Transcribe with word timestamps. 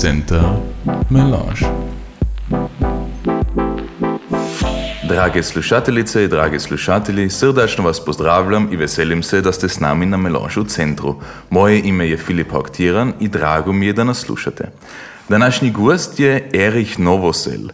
Center 0.00 0.42
Melange. 1.10 1.66
Drage 5.08 5.42
slušateljice 5.42 6.24
i 6.24 6.28
dragi 6.28 6.60
slušatelji, 6.60 7.30
srdačno 7.30 7.84
vas 7.84 8.04
pozdravljam 8.04 8.68
i 8.72 8.76
veselim 8.76 9.22
se 9.22 9.40
da 9.40 9.52
ste 9.52 9.68
s 9.68 9.80
nami 9.80 10.06
na 10.06 10.16
Melange 10.16 10.60
u 10.60 10.64
centru. 10.64 11.14
Moje 11.50 11.80
ime 11.84 12.08
je 12.08 12.16
Filip 12.16 12.50
Hauktiran 12.50 13.12
i 13.20 13.28
drago 13.28 13.72
mi 13.72 13.86
je 13.86 13.92
da 13.92 14.04
nas 14.04 14.18
slušate. 14.18 14.70
Današnji 15.28 15.70
gost 15.70 16.20
je 16.20 16.50
Erich 16.54 16.98
Novosel. 16.98 17.68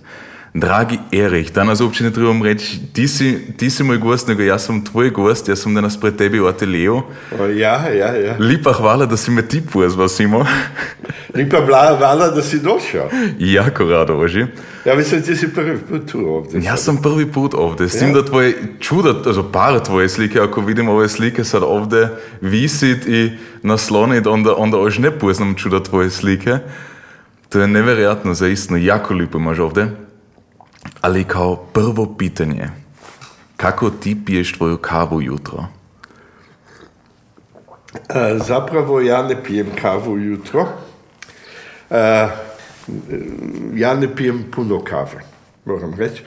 Dragi 0.55 0.99
Erich, 1.13 1.53
danas 1.53 1.81
uopće 1.81 2.05
ne 2.05 2.11
trebam 2.11 2.43
reći, 2.43 2.81
ti 2.93 3.09
si, 3.09 3.39
ti 3.57 3.71
si 3.71 3.83
moj 3.83 3.99
gost, 3.99 4.29
nego 4.29 4.43
ja 4.43 4.59
sam 4.59 4.85
tvoj 4.85 5.11
gost, 5.11 5.49
ja 5.49 5.57
sam 5.57 5.75
danas 5.75 6.01
pred 6.01 6.17
tebi 6.17 6.41
u 6.41 6.47
ateliju. 6.47 7.03
Ja, 7.57 7.89
ja, 7.89 8.17
ja. 8.17 8.37
Lipa 8.39 8.73
hvala 8.73 9.07
da 9.07 9.17
si 9.17 9.31
me 9.31 9.49
ti 9.49 9.63
pozvao, 9.73 10.09
Simo. 10.09 10.47
Lipa 11.35 11.57
hvala 11.99 12.29
da 12.29 12.43
si 12.43 12.59
došao. 12.59 13.09
Jako 13.39 13.85
rado, 13.85 14.17
Oži. 14.17 14.47
Ja 14.85 14.95
mislim 14.95 15.23
ti 15.23 15.37
si 15.37 15.55
prvi 15.55 15.79
put 15.79 16.13
tu 16.13 16.19
ovdje. 16.19 16.61
Ja 16.63 16.77
sam 16.77 16.97
prvi 17.03 17.33
put 17.33 17.55
ovdje, 17.55 17.89
s 17.89 17.99
tim 17.99 18.13
da 18.13 18.25
tvoje 18.25 18.55
čudo, 18.81 19.23
also 19.27 19.51
par 19.53 19.81
tvoje 19.81 20.09
slike, 20.09 20.41
ako 20.41 20.61
vidim 20.61 20.89
ove 20.89 21.09
slike 21.09 21.45
sad 21.45 21.63
ovdje 21.63 22.09
visit 22.41 23.07
i 23.07 23.31
naslonit, 23.63 24.27
onda, 24.27 24.55
onda 24.57 24.77
još 24.77 24.99
ne 24.99 25.11
poznam 25.11 25.55
čudo 25.55 25.81
tvoje 25.81 26.11
slike. 26.11 26.59
To 27.49 27.61
je 27.61 27.69
nevjerojatno, 27.69 28.35
zaistno, 28.35 28.77
jako 28.77 29.15
lipo 29.15 29.39
imaš 29.39 29.59
ovdje. 29.59 30.05
Ali 31.01 31.25
kao 31.25 31.57
prvo 31.57 32.15
pitanje, 32.19 32.69
kako 33.57 33.91
ti 33.91 34.17
piješ 34.27 34.53
tvoju 34.53 34.77
kavu 34.77 35.23
jutro? 35.23 35.65
E, 37.95 38.39
zapravo 38.47 39.01
ja 39.01 39.23
ne 39.23 39.43
pijem 39.45 39.67
kavu 39.83 40.19
jutro. 40.19 40.69
E, 41.91 42.29
ja 43.75 43.95
ne 43.95 44.15
pijem 44.17 44.45
puno 44.53 44.85
kave, 44.85 45.25
moram 45.65 45.95
reći. 45.95 46.23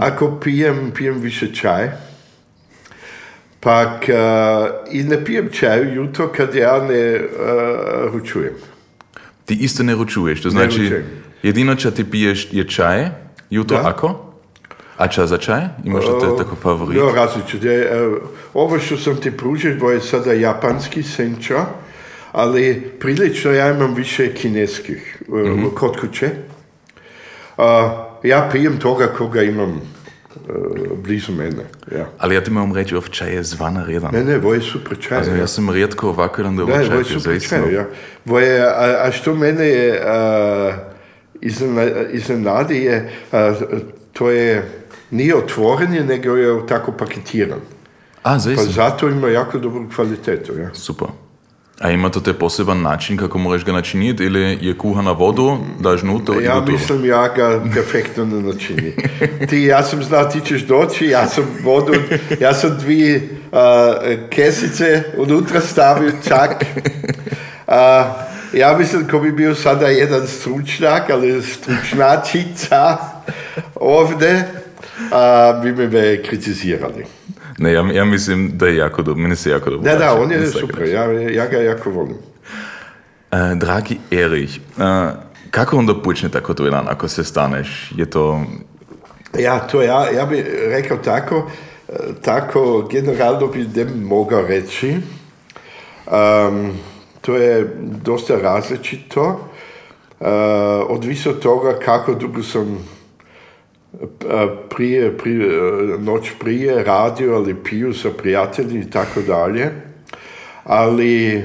Ako 0.00 0.40
pijem, 0.40 0.92
pijem 0.96 1.20
više 1.20 1.54
čaj. 1.54 1.90
Pak 3.60 4.08
e, 4.08 4.14
i 4.90 5.02
ne 5.02 5.24
pijem 5.24 5.50
čaj 5.52 5.94
jutro 5.94 6.28
kad 6.36 6.54
ja 6.54 6.84
ne 6.88 6.94
e, 6.94 7.28
ručujem. 8.12 8.54
Ti 9.44 9.54
isto 9.54 9.82
ne 9.82 9.94
ručuješ, 9.94 10.42
to 10.42 10.50
znači 10.50 10.82
ručujem. 10.82 11.04
jedino 11.42 11.74
čo 11.74 11.90
ti 11.90 12.10
piješ 12.10 12.48
je 12.52 12.68
čaj, 12.68 13.08
jutro 13.52 13.76
Da. 13.76 13.88
ako? 13.88 14.32
A 14.96 15.08
čas 15.08 15.28
za 15.28 15.36
čaj? 15.38 15.60
Imaš 15.84 16.04
li 16.04 16.20
te 16.20 16.36
tako 16.38 16.56
favorit? 16.56 16.98
No, 16.98 17.10
različito. 17.12 17.66
je. 17.66 17.80
E, 17.82 18.08
Ovo 18.54 18.78
što 18.78 18.96
sam 18.96 19.16
ti 19.16 19.30
pružio, 19.30 19.76
je 19.90 20.00
sada 20.00 20.32
japanski 20.32 21.02
senča, 21.02 21.64
ali 22.32 22.80
prilično 23.00 23.52
ja 23.52 23.70
imam 23.70 23.94
više 23.94 24.34
kineskih 24.34 25.22
e, 25.22 25.74
kod 25.74 26.00
kuće. 26.00 26.30
Ja 28.22 28.48
pijem 28.52 28.78
toga 28.78 29.06
koga 29.08 29.42
imam 29.42 29.70
e, 29.70 30.52
blizu 30.96 31.32
mene. 31.32 31.64
Ja. 31.92 32.06
Ali 32.18 32.34
ja 32.34 32.44
ti 32.44 32.50
moram 32.50 32.74
reći, 32.74 32.96
ov 32.96 33.08
čaj 33.10 33.34
je 33.34 33.42
zvana 33.42 33.84
redan. 33.84 34.10
Ne, 34.12 34.24
ne, 34.24 34.36
ovo 34.36 34.54
je 34.54 34.60
super 34.60 34.98
čaj. 35.00 35.18
Also, 35.18 35.30
ja. 35.30 35.36
ja 35.36 35.46
sam 35.46 35.70
rijetko 35.70 36.08
ovako 36.08 36.40
jedan 36.40 36.56
da 36.56 36.62
ovo 36.62 36.72
čaj 37.20 37.40
čaj, 37.40 37.74
ja. 37.74 37.86
Ovo 38.26 38.40
je, 38.40 38.62
a, 38.62 39.02
a 39.02 39.12
što 39.12 39.34
mene 39.34 39.66
je 39.66 40.02
a, 40.06 40.12
iznena- 40.12 40.91
iznenadi 42.12 42.76
je, 42.76 43.12
a, 43.32 43.54
to 44.12 44.30
je 44.30 44.82
nije 45.10 45.36
otvoren, 45.36 46.06
nego 46.06 46.36
je 46.36 46.66
tako 46.66 46.92
paketiran. 46.92 47.58
A, 48.22 48.22
Pa 48.22 48.38
zaistno. 48.38 48.72
zato 48.72 49.08
ima 49.08 49.28
jako 49.28 49.58
dobru 49.58 49.88
kvalitetu, 49.94 50.58
ja. 50.58 50.74
Super. 50.74 51.08
A 51.80 51.90
ima 51.90 52.08
to 52.08 52.20
te 52.20 52.32
poseban 52.32 52.82
način 52.82 53.16
kako 53.16 53.38
moraš 53.38 53.64
ga 53.64 53.72
načiniti 53.72 54.24
ili 54.24 54.58
je 54.60 54.78
kuha 54.78 55.02
na 55.02 55.12
vodu, 55.12 55.58
daš 55.80 56.02
nuto 56.02 56.40
i 56.40 56.44
Ja 56.44 56.60
mislim 56.60 57.04
ja 57.04 57.28
ga 57.36 57.60
perfektno 57.74 58.24
ne 58.24 58.42
načini. 58.42 58.92
Ti, 59.48 59.62
ja 59.62 59.82
sam 59.82 60.02
znao, 60.02 60.24
ti 60.24 60.40
ćeš 60.40 60.66
doći, 60.66 61.06
ja 61.06 61.26
sam 61.26 61.44
vodu, 61.64 61.92
ja 62.40 62.54
sam 62.54 62.78
dvije 62.80 63.28
a, 63.52 63.94
kesice 64.30 65.02
unutra 65.16 65.60
stavio, 65.60 66.12
čak. 66.28 66.64
A, 67.66 68.12
ja 68.52 68.76
mislim, 68.78 69.08
ko 69.08 69.18
bi 69.18 69.32
bio 69.32 69.54
sada 69.54 69.86
jedan 69.86 70.26
stručnjak, 70.26 71.10
ali 71.10 71.42
stručnjačica 71.42 72.98
ovdje, 73.74 74.48
a, 75.12 75.60
bi 75.62 75.88
me 75.88 76.22
kritizirali. 76.22 77.04
Ne, 77.58 77.72
ja, 77.72 77.84
ja 77.92 78.04
mislim 78.04 78.50
da 78.54 78.66
je 78.66 78.76
jako 78.76 79.02
dobro, 79.02 79.22
meni 79.22 79.36
se 79.36 79.50
jako 79.50 79.70
dobro 79.70 79.92
Da, 79.92 79.98
da, 79.98 80.14
on 80.14 80.30
je 80.30 80.46
super, 80.46 80.88
ja, 80.88 81.12
ja 81.12 81.46
ga 81.46 81.58
jako 81.58 81.90
volim. 81.90 82.16
E, 83.30 83.54
dragi 83.54 83.98
Erich, 84.10 84.56
e, 84.56 84.60
kako 85.50 85.76
onda 85.76 86.02
počne 86.02 86.28
tako 86.28 86.54
tvoj 86.54 86.70
dan 86.70 86.88
ako 86.88 87.08
se 87.08 87.24
staneš? 87.24 87.92
Je 87.96 88.10
to... 88.10 88.44
Ja, 89.38 89.58
to 89.58 89.82
ja, 89.82 90.10
ja 90.10 90.26
bi 90.26 90.44
rekao 90.68 90.96
tako, 90.96 91.50
e, 91.88 91.92
tako 92.22 92.88
generalno 92.92 93.46
bi 93.46 93.66
ne 93.74 93.84
mogao 93.84 94.42
reći. 94.42 94.96
Um, 96.06 96.72
to 97.22 97.36
je 97.36 97.76
dosta 98.04 98.36
različito. 98.36 99.48
Uh, 100.20 100.26
odvisno 100.88 101.30
od 101.30 101.42
toga 101.42 101.78
kako 101.78 102.14
dugo 102.14 102.42
sam 102.42 102.88
uh, 103.92 104.08
prije, 104.70 105.18
prije, 105.18 105.62
uh, 105.62 106.00
noć 106.00 106.30
prije 106.40 106.84
radio 106.84 107.34
ali 107.34 107.62
piju 107.64 107.94
sa 107.94 108.10
prijatelji 108.10 108.80
i 108.80 108.90
tako 108.90 109.22
dalje. 109.22 109.70
Ali 110.64 111.38
uh, 111.38 111.44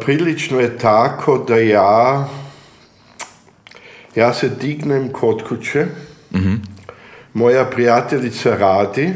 prilično 0.00 0.60
je 0.60 0.78
tako 0.78 1.44
da 1.48 1.56
ja 1.56 2.28
ja 4.14 4.34
se 4.34 4.48
dignem 4.48 5.08
kod 5.08 5.48
kuće, 5.48 5.86
moja 7.34 7.64
prijateljica 7.64 8.56
radi, 8.56 9.12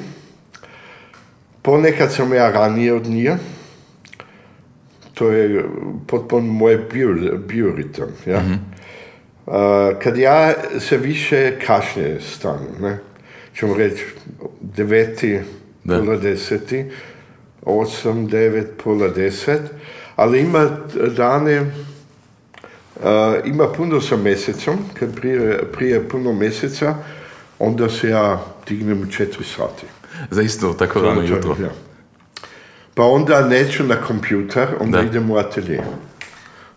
ponekad 1.63 2.13
sam 2.13 2.35
ja 2.35 2.51
ranije 2.51 2.95
od 2.95 3.07
nje, 3.07 3.37
to 5.15 5.31
je 5.31 5.65
potpuno 6.07 6.53
moj 6.53 6.77
bio, 6.93 7.39
bioritam, 7.49 8.09
ja. 8.27 8.43
A, 9.47 9.91
kad 10.03 10.19
ja 10.19 10.53
se 10.79 10.97
više 10.97 11.59
kašnje 11.67 12.17
stanem, 12.21 12.75
ne, 12.81 12.99
ćemo 13.55 13.75
reći 13.75 14.05
deveti, 14.61 15.41
Da. 15.85 15.99
pola 15.99 16.17
deseti, 16.17 16.85
osam, 17.63 18.27
devet, 18.27 18.71
pola 18.85 19.09
deset, 19.09 19.61
ali 20.17 20.41
ima 20.41 20.71
dane 21.17 21.71
ima 23.45 23.69
puno 23.77 24.01
sa 24.01 24.17
mesecom, 24.17 24.79
kad 24.95 25.15
prije, 25.15 25.65
prije 25.73 26.09
puno 26.09 26.33
meseca, 26.33 26.95
onda 27.59 27.89
se 27.89 28.09
ja 28.09 28.45
dignem 28.69 29.03
u 29.03 29.07
četiri 29.07 29.45
sati. 29.45 29.87
Zaista 30.31 30.77
tako 30.79 31.01
rano 31.01 31.23
jutro. 31.23 31.57
ja. 31.61 31.71
Pa 32.95 33.03
onda 33.05 33.47
neću 33.49 33.85
na 33.85 33.95
kompjuter, 33.97 34.69
onda 34.81 34.99
Da. 34.99 35.05
idem 35.05 35.31
u 35.31 35.37
atelje. 35.37 35.81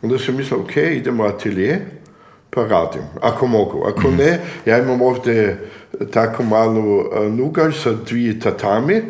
Onda 0.01 0.19
sam 0.19 0.35
mislio, 0.35 0.59
ok, 0.59 0.77
idem 0.77 1.19
u 1.19 1.23
atelje, 1.23 1.79
pa 2.49 2.61
radim, 2.67 3.01
ako 3.21 3.47
mogu. 3.47 3.83
Ako 3.87 4.11
ne, 4.11 4.39
ja 4.65 4.77
imam 4.79 5.01
ovdje 5.01 5.67
tako 6.13 6.43
malu 6.43 6.97
uh, 6.97 7.05
nugaž 7.33 7.75
sa 7.83 7.93
dvije 7.93 8.39
tatami, 8.39 9.01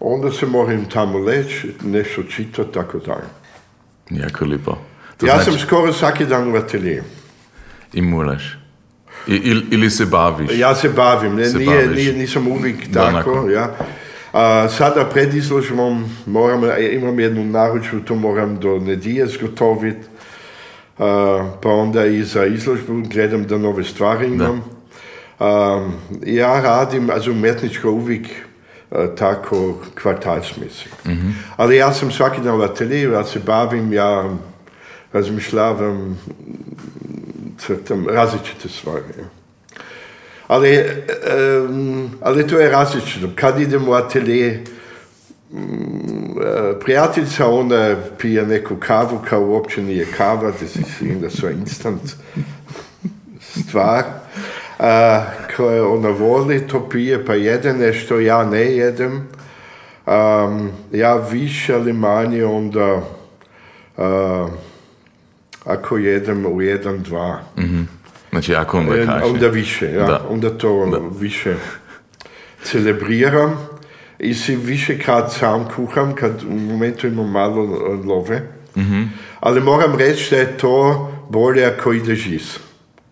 onda 0.00 0.30
se 0.32 0.46
moram 0.46 0.84
tamo 0.84 1.18
leći, 1.18 1.74
nešto 1.84 2.22
čitati, 2.22 2.72
tako 2.74 2.98
dalje. 2.98 3.28
Jako 4.10 4.44
lipo. 4.44 4.78
To 5.16 5.26
Ja 5.26 5.34
znači, 5.34 5.50
sam 5.50 5.60
skoro 5.60 5.92
svaki 5.92 6.26
dan 6.26 6.52
u 6.52 6.56
atelje. 6.56 7.02
I 7.92 8.02
moraš. 8.02 8.58
I, 9.26 9.34
ili, 9.70 9.90
se 9.90 10.06
baviš. 10.06 10.50
Ja 10.54 10.74
se 10.74 10.88
bavim, 10.88 11.34
ne, 11.34 11.44
Se 11.44 11.58
nije, 11.58 11.82
baviš. 11.86 11.96
nije, 11.96 12.12
nisam 12.12 12.46
uvijek 12.48 12.76
tako, 12.94 13.08
onako. 13.32 13.50
ja. 13.50 13.76
A, 14.32 14.68
sada 14.68 15.04
pred 15.04 15.34
izložbom 15.34 16.04
moram, 16.26 16.62
imam 16.92 17.20
jednu 17.20 17.44
naručbu, 17.44 18.00
to 18.00 18.14
moram 18.14 18.56
do 18.56 18.78
nedjelje 18.78 19.26
zgotoviti, 19.26 20.06
A, 20.98 21.50
pa 21.62 21.68
onda 21.68 22.06
i 22.06 22.22
za 22.22 22.46
izložbu 22.46 23.02
gledam 23.12 23.44
da 23.46 23.58
nove 23.58 23.84
stvari 23.84 24.26
imam. 24.26 24.64
A, 25.40 25.88
ja 26.26 26.60
radim, 26.60 27.10
also 27.10 27.30
umetničko 27.30 27.90
uvijek 27.90 28.26
a, 28.90 29.06
tako 29.18 29.78
kvartalsmisi. 30.02 30.88
Ali 31.56 31.76
ja 31.76 31.92
sam 31.92 32.10
svaki 32.10 32.40
dan 32.40 32.60
u 32.60 32.62
ateljeju, 32.62 33.12
ja 33.12 33.24
se 33.24 33.38
bavim, 33.38 33.92
ja 33.92 34.30
razmišljavam, 35.12 36.18
crtam 37.58 38.08
različite 38.08 38.68
stvari. 38.68 39.04
Ja. 39.18 39.41
Ali, 40.52 40.76
em, 40.76 42.10
ali 42.20 42.46
to 42.46 42.60
je 42.60 42.70
različito. 42.70 43.28
Kad 43.34 43.60
idem 43.60 43.88
u 43.88 43.92
atelje, 43.92 44.64
mm, 45.52 45.58
e, 46.40 46.80
prijateljica, 46.80 47.46
ona 47.46 47.96
pije 48.18 48.46
neku 48.46 48.76
kavu, 48.76 49.18
kao 49.28 49.46
uopće 49.46 49.82
nije 49.82 50.06
kava, 50.16 50.52
da 50.60 50.68
si 50.68 51.14
da 51.20 51.30
su 51.30 51.50
instant 51.50 52.02
stvar. 53.40 54.04
A, 54.78 55.24
koje 55.56 55.82
ona 55.82 56.08
voli, 56.08 56.66
to 56.66 56.88
pije, 56.88 57.26
pa 57.26 57.34
jede 57.34 57.72
nešto, 57.72 58.20
ja 58.20 58.44
ne 58.44 58.62
jedem. 58.62 59.28
Um, 60.06 60.70
ja 60.92 61.16
više 61.16 61.74
ali 61.74 61.92
manje 61.92 62.44
onda 62.44 62.94
uh, 63.96 64.50
ako 65.64 65.96
jedem 65.96 66.46
u 66.46 66.62
jedan, 66.62 67.02
dva. 67.02 67.40
Znači, 68.32 68.54
onda 68.72 68.96
E, 68.96 69.06
kaže. 69.06 69.24
Onda 69.24 69.46
više, 69.48 69.92
ja. 69.92 70.06
Da. 70.06 70.20
Onda 70.30 70.58
to 70.58 71.02
više 71.18 71.54
celebriram 72.64 73.68
i 74.18 74.34
si 74.34 74.56
više 74.56 74.98
kad 74.98 75.32
sam 75.32 75.68
kuham, 75.76 76.14
kad 76.14 76.42
u 76.48 76.52
momentu 76.52 77.06
imam 77.06 77.30
malo 77.30 77.62
love. 78.04 78.42
Ali 79.40 79.60
moram 79.60 79.98
reći 79.98 80.34
da 80.34 80.40
je 80.40 80.58
to 80.58 81.08
bolje 81.30 81.64
ako 81.64 81.92
ide 81.92 82.14
žiz. 82.14 82.58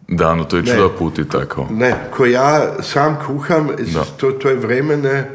Da, 0.09 0.35
no 0.35 0.45
to 0.45 0.57
je 0.57 0.67
čuda 0.67 0.89
puti 0.99 1.29
tako. 1.29 1.67
Ne, 1.71 1.95
ko 2.17 2.27
ja 2.27 2.83
sam 2.83 3.19
kuham, 3.27 3.69
Da. 3.95 4.05
to, 4.05 4.31
to 4.31 4.49
je 4.49 4.57
vremene, 4.57 5.31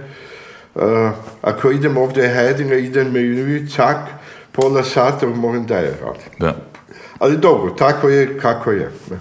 uh, 0.76 0.82
ako 1.42 1.72
idem 1.72 1.98
ovdje 1.98 2.28
Heidinga, 2.28 2.76
idem 2.76 3.12
menü, 3.12 3.68
cak, 3.70 3.98
pola 4.52 4.84
sata 4.84 5.28
moram 5.28 5.66
da 5.66 5.78
je 5.78 5.98
radim. 6.02 6.32
Da. 6.40 6.56
Ali 7.20 7.38
dobro, 7.38 7.72
tako 7.72 8.10
je 8.10 8.40
kako 8.40 8.72
je. 8.72 8.92
ne. 9.12 9.18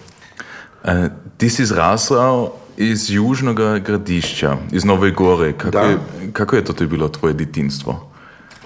E, 0.85 1.09
ti 1.37 1.51
si 1.51 1.65
zrasao 1.65 2.53
iz 2.77 3.11
južnog 3.11 3.57
gradišća, 3.85 4.57
iz 4.73 4.85
Nove 4.85 5.11
Gore. 5.11 5.53
Kako, 5.53 5.71
Da. 5.71 5.81
je, 5.81 5.97
kako 6.33 6.57
je 6.57 6.65
to 6.65 6.73
to 6.73 6.87
bilo 6.87 7.09
tvoje 7.09 7.35
djetinstvo? 7.35 8.11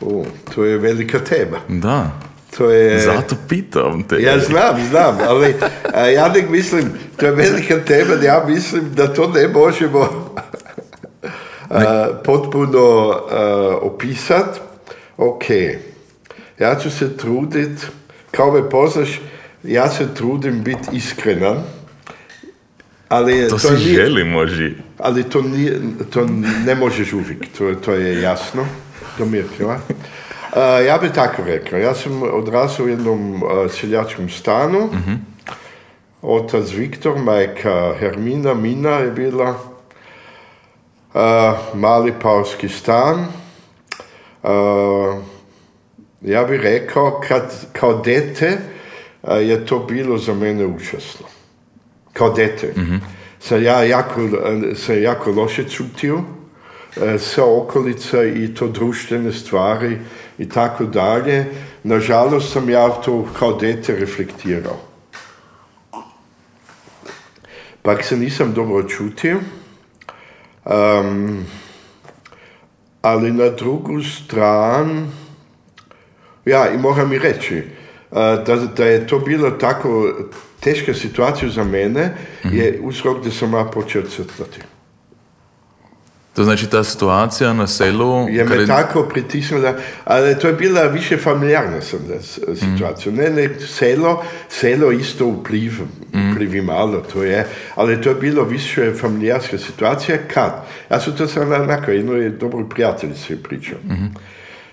O, 0.00 0.25
to 0.55 0.65
je 0.65 0.79
velika 0.79 1.19
tema. 1.19 1.59
Da, 1.69 2.11
To 2.56 2.70
je... 2.70 2.99
zato 3.00 3.37
pitam 3.49 4.03
te. 4.03 4.23
Ja 4.23 4.38
znam, 4.38 4.87
znam, 4.91 5.19
ali 5.29 5.55
ja 6.15 6.29
nek 6.29 6.49
mislim, 6.50 6.85
to 7.17 7.26
je 7.26 7.32
velika 7.32 7.85
tema, 7.85 8.15
ja 8.23 8.44
mislim 8.49 8.94
da 8.94 9.14
to 9.14 9.26
ne 9.29 9.49
možemo 9.49 10.09
potpuno 12.25 13.17
opisati. 13.82 14.61
Ok, 15.17 15.43
ja 16.59 16.75
ću 16.75 16.91
se 16.91 17.17
trudit, 17.17 17.87
kao 18.31 18.53
me 18.53 18.71
poznaš, 18.71 19.21
ja 19.62 19.88
se 19.91 20.14
trudim 20.14 20.62
biti 20.64 20.88
iskrenan, 20.93 21.56
ali 23.08 23.49
To 23.49 23.58
si 23.58 23.72
nije- 23.72 23.94
želi, 23.94 24.25
može. 24.25 24.72
ali 24.99 25.22
to, 25.25 25.43
nije, 25.43 25.81
to 26.10 26.26
ne 26.66 26.75
možeš 26.75 27.12
uvijek, 27.12 27.38
to, 27.58 27.75
to 27.75 27.93
je 27.93 28.22
jasno, 28.22 28.66
to 29.19 29.25
mi 29.26 29.37
je. 29.38 29.44
A, 30.52 30.62
ja 30.64 30.99
bi 30.99 31.08
tako 31.08 31.43
rekao, 31.44 31.78
ja 31.78 31.94
sam 31.94 32.22
odrasao 32.22 32.87
u 32.87 32.88
jednom 32.88 33.43
a, 33.43 33.69
seljačkom 33.69 34.28
stanu, 34.28 34.88
otac 36.22 36.70
Viktor, 36.70 37.19
majka 37.19 37.94
Hermina, 37.99 38.55
Mina 38.55 38.90
je 38.90 39.11
bila, 39.11 39.54
a, 41.14 41.54
mali 41.75 42.12
paoski 42.22 42.69
stan. 42.69 43.26
Ja 46.20 46.44
bih 46.44 46.61
rekao, 46.61 47.20
kad, 47.28 47.43
kao 47.72 47.94
dete 47.94 48.58
je 49.31 49.66
to 49.66 49.78
bilo 49.78 50.19
za 50.19 50.34
mene 50.34 50.66
užasno 50.66 51.26
kao 52.19 52.31
dete. 52.31 52.75
Sam 53.41 53.62
ja 53.62 53.82
jako, 53.82 54.29
sam 54.75 55.03
jako 55.03 55.31
loše 55.31 55.69
čutio 55.69 56.23
e, 56.97 57.19
sa 57.19 57.44
okolica 57.44 58.25
i 58.25 58.55
to 58.55 58.69
društvene 58.69 59.32
stvari 59.32 59.99
i 60.38 60.49
tako 60.49 60.85
dalje. 60.85 61.47
Nažalost 61.82 62.53
sam 62.53 62.70
ja 62.70 62.88
to 62.88 63.26
kao 63.38 63.53
dete 63.53 63.97
reflektirao. 63.97 64.81
Pak 67.82 68.05
se 68.05 68.17
nisam 68.17 68.53
dobro 68.53 68.88
čutio. 68.88 69.41
Em, 70.67 71.47
ali 73.03 73.32
na 73.32 73.49
drugu 73.49 74.03
stranu, 74.03 75.06
ja, 76.44 76.71
i 76.71 76.79
moram 76.79 77.12
i 77.12 77.19
reći, 77.19 77.55
e, 77.56 77.64
da, 78.47 78.56
da 78.76 78.85
je 78.85 79.06
to 79.06 79.19
bilo 79.19 79.50
tako 79.50 80.12
teška 80.60 80.94
situacija 80.94 81.50
za 81.50 81.64
mene, 81.64 82.14
je 82.44 82.78
uzrok 82.82 83.25
da 83.25 83.31
sam 83.31 83.52
ja 83.52 83.64
počeo 83.64 84.02
crtati. 84.02 84.60
To 86.34 86.44
znači 86.44 86.66
ta 86.66 86.84
situacija 86.84 87.52
na 87.52 87.66
selu... 87.66 88.28
Je 88.28 88.44
me 88.44 88.66
tako 88.69 89.02
pritisnula, 89.02 89.75
ali 90.05 90.38
to 90.38 90.46
je 90.46 90.52
bila 90.55 90.82
više 90.82 91.16
familijarna 91.16 91.81
sam 91.81 91.99
da, 92.08 92.22
s- 92.22 92.38
situacija. 92.56 93.12
Ne, 93.12 93.31
ne, 93.31 93.49
selo, 93.60 94.25
selo 94.49 94.93
isto 94.93 95.26
upliv, 95.26 95.72
uplivi 96.32 96.62
malo, 96.62 97.00
to 97.02 97.22
je, 97.22 97.46
ali 97.75 98.02
to 98.02 98.08
je 98.08 98.14
bilo 98.14 98.44
više 98.44 98.93
familijarska 98.93 99.58
situacija 99.58 100.19
kad, 100.34 100.52
ja 100.90 101.00
sam 101.00 101.16
to 101.16 101.26
sam 101.26 101.52
onako 101.52 101.90
jednoj 101.90 102.31
dobroj 102.31 102.69
prijateljici 102.69 103.37
pričao. 103.37 103.78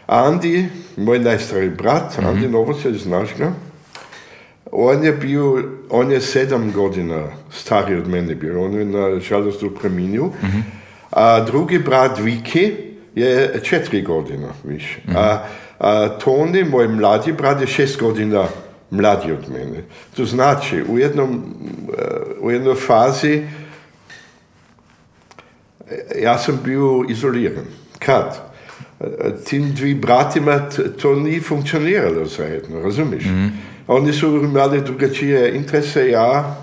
Andi, 0.07 0.65
moj 0.97 1.19
najstariji 1.19 1.69
brat, 1.69 2.19
Andi 2.19 2.47
Novosel, 2.47 2.93
znaš 2.93 3.29
ga, 3.37 3.51
on 4.71 5.03
je 5.03 5.11
bio, 5.11 5.63
on 5.89 6.11
je 6.11 6.21
sedam 6.21 6.71
godina 6.71 7.23
stariji 7.51 7.97
od 7.97 8.07
mene 8.07 8.35
bio, 8.35 8.63
on 8.65 8.73
je 8.73 8.85
nažalost 8.85 9.63
u 9.63 9.75
preminju. 9.75 10.31
A 11.11 11.39
drugi 11.39 11.79
brat 11.79 12.19
Viki 12.19 12.73
je 13.15 13.59
četiri 13.63 14.01
godina 14.01 14.47
više. 14.63 15.01
A, 15.15 15.43
a 15.79 16.09
Toni, 16.09 16.63
moj 16.63 16.87
mladi 16.87 17.31
brat, 17.31 17.61
je 17.61 17.67
šest 17.67 17.99
godina 17.99 18.47
mlađi 18.91 19.31
od 19.31 19.49
mene. 19.49 19.83
To 20.15 20.25
znači, 20.25 20.83
u, 20.89 20.99
jednom, 20.99 21.43
eh, 21.97 22.03
u 22.41 22.51
jednoj 22.51 22.75
fazi 22.75 23.33
eh, 23.33 23.45
ja 26.21 26.37
sam 26.37 26.59
bio 26.63 27.05
izoliran. 27.09 27.65
Kad? 27.99 28.41
Eh, 28.99 29.05
Tim 29.45 29.73
dvi 29.75 29.93
bratima 29.93 30.69
to 31.01 31.15
nije 31.15 31.41
funkcioniralo 31.41 32.25
zajedno, 32.25 32.81
razumiješ? 32.81 33.23
Oni 33.87 34.13
su 34.13 34.27
imali 34.27 34.81
drugačije 34.81 35.55
interese, 35.55 36.09
ja, 36.09 36.57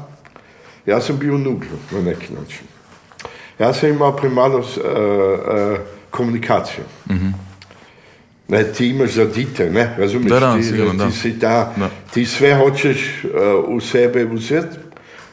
ja 0.87 1.01
sam 1.01 1.19
bio 1.19 1.39
nugl 1.39 1.67
na 1.91 2.01
neki 2.01 2.33
način. 2.33 2.67
Ja 3.59 3.73
sam 3.73 3.89
imao 3.89 4.17
premalo 4.17 4.59
uh, 4.59 4.65
uh, 4.65 5.79
komunikacije. 6.11 6.85
Ne, 8.49 8.65
ti 8.73 8.89
imaš 8.89 9.11
za 9.11 9.25
dite, 9.25 9.71
ne, 9.71 9.95
razumiješ? 9.99 10.31
Da, 10.31 10.41
da, 10.41 10.57
ti, 10.57 10.63
sigurno, 10.63 10.93
da. 10.93 11.11
ti, 11.11 11.17
si 11.17 11.33
da, 11.33 11.73
Da. 11.77 11.91
ti 12.15 12.25
sve 12.25 12.55
hoćeš 12.57 13.25
uh, 13.25 13.31
u 13.69 13.81
sebe 13.81 14.25
uzeti, 14.25 14.77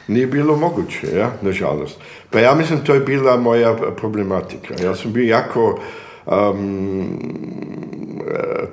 nije 0.08 0.26
bilo 0.26 0.56
moguće, 0.56 1.16
ja, 1.16 1.32
nažalost. 1.42 1.98
Pa 2.30 2.40
ja 2.40 2.54
mislim, 2.54 2.84
to 2.84 2.94
je 2.94 3.00
bila 3.00 3.36
moja 3.36 3.76
problematika. 3.96 4.74
Ja 4.82 4.94
sam 4.94 5.12
bio 5.12 5.24
jako 5.24 5.80
um, 6.26 7.20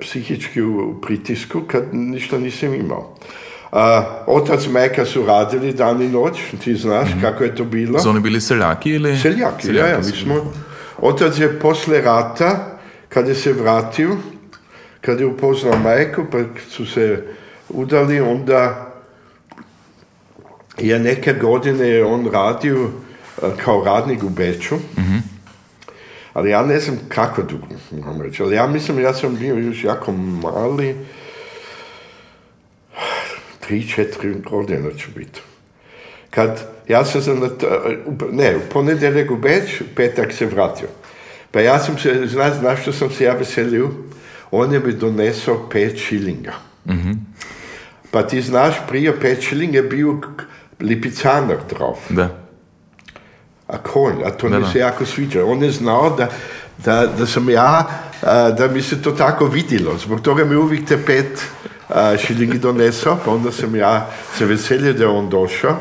psihički 0.00 0.62
u 0.62 1.00
pritisku 1.00 1.60
kad 1.66 1.94
ništa 1.94 2.38
nisam 2.38 2.74
imao. 2.74 3.14
A, 3.72 4.04
otac 4.26 4.66
i 4.66 4.68
majka 4.68 5.04
su 5.04 5.26
radili 5.26 5.72
dan 5.72 6.02
i 6.02 6.08
noć, 6.08 6.38
ti 6.64 6.74
znaš 6.74 7.08
kako 7.20 7.44
je 7.44 7.54
to 7.54 7.64
bilo. 7.64 7.98
Su 7.98 8.08
oni 8.08 8.20
bili 8.20 8.40
seljaki 8.40 8.90
ili? 8.90 9.18
Seljaki, 9.18 9.74
ja, 9.74 9.86
ja, 9.86 9.98
mi 9.98 10.04
smo... 10.04 10.52
Otac 10.98 11.38
je 11.38 11.58
posle 11.58 12.00
rata, 12.00 12.78
kad 13.08 13.28
je 13.28 13.34
se 13.34 13.52
vratio, 13.52 14.16
kad 15.00 15.20
je 15.20 15.26
upoznao 15.26 15.78
majku, 15.78 16.24
pa 16.32 16.38
su 16.70 16.86
se 16.86 17.24
udali, 17.68 18.20
onda 18.20 18.92
je 20.78 20.98
neke 20.98 21.32
godine 21.32 22.04
on 22.04 22.28
radio 22.32 22.90
kao 23.64 23.84
radnik 23.84 24.22
u 24.22 24.28
Beču. 24.28 24.76
Ali 26.38 26.50
ja 26.50 26.66
ne 26.66 26.80
znam 26.80 26.98
kako 27.08 27.42
dugo, 27.42 27.66
moram 27.90 28.22
reći. 28.22 28.42
Ali 28.42 28.56
ja 28.56 28.66
mislim, 28.66 29.00
ja 29.00 29.14
sam 29.14 29.36
bio 29.36 29.54
još 29.54 29.84
jako 29.84 30.12
mali, 30.12 30.96
tri, 33.60 33.88
četiri 33.88 34.34
godine 34.34 34.98
ću 34.98 35.08
biti. 35.16 35.40
Kad 36.30 36.68
ja 36.88 37.04
sam 37.04 37.22
se, 37.22 37.34
ne, 38.32 38.56
u 38.56 38.60
ponedjeljak 38.72 39.30
u 39.30 39.36
Beč, 39.36 39.82
petak 39.96 40.32
se 40.32 40.46
vratio. 40.46 40.88
Pa 41.50 41.60
ja 41.60 41.78
sam 41.78 41.98
se, 41.98 42.26
znaš, 42.26 42.58
znaš 42.58 42.82
što 42.82 42.92
sam 42.92 43.10
se 43.10 43.24
ja 43.24 43.32
veselio? 43.32 43.90
On 44.50 44.72
je 44.72 44.80
mi 44.80 44.92
donesao 44.92 45.68
pet 45.70 45.98
šilinga. 45.98 46.52
Pa 48.10 48.22
ti 48.22 48.42
znaš, 48.42 48.74
prije 48.88 49.20
pet 49.20 49.42
šilinga 49.42 49.76
je 49.76 49.82
bio 49.82 50.20
lipicanar 50.80 51.58
drauf. 51.70 51.98
Da. 52.10 52.47
A 53.68 53.78
konj, 53.78 54.24
a 54.24 54.30
to 54.30 54.48
Da, 54.48 54.58
mi 54.58 54.66
se 54.72 54.78
jako 54.78 55.06
sviđa. 55.06 55.44
On 55.44 55.62
je 55.62 55.70
znao 55.70 56.10
da, 56.10 56.28
da, 56.84 57.06
da 57.18 57.26
sam 57.26 57.50
ja, 57.50 57.88
da 58.58 58.68
mi 58.72 58.82
se 58.82 59.02
to 59.02 59.10
tako 59.10 59.46
vidjelo. 59.46 59.98
Zbog 59.98 60.20
toga 60.20 60.44
mi 60.44 60.56
uvijek 60.56 60.88
te 60.88 60.98
pet 61.06 61.42
šilingi 62.26 62.58
donesao, 62.58 63.18
pa 63.24 63.30
onda 63.30 63.52
sam 63.52 63.76
ja 63.76 64.10
se 64.38 64.46
veselio 64.46 64.92
da 64.92 65.04
je 65.04 65.08
on 65.08 65.28
došao. 65.28 65.76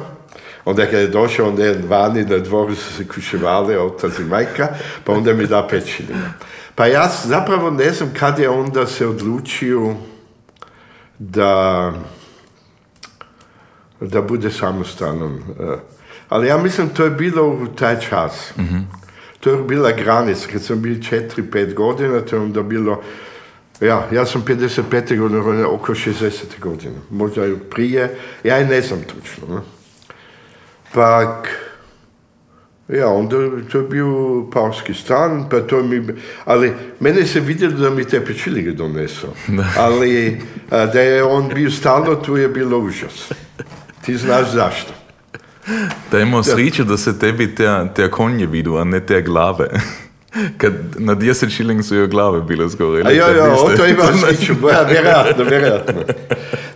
Onda 0.65 0.85
kad 0.85 0.99
je 0.99 1.07
došao, 1.07 1.47
onda 1.47 1.65
je 1.65 1.81
vani 1.87 2.23
na 2.25 2.37
dvoru 2.37 2.75
su 2.75 2.93
se 2.93 3.07
kuševali, 3.07 3.77
otac 3.77 4.19
i 4.19 4.23
majka, 4.23 4.67
pa 5.03 5.13
onda 5.13 5.33
mi 5.33 5.47
da 5.47 5.67
pet 5.67 5.85
šilinga. 5.85 6.33
Pa 6.75 6.85
ja 6.85 7.09
zapravo 7.23 7.71
ne 7.71 7.91
znam 7.91 8.13
kad 8.19 8.39
je 8.39 8.49
onda 8.49 8.85
se 8.85 9.07
odlučio 9.07 9.95
da 11.19 11.93
da 13.99 14.21
bude 14.21 14.51
samostalan. 14.51 15.41
Ali 16.29 16.47
ja 16.47 16.57
mislim 16.57 16.89
to 16.89 17.03
je 17.03 17.09
bilo 17.09 17.47
u 17.47 17.67
taj 17.67 17.99
čas. 17.99 18.53
To 19.39 19.49
je 19.49 19.57
bila 19.57 19.91
granica, 19.91 20.47
kad 20.51 20.63
sam 20.63 20.81
bio 20.81 21.03
četiri, 21.03 21.43
pet 21.51 21.73
godina, 21.73 22.21
to 22.21 22.35
je 22.35 22.41
onda 22.41 22.63
bilo 22.63 23.01
Ja, 23.81 24.07
ja 24.11 24.25
sam 24.25 24.43
55. 24.47 25.19
godine, 25.19 25.65
oko 25.65 25.93
60. 25.93 26.59
godine. 26.59 26.95
Možda 27.09 27.45
i 27.45 27.55
prije, 27.71 28.17
ja 28.43 28.59
i 28.59 28.65
ne 28.65 28.81
znam 28.81 28.99
točno. 29.01 29.55
Ne? 29.55 29.61
Pak, 30.93 31.47
ja, 32.87 33.07
onda 33.07 33.37
to 33.71 33.77
je 33.77 33.83
bio 33.83 34.43
pauski 34.53 34.93
stan, 34.93 35.45
pa 35.51 35.59
to 35.59 35.83
mi, 35.83 36.07
ali 36.45 36.73
mene 36.99 37.25
se 37.25 37.39
vidjelo 37.39 37.73
da 37.73 37.89
mi 37.89 38.05
te 38.05 38.25
pečilike 38.25 38.71
donesao. 38.71 39.33
Ali 39.77 40.41
da 40.69 41.01
je 41.01 41.23
on 41.23 41.49
bio 41.55 41.71
stalno, 41.71 42.15
tu 42.15 42.37
je 42.37 42.47
bilo 42.47 42.79
užas. 42.79 43.31
Ti 44.05 44.17
znaš 44.17 44.51
zašto. 44.51 44.93
Da 46.11 46.19
imao 46.19 46.43
sreću 46.43 46.83
da 46.83 46.97
se 46.97 47.19
tebi 47.19 47.55
te, 47.55 47.67
te 47.95 48.11
konje 48.11 48.45
vidu, 48.45 48.75
a 48.75 48.83
ne 48.83 48.99
te 48.99 49.21
glave. 49.21 49.67
Kad 50.57 50.73
na 50.97 51.15
10 51.15 51.49
šiling 51.49 51.83
su 51.83 51.95
joj 51.95 52.07
glave 52.07 52.41
bile 52.41 52.69
zgore. 52.69 53.03
A 53.05 53.11
jo, 53.11 53.27
jo, 53.27 53.55
on 53.59 53.77
to 53.77 53.85
ima 53.85 54.03
sreću, 54.25 54.53
ja, 54.71 54.81
vjerojatno, 54.81 55.43
vjerojatno. 55.43 56.01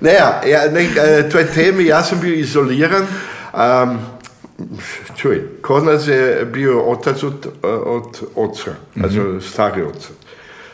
Ne, 0.01 0.13
ja, 0.13 0.41
ja, 0.47 0.71
ne, 0.71 0.83
e, 0.83 1.29
to 1.29 1.39
je 1.39 1.47
temi, 1.47 1.85
ja 1.85 2.03
sam 2.03 2.19
bio 2.19 2.33
izoliran, 2.33 3.05
um, 3.53 3.99
čuj, 5.17 5.41
kod 5.61 5.83
nas 5.83 6.07
je 6.07 6.47
bio 6.53 6.81
otac 6.81 7.23
od, 7.23 7.47
od 7.85 8.21
oca, 8.35 8.71
mm 8.95 9.01
-hmm. 9.01 9.41
stari 9.41 9.81
oca. 9.83 10.09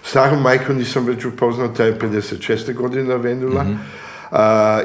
Staru 0.03 0.35
majku 0.35 0.73
nisam 0.73 1.05
već 1.05 1.25
upoznao, 1.25 1.67
ta 1.67 1.83
je 1.83 1.99
56. 1.99 2.73
godina 2.73 3.15
venula. 3.15 3.63
Mm 3.63 3.67
-hmm. 3.67 4.06
Uh, 4.31 4.37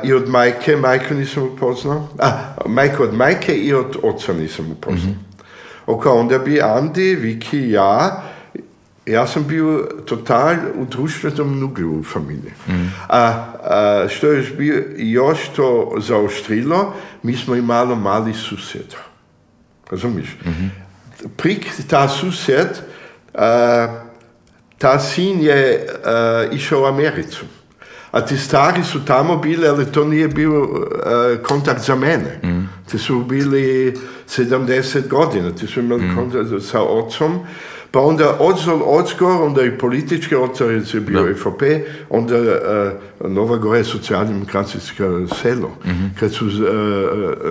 I 0.02 0.12
od 0.12 0.28
majke, 0.28 0.76
majku 0.76 1.14
nisam 1.14 1.42
upoznao. 1.42 2.08
A, 2.18 2.54
majku 2.66 3.02
od 3.02 3.14
majke 3.14 3.54
i 3.54 3.74
od 3.74 3.96
oca 4.02 4.32
nisam 4.32 4.70
upoznao. 4.70 5.12
Mm 5.12 5.18
-hmm. 5.18 5.32
Ok, 5.86 6.06
onda 6.06 6.38
bi 6.38 6.60
Andi, 6.62 7.14
Viki 7.14 7.58
i 7.58 7.70
ja, 7.70 8.22
ja 9.06 9.26
sam 9.26 9.46
bio 9.46 9.88
total 10.06 10.54
u 10.74 10.84
društvenom 10.84 11.60
nuglu 11.60 12.00
u 12.00 12.04
familiji. 12.04 12.52
Mm. 12.68 12.92
A, 13.08 13.18
a, 13.18 14.06
što 14.08 14.26
je 14.26 14.42
bio 14.58 14.84
još 14.96 15.38
to 15.56 15.94
zaoštrilo, 15.98 16.94
mi 17.22 17.36
smo 17.36 17.54
imali 17.56 17.96
mali 17.96 18.34
susjed. 18.34 18.94
Razumiješ? 19.90 20.36
Mm 20.44 20.50
-hmm. 20.50 20.68
Prik 21.36 21.66
ta 21.88 22.08
susjed, 22.08 22.68
a, 23.34 24.02
ta 24.78 24.98
sin 24.98 25.40
je 25.40 25.86
išao 26.52 26.82
u 26.82 26.84
Americu. 26.84 27.44
A 28.12 28.20
ti 28.20 28.36
stari 28.36 28.84
su 28.84 29.04
tamo 29.04 29.36
bili, 29.36 29.68
ali 29.68 29.86
to 29.86 30.04
nije 30.04 30.28
bio 30.28 30.62
uh, 30.62 30.68
kontakt 31.42 31.84
za 31.84 31.94
mene. 31.94 32.40
Mm. 32.44 32.68
Ti 32.90 32.98
su 32.98 33.24
bili 33.24 33.94
70 34.28 35.08
godina, 35.08 35.50
ti 35.54 35.66
su 35.66 35.80
imali 35.80 36.02
mm. 36.02 36.16
kontakt 36.16 36.64
sa 36.70 36.82
ocom. 36.82 37.40
Pa 37.90 38.00
onda 38.00 38.36
odzol 38.40 38.82
odskor, 38.86 39.42
onda 39.42 39.62
i 39.62 39.78
politički 39.78 40.36
otac 40.36 40.94
je 40.94 41.00
bio 41.00 41.26
no. 41.26 41.34
FOP, 41.34 41.62
onda 42.10 42.36
uh, 42.38 43.30
Nova 43.30 43.56
Gora 43.56 43.78
je 43.78 43.84
socijaldemokratsko 43.84 44.78
selo, 45.42 45.68
mm 45.84 45.90
-hmm. 45.90 46.20
kad 46.20 46.32
su 46.32 46.46
uh, 46.46 46.52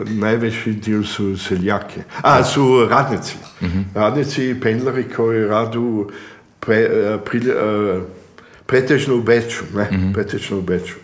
najveći 0.09 0.71
dio 0.71 1.03
su 1.03 1.37
seljake. 1.37 2.01
A, 2.21 2.43
su 2.43 2.87
radnici. 2.89 3.35
Mm 3.61 3.65
-hmm. 3.65 3.83
Radnici 3.95 4.49
i 4.49 4.59
pendlari 4.59 5.03
koji 5.15 5.45
radu 5.45 6.09
pre, 6.59 6.89
uh, 7.13 7.21
pri, 7.25 7.39
uh, 7.39 8.03
pretežno 8.71 9.15
u 9.15 9.21
Beču, 9.21 9.63
ne, 9.75 9.89
-hmm. 9.91 10.13
pretežno 10.13 10.57
u 10.57 10.61
Beču. 10.61 10.95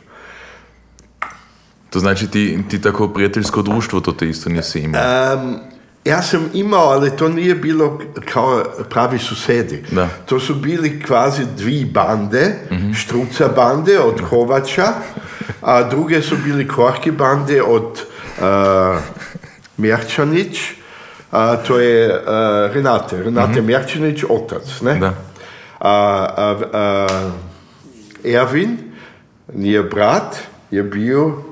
To 1.89 1.99
znači 1.99 2.27
ti, 2.27 2.59
ti 2.69 2.81
tako 2.81 3.07
prijateljsko 3.07 3.61
društvo 3.61 3.99
to 3.99 4.11
te 4.11 4.29
isto 4.29 4.49
nisi 4.49 4.79
imao? 4.79 5.01
Um, 5.33 5.59
ja 6.05 6.21
sam 6.21 6.49
imao, 6.53 6.87
ali 6.89 7.11
to 7.17 7.29
nije 7.29 7.55
bilo 7.55 7.99
kao 8.33 8.63
pravi 8.89 9.19
susedi. 9.19 9.83
Da. 9.91 10.09
To 10.25 10.39
su 10.39 10.55
bili 10.55 11.03
kvazi 11.03 11.43
dvi 11.57 11.85
bande, 11.85 12.55
mm 12.71 12.75
-hmm. 12.75 12.95
štruca 12.95 13.47
bande 13.55 13.99
od 13.99 14.21
Kovača, 14.29 14.87
a 15.61 15.83
druge 15.83 16.21
su 16.21 16.35
bili 16.43 16.67
korki 16.67 17.11
bande 17.11 17.61
od 17.61 17.83
uh, 17.83 18.45
Mjerčanić, 19.77 20.59
a 21.31 21.55
to 21.55 21.79
je 21.79 22.07
uh, 22.07 22.73
Renate, 22.73 23.23
Renate 23.23 23.61
mm 23.61 23.63
-hmm. 23.63 23.67
Mjerčanić, 23.67 24.23
otac, 24.29 24.81
ne? 24.81 24.95
Da. 24.95 25.13
A, 25.79 26.27
a, 26.37 26.55
a, 26.73 27.07
Erwin, 28.33 28.77
nije 29.53 29.83
brat, 29.83 30.37
je 30.71 30.83
bio 30.83 31.43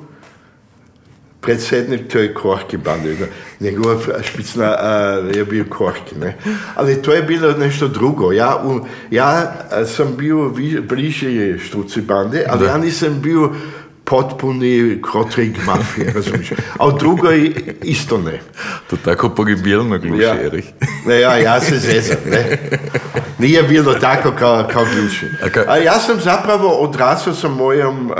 predsjednik 1.41 2.12
toj 2.12 2.34
Korki 2.34 2.77
bande. 2.77 3.15
Njegova 3.60 3.96
špicna 4.24 4.75
uh, 4.75 5.36
je 5.36 5.46
bio 5.46 5.65
Korki. 5.70 6.15
Ne? 6.15 6.38
Ali 6.75 7.01
to 7.01 7.13
je 7.13 7.24
bilo 7.24 7.51
nešto 7.51 7.88
drugo. 7.88 8.32
Ja, 8.32 8.62
u, 8.65 8.79
ja 9.12 9.53
sam 9.86 10.15
bio 10.17 10.51
bliže 10.89 11.60
Štruci 11.60 12.01
bande, 12.01 12.46
ali 12.50 12.60
da. 12.60 12.72
ja 12.72 12.77
nisam 12.77 13.22
bio 13.22 13.53
potpuni 14.05 15.01
krotrik 15.12 15.65
mafije, 15.65 16.13
razumiješ? 16.13 16.51
A 16.51 16.85
od 16.85 17.00
drugoj 17.00 17.53
isto 17.83 18.17
ne. 18.17 18.39
To 18.89 18.97
tako 18.97 19.29
pogibilno 19.29 20.00
gluši, 20.00 20.24
ja. 20.24 20.35
Erich. 20.43 20.67
Ne, 21.07 21.19
ja, 21.19 21.38
ja 21.38 21.62
se 21.62 21.79
zezam, 21.79 22.17
ne. 22.25 22.57
Nije 23.39 23.63
bilo 23.63 23.93
tako 23.93 24.31
kao, 24.39 24.67
kao 24.74 24.85
gluši. 24.95 25.25
A, 25.67 25.77
ja 25.77 26.00
sam 26.00 26.19
zapravo 26.19 26.69
odrasao 26.69 27.33
sa 27.33 27.47
mojom 27.47 28.12
uh, 28.12 28.15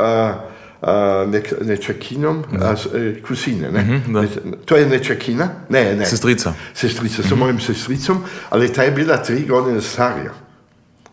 uh, 0.82 1.32
ne, 1.32 1.42
nečakinom, 1.62 2.38
mm 2.38 2.56
uh, 2.56 3.28
kusine, 3.28 3.72
ne? 3.72 3.82
Mm 3.82 4.04
-hmm, 4.08 4.54
to 4.66 4.76
je 4.76 4.86
nečakina? 4.86 5.50
Ne, 5.70 5.96
ne. 5.96 6.06
Sestrica. 6.06 6.54
Sestrica, 6.74 7.16
sa 7.16 7.28
mm 7.28 7.32
-hmm. 7.32 7.40
mojim 7.40 7.60
sestricom, 7.60 8.24
ali 8.50 8.74
ta 8.74 8.84
je 8.84 8.92
bila 8.92 9.18
tri 9.18 9.46
godine 9.46 9.82
starija. 9.82 10.45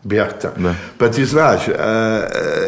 Berta. 0.03 0.51
Da. 0.57 0.75
Pa 0.97 1.11
ti 1.11 1.25
znaš, 1.25 1.67
uh, 1.67 1.75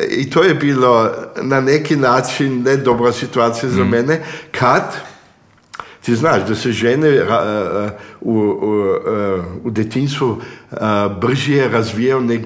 i 0.09 0.29
to 0.29 0.43
je 0.43 0.53
bilo 0.53 1.11
na 1.41 1.61
neki 1.61 1.95
način 1.95 2.63
ne 2.63 2.77
dobra 2.77 3.11
situacija 3.11 3.69
za 3.69 3.83
mm. 3.83 3.89
mene, 3.89 4.21
kad 4.51 4.95
ti 6.01 6.15
znaš 6.15 6.47
da 6.47 6.55
se 6.55 6.71
žene 6.71 7.21
uh, 7.21 7.29
u, 8.21 8.31
u, 8.31 8.39
uh, 8.39 9.45
u 9.63 9.69
detinstvu 9.69 10.41
brže 11.21 11.69
razvijaju 11.69 12.21
nek 12.21 12.41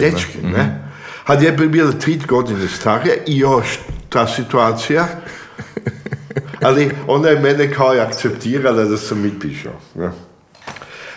dečki, 0.00 0.38
ne? 0.42 0.64
Mm. 0.64 0.88
Had 1.24 1.42
je 1.42 1.52
bila 1.52 1.92
tri 1.92 2.20
godine 2.28 2.68
starija 2.68 3.14
i 3.26 3.38
još 3.38 3.78
ta 4.08 4.26
situacija, 4.26 5.08
ali 6.66 6.90
ona 7.06 7.28
je 7.28 7.40
mene 7.40 7.72
kao 7.72 7.88
akceptirala 7.88 8.84
da 8.84 8.96
sam 8.96 9.22
mi 9.22 9.40
pišao. 9.40 9.72
Ne? 9.94 10.10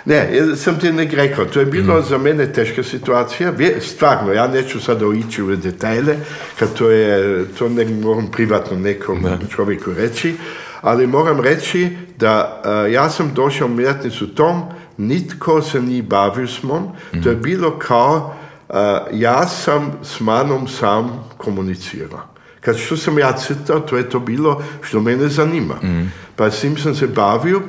Ne, 0.05 0.29
sam 0.55 0.79
ti 0.79 0.91
nek 0.91 1.13
rekao, 1.13 1.45
to 1.45 1.59
je 1.59 1.65
bilo 1.65 1.99
mm. 1.99 2.03
za 2.09 2.17
mene 2.17 2.53
teška 2.53 2.83
situacija, 2.83 3.53
stvarno, 3.79 4.33
ja 4.33 4.47
neću 4.47 4.79
sada 4.79 5.05
ići 5.27 5.43
u 5.43 5.55
detajle, 5.55 6.15
kad 6.59 6.73
to 6.73 6.89
je, 6.89 7.45
to 7.59 7.69
ne 7.69 7.85
moram 7.85 8.31
privatno 8.31 8.77
nekom 8.77 9.21
ne. 9.21 9.37
čovjeku 9.55 9.93
reći, 9.93 10.35
ali 10.81 11.07
moram 11.07 11.39
reći 11.39 11.97
da 12.17 12.61
uh, 12.65 12.93
ja 12.93 13.09
sam 13.09 13.31
došao 13.35 13.67
u 13.67 13.71
mjetnicu 13.71 14.27
tom, 14.27 14.61
nitko 14.97 15.61
se 15.61 15.81
nije 15.81 16.03
bavio 16.03 16.47
s 16.47 16.63
mnom, 16.63 16.83
mm. 16.83 17.23
to 17.23 17.29
je 17.29 17.35
mhm. 17.35 17.43
bilo 17.43 17.79
kao, 17.79 18.35
uh, 18.69 18.75
ja 19.11 19.47
sam 19.47 19.91
s 20.03 20.19
manom 20.19 20.67
sam 20.67 21.29
komunicirao. 21.37 22.21
Kad 22.61 22.77
što 22.77 22.97
sam 22.97 23.19
ja 23.19 23.31
citao, 23.31 23.79
to 23.79 23.97
je 23.97 24.09
to 24.09 24.19
bilo 24.19 24.63
što 24.81 25.01
mene 25.01 25.27
zanima. 25.27 25.75
Mm. 25.83 26.11
Pa 26.35 26.51
s 26.51 26.61
tim 26.61 26.77
sam 26.77 26.95
se 26.95 27.07
bavio, 27.07 27.61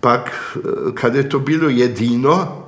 pak 0.00 0.30
kad 0.94 1.14
je 1.14 1.28
to 1.28 1.38
bilo 1.38 1.68
jedino, 1.68 2.64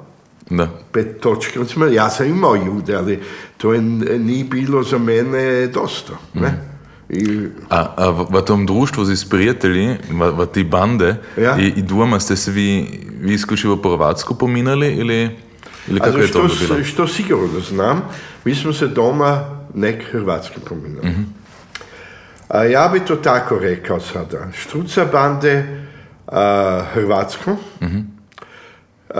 da. 0.50 0.68
pet 0.92 1.20
točke, 1.20 1.60
ja 1.92 2.10
sam 2.10 2.26
imao 2.26 2.54
jude, 2.54 2.94
ali 2.94 3.20
to 3.56 3.72
je, 3.72 3.80
nije 3.80 4.44
bilo 4.44 4.82
za 4.82 4.98
mene 4.98 5.66
dosta. 5.66 6.12
Ne? 6.34 6.48
Mm. 6.48 6.70
I... 7.08 7.48
A, 7.70 7.94
a 7.96 8.10
v 8.10 8.42
tom 8.46 8.66
društvu 8.66 9.04
z 9.04 9.24
prijatelji, 9.24 9.98
v, 10.10 10.30
v 10.30 10.46
tej 10.46 10.64
bande, 10.64 11.16
ja? 11.36 11.58
i, 11.58 11.66
i 11.76 11.82
dvoma 11.82 12.20
ste 12.20 12.36
se 12.36 12.50
vi, 12.50 12.86
vi 13.20 13.34
isključivo 13.34 13.76
po 13.76 13.90
Hrvatsku 13.90 14.34
pominali 14.34 14.94
ili, 14.94 15.30
ili 15.88 16.00
kako 16.00 16.18
also, 16.18 16.20
je 16.20 16.32
to 16.32 16.48
što, 16.48 16.74
bilo? 16.74 16.84
Što 16.84 17.06
sigurno 17.06 17.60
znam, 17.60 18.02
mi 18.44 18.54
smo 18.54 18.72
se 18.72 18.86
doma 18.86 19.60
nek 19.74 20.04
Hrvatski 20.12 20.60
pominali. 20.68 21.08
Mm 21.08 21.14
-hmm. 21.14 21.40
A 22.48 22.64
ja 22.64 22.90
bi 22.92 23.00
to 23.00 23.16
tako 23.16 23.58
rekao 23.58 24.00
sada. 24.00 24.48
Štruca 24.52 25.04
bande, 25.12 25.86
Hrvatsku. 26.92 27.50
Mm-hmm. 27.82 28.18
Uh, 29.08 29.16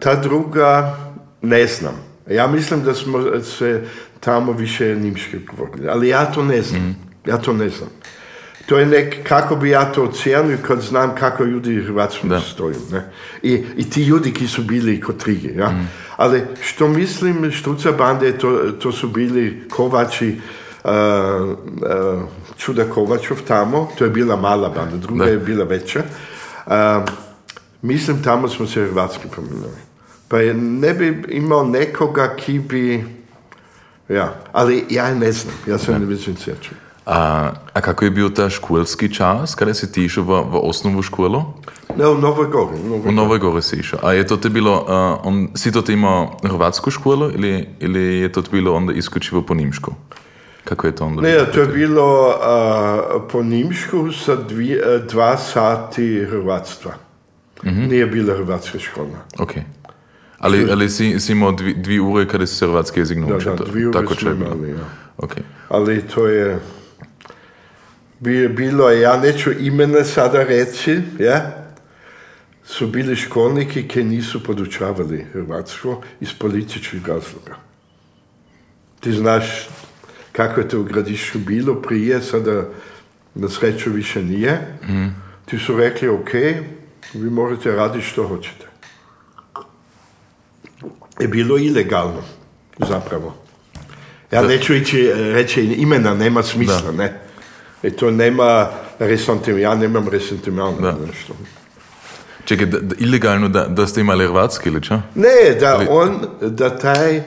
ta 0.00 0.14
druga 0.14 0.96
ne 1.42 1.66
znam. 1.66 1.94
Ja 2.30 2.46
mislim 2.46 2.82
da 2.82 2.94
smo 2.94 3.42
se 3.42 3.84
tamo 4.20 4.52
više 4.52 4.96
nimški 4.96 5.38
govorili, 5.38 5.88
ali 5.88 6.08
ja 6.08 6.24
to 6.24 6.42
ne 6.42 6.62
znam. 6.62 6.80
Mm-hmm. 6.80 6.96
Ja 7.26 7.38
to 7.38 7.52
ne 7.52 7.68
znam. 7.68 7.88
To 8.66 8.78
je 8.78 8.86
nek, 8.86 9.28
kako 9.28 9.56
bi 9.56 9.70
ja 9.70 9.92
to 9.92 10.02
ocijenio 10.02 10.58
kad 10.62 10.80
znam 10.80 11.14
kako 11.14 11.44
ljudi 11.44 11.80
u 11.80 11.84
Hrvatskom 11.84 12.40
stoju. 12.40 12.76
Ne? 12.92 13.10
I, 13.42 13.64
I 13.76 13.90
ti 13.90 14.04
ljudi 14.04 14.32
ki 14.32 14.46
su 14.46 14.62
bili 14.62 15.00
kod 15.00 15.22
Rige. 15.26 15.54
Ja? 15.54 15.68
Mm. 15.68 15.88
Ali 16.16 16.42
što 16.62 16.88
mislim, 16.88 17.52
Štuca 17.52 17.92
bande, 17.92 18.38
to, 18.38 18.72
to 18.82 18.92
su 18.92 19.08
bili 19.08 19.68
Kovači, 19.70 20.40
Čuda 22.56 22.84
Kovačov 22.84 23.36
tamo, 23.48 23.88
to 23.98 24.04
je 24.04 24.10
bila 24.10 24.36
mala 24.36 24.68
banda, 24.68 24.96
druga 24.96 25.24
da. 25.24 25.30
je 25.30 25.38
bila 25.38 25.64
veća. 25.64 26.02
Uh, 26.66 26.72
mislim, 27.82 28.22
tamo 28.22 28.48
smo 28.48 28.66
se 28.66 28.86
hrvatski 28.86 29.28
pominjali. 29.36 29.86
Pa 30.28 30.38
je, 30.38 30.54
ne 30.54 30.94
bi 30.94 31.24
imao 31.28 31.64
nekoga 31.64 32.34
ki 32.36 32.58
bi... 32.58 33.04
Ja, 34.08 34.34
ali 34.52 34.84
ja 34.90 35.14
ne 35.14 35.32
znam, 35.32 35.54
ja 35.66 35.78
se 35.78 35.92
ne 35.92 36.06
vidim 36.06 36.36
sjećam. 36.36 36.74
A, 37.06 37.50
a 37.72 37.80
kako 37.80 38.04
je 38.04 38.10
bio 38.10 38.28
ta 38.28 38.50
školski 38.50 39.14
čas, 39.14 39.54
kada 39.54 39.74
si 39.74 39.92
ti 39.92 40.04
išao 40.04 40.24
v, 40.24 40.42
v 40.50 40.60
osnovnu 40.62 41.02
školu? 41.02 41.42
Ne, 41.96 42.08
u 42.08 42.18
Novoj 42.18 42.46
Gori. 42.46 42.76
u 42.76 42.88
Novoj 42.88 43.00
Gori. 43.00 43.14
Novoj 43.14 43.38
Gori 43.38 43.62
si 43.62 43.76
išao. 43.76 43.98
A 44.02 44.12
je 44.12 44.26
to 44.26 44.36
te 44.36 44.48
bilo, 44.48 44.84
a, 44.88 45.18
on, 45.24 45.48
si 45.54 45.72
to 45.72 45.82
te 45.82 45.92
imao 45.92 46.38
hrvatsku 46.42 46.90
školu 46.90 47.30
ili, 47.30 47.68
ili 47.80 48.00
je 48.00 48.32
to 48.32 48.42
te 48.42 48.48
bilo 48.52 48.74
onda 48.74 48.92
isključivo 48.92 49.42
po 49.42 49.54
nimšku? 49.54 49.92
Kako 50.66 50.86
je 50.86 50.94
to 50.94 51.04
onda? 51.06 51.22
Ne, 51.22 51.52
to 51.54 51.60
je 51.60 51.66
bilo 51.68 52.06
a, 52.36 52.98
po 53.22 53.42
Nimšku 53.42 54.12
sa 54.14 54.36
dvi, 54.38 54.74
a, 54.76 54.98
dva 55.00 55.36
sati 55.36 56.24
hrvatstva. 56.24 56.94
Nije 57.62 58.06
bila 58.06 58.34
hrvatska 58.34 58.78
škola. 58.78 59.18
Ok. 59.38 59.52
Ali, 60.38 60.66
ali 60.70 60.90
si, 60.90 61.20
si 61.20 61.32
imao 61.32 61.52
dvi, 61.52 61.74
dvi 61.74 62.00
ure 62.00 62.28
kada 62.28 62.46
si 62.46 62.54
se 62.54 62.66
hrvatski 62.66 63.00
jezik 63.00 63.18
Da, 63.18 63.26
naučio? 63.26 63.50
da, 63.50 63.56
to- 63.56 63.64
dvije 63.64 63.88
ure 63.88 64.00
Tako 64.00 64.14
smo 64.14 64.30
imali, 64.30 64.70
ja. 64.70 64.84
Ok. 65.18 65.32
Ali 65.68 66.02
to 66.04 66.26
je... 66.26 66.58
bi- 68.20 68.48
Bilo 68.48 68.90
ja 68.90 69.16
neću 69.16 69.52
imena 69.52 70.04
sada 70.04 70.42
reći, 70.42 71.00
ja? 71.18 71.52
Su 72.64 72.86
bili 72.86 73.16
školniki 73.16 73.88
koji 73.88 74.04
nisu 74.04 74.42
podučavali 74.42 75.26
hrvatsko 75.32 76.00
iz 76.20 76.34
političkih 76.34 77.00
razloga. 77.00 77.54
Ti 79.00 79.12
znaš 79.12 79.68
kako 80.36 80.60
je 80.60 80.68
to 80.68 80.80
u 80.80 80.84
gradišću 80.84 81.38
bilo 81.38 81.74
prije, 81.74 82.22
sada 82.22 82.64
na 83.34 83.48
sreću 83.48 83.90
više 83.90 84.22
nije. 84.22 84.78
Ti 85.44 85.58
su 85.58 85.76
rekli, 85.76 86.08
ok, 86.08 86.32
vi 87.14 87.30
možete 87.30 87.70
raditi 87.70 88.06
što 88.06 88.28
hoćete. 88.28 88.66
Je 91.20 91.28
bilo 91.28 91.58
ilegalno, 91.58 92.22
zapravo. 92.88 93.34
Ja 94.32 94.42
neću 94.42 94.74
ići 94.74 95.06
e, 95.06 95.32
reći 95.32 95.62
imena, 95.62 96.14
nema 96.14 96.42
smisla, 96.42 96.92
ne. 96.92 97.20
I 97.82 97.90
to 97.90 98.10
nema 98.10 98.68
resentimenta, 98.98 99.62
ja 99.62 99.74
nemam 99.74 100.08
resentimenta 100.08 100.80
Da. 100.80 100.92
na 100.92 100.98
nešto. 101.06 101.34
Čekaj, 102.44 102.66
da, 102.66 102.80
da, 102.80 102.94
ilegalno 102.98 103.48
da, 103.48 103.66
da 103.66 103.86
ste 103.86 104.00
imali 104.00 104.26
hrvatski 104.26 104.68
ili 104.68 104.82
čo? 104.82 105.00
Ne, 105.14 105.60
da 105.60 105.86
on, 105.88 106.20
da 106.40 106.78
taj 106.78 107.16
e, 107.16 107.22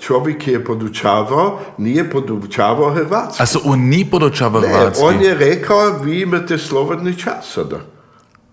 čovjek 0.00 0.48
je 0.48 0.64
podučavao, 0.64 1.60
nije 1.78 2.10
podučavao 2.10 2.90
hrvatski. 2.90 3.42
A 3.42 3.46
so 3.46 3.58
on 3.64 3.80
ni 3.80 4.04
podočava 4.04 4.60
Ne, 4.60 4.68
hrvatski? 4.68 5.04
on 5.04 5.22
je 5.22 5.34
rekao, 5.34 5.98
vi 5.98 6.20
imate 6.20 6.58
slobodni 6.58 7.14
čas 7.14 7.52
sada. 7.52 7.76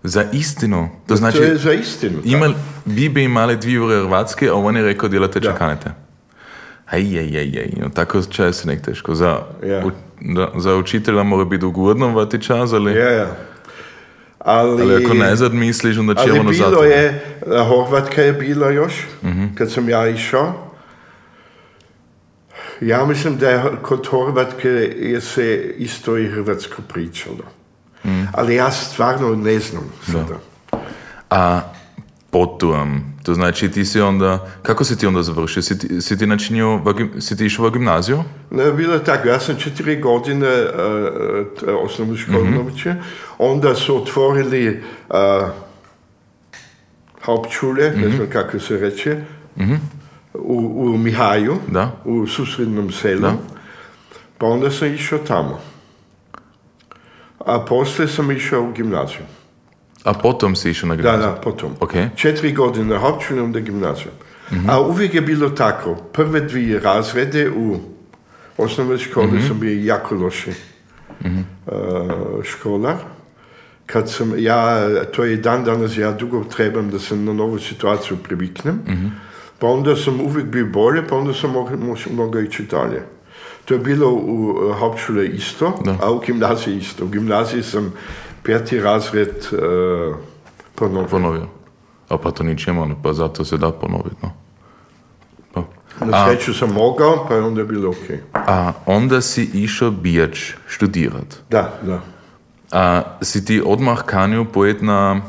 Za 0.02 0.24
istinu? 0.32 0.88
To 1.06 1.16
znači, 1.16 1.38
to 1.38 1.42
je 1.42 1.56
za 1.56 1.72
istinu. 1.72 2.18
imal, 2.24 2.52
vi 2.86 3.08
bi 3.08 3.24
imali 3.24 3.56
dvi 3.56 3.78
ure 3.78 3.96
hrvatske, 3.96 4.48
a 4.48 4.54
on 4.54 4.76
je 4.76 4.82
rekao 4.82 5.08
delate 5.08 5.40
čakanete. 5.40 5.90
Aj, 6.86 7.00
aj, 7.00 7.38
aj, 7.38 7.58
aj, 7.58 7.72
no 7.76 7.88
tako 7.88 8.22
čas 8.22 8.64
je 8.64 8.68
nek 8.68 8.82
teško. 8.82 9.14
Za, 9.14 9.38
Ja. 9.62 9.82
u, 9.86 9.90
da, 10.22 10.48
za 10.56 10.74
učitelja 10.74 11.22
mora 11.22 11.44
biti 11.44 11.64
ugodno 11.64 12.08
vati 12.08 12.42
čas, 12.42 12.72
ali, 12.72 12.92
Ja, 12.92 13.10
ja. 13.10 13.36
Ali, 14.38 14.82
ali 14.82 15.04
ako 15.04 15.14
ne 15.14 15.36
zad 15.36 15.54
misliš, 15.54 15.98
onda 15.98 16.14
će 16.14 16.20
ali 16.22 16.30
ono 16.32 16.50
bilo 16.50 16.70
zato. 16.70 16.84
je, 16.84 17.24
a, 17.48 17.64
Horvatka 17.64 18.22
je 18.22 18.32
bila 18.32 18.70
još, 18.70 18.92
Mhm. 19.22 19.44
kad 19.54 19.72
sam 19.72 19.88
ja 19.88 20.08
išao. 20.08 20.63
Ja 22.84 23.04
mislim 23.04 23.38
da 23.38 23.50
je 23.50 23.62
kod 23.82 24.06
Horvatke 24.06 24.68
je 24.68 25.20
se 25.20 25.74
isto 25.78 26.18
i 26.18 26.28
hrvatsko 26.28 26.82
pričalo. 26.88 27.44
Mhm. 28.04 28.24
Ali 28.32 28.54
ja 28.54 28.70
stvarno 28.70 29.34
ne 29.34 29.58
znam 29.58 29.92
sada. 30.12 30.38
A 31.30 31.60
potom, 32.30 33.02
to 33.22 33.34
znači 33.34 33.70
ti 33.70 33.84
si 33.84 34.00
onda, 34.00 34.48
kako 34.62 34.84
si 34.84 34.98
ti 34.98 35.06
onda 35.06 35.22
završio? 35.22 35.62
Si 35.62 35.78
ti, 35.78 36.00
si 36.00 36.18
ti 36.18 36.26
načinio, 36.26 36.80
si 37.18 37.36
ti 37.36 37.46
išao 37.46 37.66
u 37.66 37.70
gimnaziju? 37.70 38.22
Ne, 38.50 38.72
bilo 38.72 38.94
je 38.94 39.04
tako, 39.04 39.28
ja 39.28 39.40
sam 39.40 39.56
četiri 39.56 40.00
godine 40.00 40.48
uh, 41.68 41.84
osnovnu 41.84 42.16
školu 42.16 42.44
naučio, 42.44 42.94
onda 43.38 43.74
su 43.74 43.96
otvorili 43.96 44.82
uh, 45.08 45.16
Hauptschule, 47.20 47.90
ne 47.90 48.10
znam 48.16 48.26
kako 48.32 48.58
se 48.58 48.76
reče, 48.76 49.24
u, 50.34 50.56
u 50.84 50.98
Mihaju, 50.98 51.56
Da. 51.68 51.90
u 52.04 52.26
susrednom 52.26 52.90
selu, 52.90 53.20
Da. 53.20 53.32
pa 54.38 54.46
onda 54.46 54.70
sam 54.70 54.94
išao 54.94 55.18
tamo. 55.18 55.60
A 57.38 57.60
poslije 57.60 58.08
sam 58.08 58.30
išao 58.30 58.62
u 58.62 58.72
gimnaziju. 58.72 59.22
A 60.04 60.12
potom 60.12 60.56
si 60.56 60.70
išao 60.70 60.88
na 60.88 60.96
Da, 60.96 61.02
gimnaziju? 61.02 61.26
da, 61.26 61.40
potom. 61.40 61.70
Ok. 61.80 61.92
Četiri 62.16 62.52
godine 62.52 62.98
Hauptschule, 62.98 63.42
onda 63.42 63.60
gimnaziju. 63.60 64.10
A 64.68 64.80
uvijek 64.80 65.14
je 65.14 65.20
bilo 65.20 65.50
tako. 65.50 65.94
Prve 65.94 66.40
dvije 66.40 66.80
razrede 66.80 67.50
u 67.50 67.76
osnovnoj 68.56 68.98
školi 68.98 69.42
sam 69.48 69.60
bio 69.60 69.84
jako 69.84 70.14
loši 70.14 70.50
uh, 71.20 71.32
školar. 72.44 72.94
Kad 73.86 74.10
sam, 74.10 74.32
ja, 74.38 74.78
to 75.04 75.24
je 75.24 75.36
dan 75.36 75.64
danas, 75.64 75.96
ja 75.96 76.12
dugo 76.12 76.44
trebam 76.44 76.90
da 76.90 76.98
se 76.98 77.16
na 77.16 77.32
novu 77.32 77.58
situaciju 77.58 78.16
priviknem. 78.16 78.80
Pa 79.64 79.68
onda 79.68 79.96
sam 79.96 80.20
uvijek 80.20 80.46
bio 80.46 80.66
bolje, 80.66 81.08
pa 81.08 81.16
onda 81.16 81.34
sam 81.34 81.50
mogao, 81.50 81.76
mogao 82.10 82.40
ići 82.40 82.62
dalje. 82.62 83.02
To 83.64 83.74
je 83.74 83.80
bilo 83.80 84.10
u 84.10 84.50
uh, 84.50 84.78
Hauptschule 84.78 85.26
isto, 85.26 85.72
Da. 85.84 85.96
a 86.02 86.10
u 86.10 86.18
gimnaziji 86.18 86.76
isto. 86.76 87.04
U 87.04 87.08
gimnaziji 87.08 87.62
sam 87.62 87.92
peti 88.42 88.80
razred 88.80 89.28
uh, 89.52 90.16
ponovio. 90.74 91.08
Ponovio. 91.08 91.46
A 92.08 92.18
pa 92.18 92.30
to 92.30 92.42
ničemu, 92.42 92.96
pa 93.02 93.12
zato 93.12 93.44
se 93.44 93.56
da 93.56 93.72
ponoviti, 93.72 94.16
no. 94.22 94.32
Pa. 95.52 95.62
Na 96.06 96.26
sreću 96.26 96.54
sam 96.54 96.72
mogao, 96.72 97.26
pa 97.28 97.34
je 97.34 97.42
onda 97.42 97.64
bilo 97.64 97.88
ok. 97.90 98.18
A 98.34 98.72
onda 98.86 99.20
si 99.20 99.50
išao 99.54 99.90
bijač 99.90 100.52
študirat. 100.66 101.36
Da, 101.50 101.78
da. 101.82 102.00
A 102.72 103.02
si 103.22 103.44
ti 103.44 103.62
odmah 103.66 104.02
kanil 104.02 104.44
pojet 104.44 104.82
na 104.82 105.20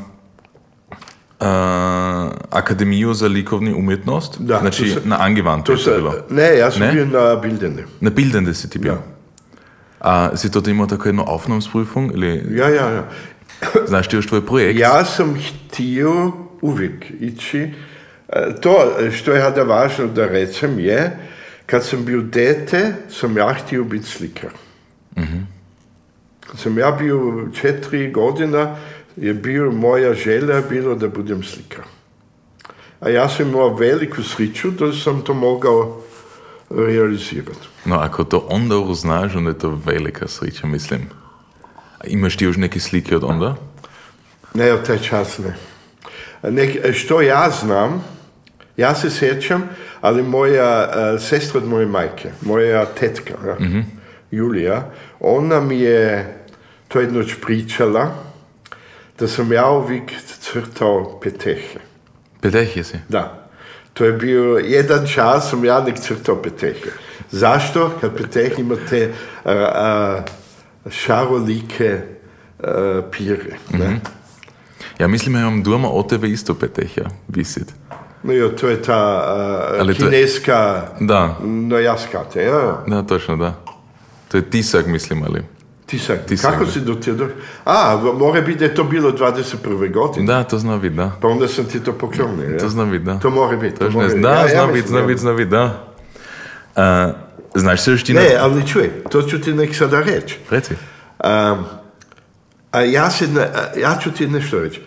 a, 1.40 2.30
Akademiju 2.50 3.14
za 3.14 3.28
likovni 3.28 3.74
umjetnost? 3.74 4.36
Da, 4.40 4.58
Znači 4.58 4.88
se- 4.88 5.00
na 5.04 5.18
Angewandte 5.18 5.64
To 5.64 5.72
je 5.72 5.78
to 5.78 5.90
bilo. 5.90 6.14
ne, 6.30 6.56
ja 6.56 6.70
sam 6.70 6.80
Ne? 6.80 6.92
bio 6.92 7.06
na 7.06 7.36
Bildene. 7.36 7.84
Na 8.00 8.10
Bildende 8.10 8.54
si 8.54 8.70
ti 8.70 8.78
bio. 8.78 8.92
Ja. 8.92 8.98
A 10.00 10.36
si 10.36 10.50
to 10.50 10.62
imao 10.66 10.86
tako 10.86 11.08
jednu 11.08 11.24
Aufnahmsprüfung? 11.24 12.10
Ili, 12.14 12.46
Ja, 12.50 12.68
ja, 12.68 12.90
ja. 12.90 13.08
znaš 13.88 14.08
ti 14.08 14.16
još 14.16 14.26
tvoj 14.26 14.46
projekt? 14.46 14.80
Ja 14.80 15.04
sam 15.04 15.34
htio 15.36 16.32
uvijek 16.60 16.92
ići. 17.20 17.70
e, 18.28 18.54
To 18.54 18.76
što 19.12 19.32
je 19.32 19.42
hada 19.42 19.62
važno 19.62 20.06
da 20.06 20.26
recem 20.26 20.78
je, 20.78 21.18
kad 21.66 21.84
sam 21.84 22.04
bio 22.04 22.22
dete, 22.22 22.94
sam 23.10 23.36
ja 23.36 23.54
htio 23.54 23.84
biti 23.84 24.06
slikar. 24.06 24.50
Kad 26.40 26.58
sam 26.58 26.78
ja 26.78 26.90
bio 26.90 27.20
četiri 27.54 28.12
godina, 28.12 28.76
je 29.16 29.34
bio 29.34 29.70
moja 29.70 30.14
želja 30.14 30.62
bilo 30.70 30.94
da 30.94 31.08
budem 31.08 31.42
slikar. 31.42 31.84
A 33.00 33.08
ja 33.08 33.28
sam 33.28 33.48
imao 33.48 33.76
veliku 33.76 34.22
sreću 34.22 34.70
da 34.70 34.92
sam 34.92 35.22
to 35.22 35.34
mogao 35.34 36.02
realizirati. 36.70 37.68
No, 37.84 37.96
ako 37.96 38.24
to 38.24 38.46
onda 38.48 38.76
uznaš, 38.76 39.34
onda 39.34 39.50
je 39.50 39.58
to 39.58 39.80
velika 39.84 40.28
sreća, 40.28 40.66
mislim. 40.66 41.00
Imaš 42.04 42.36
ti 42.36 42.44
još 42.44 42.56
neke 42.56 42.80
slike 42.80 43.16
od 43.16 43.24
onda? 43.24 43.56
Ne, 44.54 44.72
od 44.72 44.86
taj 44.86 44.98
čas 44.98 45.38
ne. 45.38 45.56
Nek, 46.50 46.94
što 46.94 47.20
ja 47.20 47.50
znam, 47.60 48.04
ja 48.76 48.94
se 48.94 49.10
sjećam, 49.10 49.68
ali 50.00 50.22
moja 50.22 50.88
uh, 50.88 51.20
sestra 51.22 51.60
od 51.60 51.68
moje 51.68 51.86
majke, 51.86 52.30
moja 52.42 52.84
tetka, 52.84 53.34
ja, 53.46 53.56
Julija, 54.30 54.90
ona 55.20 55.60
mi 55.60 55.80
je 55.80 56.36
to 56.88 57.00
jednoć 57.00 57.34
pričala 57.42 58.25
da 59.18 59.28
sam 59.28 59.52
ja 59.52 59.70
uvijek 59.70 60.12
crtao 60.40 61.20
petehe. 61.22 61.78
Peteh 62.40 62.76
je 62.76 62.84
si. 62.84 62.96
Da. 63.08 63.48
To 63.94 64.04
je 64.04 64.12
bio 64.12 64.42
jedan 64.64 65.06
čas 65.06 65.50
sam 65.50 65.64
ja 65.64 65.80
nek 65.80 65.98
crtao 66.00 66.42
petehe. 66.42 66.90
Zašto? 67.30 67.90
Kad 68.00 68.16
peteh 68.16 68.58
ima 68.58 68.76
te 68.90 69.12
uh, 69.44 69.50
uh, 69.52 70.22
šarolike 70.92 71.98
uh, 72.58 72.64
pire. 73.12 73.56
Ne? 73.70 74.00
Ja 74.98 75.08
mislim, 75.08 75.34
ja 75.34 75.40
imam 75.40 75.62
doma 75.62 75.88
od 75.88 76.08
tebe 76.08 76.28
isto 76.28 76.54
peteh, 76.54 76.96
ja, 76.98 77.04
visit. 77.28 77.72
No 78.22 78.32
jo, 78.32 78.48
to 78.48 78.68
je 78.68 78.82
ta 78.82 78.98
Ali 79.80 79.94
to 79.94 80.04
je- 80.04 80.10
kineska 80.10 80.82
Da, 81.00 81.36
no 81.42 81.78
jaskate, 81.78 82.42
ja, 82.42 82.58
ja. 82.58 82.82
da, 82.86 83.02
točno, 83.02 83.36
da. 83.36 83.54
To 84.28 84.36
je 84.36 84.50
tisak, 84.50 84.86
mislim, 84.86 85.22
ali... 85.22 85.42
Tisak. 85.86 86.18
Tisak, 86.26 86.50
Kako 86.52 86.64
da. 86.64 86.70
si 86.70 86.80
do 86.80 86.94
došao? 86.94 87.28
A, 87.64 88.00
mora 88.14 88.40
biti 88.40 88.58
da 88.58 88.64
je 88.64 88.74
to 88.74 88.84
bilo 88.84 89.12
21. 89.12 89.56
godine. 89.92 90.26
Da, 90.26 90.44
to 90.44 90.58
zna 90.58 90.76
biti, 90.76 90.94
da. 90.94 91.12
Pa 91.20 91.28
onda 91.28 91.48
sam 91.48 91.64
ti 91.64 91.80
to 91.80 91.92
poklonio, 91.92 92.50
ja? 92.50 92.58
To 92.58 92.68
zna 92.68 92.84
biti, 92.84 93.04
da. 93.04 93.18
To 93.18 93.30
mora 93.30 93.56
biti. 93.56 93.76
to 93.76 93.90
mora 93.90 94.08
biti. 94.08 94.20
da, 94.20 94.28
Ja- 94.30 94.40
ja 94.40 94.48
zna 94.48 94.66
mislim, 94.66 94.72
biti, 94.74 94.88
zna 94.88 94.98
ja. 94.98 95.06
biti, 95.06 95.20
zna 95.20 95.32
biti, 95.32 95.50
da. 95.50 95.84
A, 96.76 97.12
znaš 97.54 97.80
se 97.80 97.90
još 97.90 98.04
ti 98.04 98.14
Ne, 98.14 98.20
na... 98.20 98.44
ali 98.44 98.66
čuj, 98.66 98.90
to 99.10 99.22
ću 99.22 99.40
ti 99.40 99.52
nek 99.54 99.76
sada 99.76 100.00
reći. 100.00 100.38
Reci. 100.50 100.72
Um, 101.24 101.64
a 102.70 102.80
ja, 102.80 103.10
se, 103.10 103.24
a 103.54 103.78
ja 103.80 103.98
ću 104.02 104.10
ti 104.10 104.26
nešto 104.28 104.58
reći. 104.60 104.80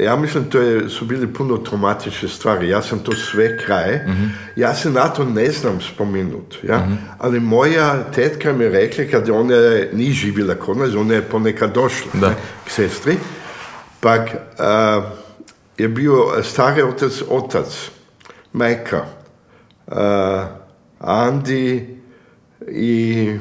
Ja 0.00 0.16
mislim 0.16 0.44
to 0.44 0.58
je, 0.60 0.88
su 0.88 1.04
bili 1.04 1.32
puno 1.32 1.56
traumatične 1.56 2.28
stvari. 2.28 2.68
Ja 2.68 2.82
sam 2.82 2.98
to 2.98 3.12
sve 3.12 3.58
kraj. 3.58 4.00
Ja 4.56 4.74
se 4.74 4.90
na 4.90 5.08
to 5.08 5.24
ne 5.24 5.50
znam 5.50 5.80
spomenuti. 5.80 6.58
Ja? 6.62 6.88
Ali 7.18 7.40
moja 7.40 8.04
tetka 8.14 8.52
mi 8.52 8.64
je 8.64 8.70
rekla, 8.70 9.04
kad 9.10 9.30
ona 9.30 9.56
ni 9.92 10.12
živjela 10.12 10.54
kod 10.54 10.76
nas, 10.76 10.94
ona 10.94 11.14
je 11.14 11.22
ponekad 11.22 11.74
došla 11.74 12.10
Da. 12.14 12.28
ne, 12.28 12.34
k 12.66 12.70
sestri, 12.70 13.16
pak 14.00 14.30
a, 14.58 15.02
je 15.78 15.88
bio 15.88 16.42
stari 16.42 16.82
otac, 16.82 17.12
otac, 17.28 17.90
majka, 18.52 19.04
a, 19.86 20.46
Andi 20.98 21.96
i, 22.68 23.36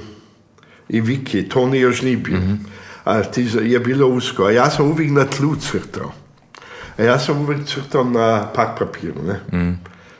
i 0.89 1.01
Viki, 1.01 1.49
to 1.49 1.67
ni 1.67 1.79
još 1.79 2.01
ni 2.01 2.15
bio. 2.15 2.39
A 3.03 3.23
ti 3.23 3.47
je 3.61 3.79
bilo 3.79 4.07
usko. 4.07 4.43
A 4.43 4.51
ja 4.51 4.69
sam 4.69 4.91
uvijek 4.91 5.11
na 5.11 5.25
tlu 5.25 5.55
crtao. 5.55 6.11
A 7.01 7.03
ja 7.03 7.19
sam 7.19 7.41
uvijek 7.41 7.65
crtao 7.65 8.03
na 8.03 8.47
pak 8.55 8.79
papiru. 8.79 9.21
Ne? 9.23 9.39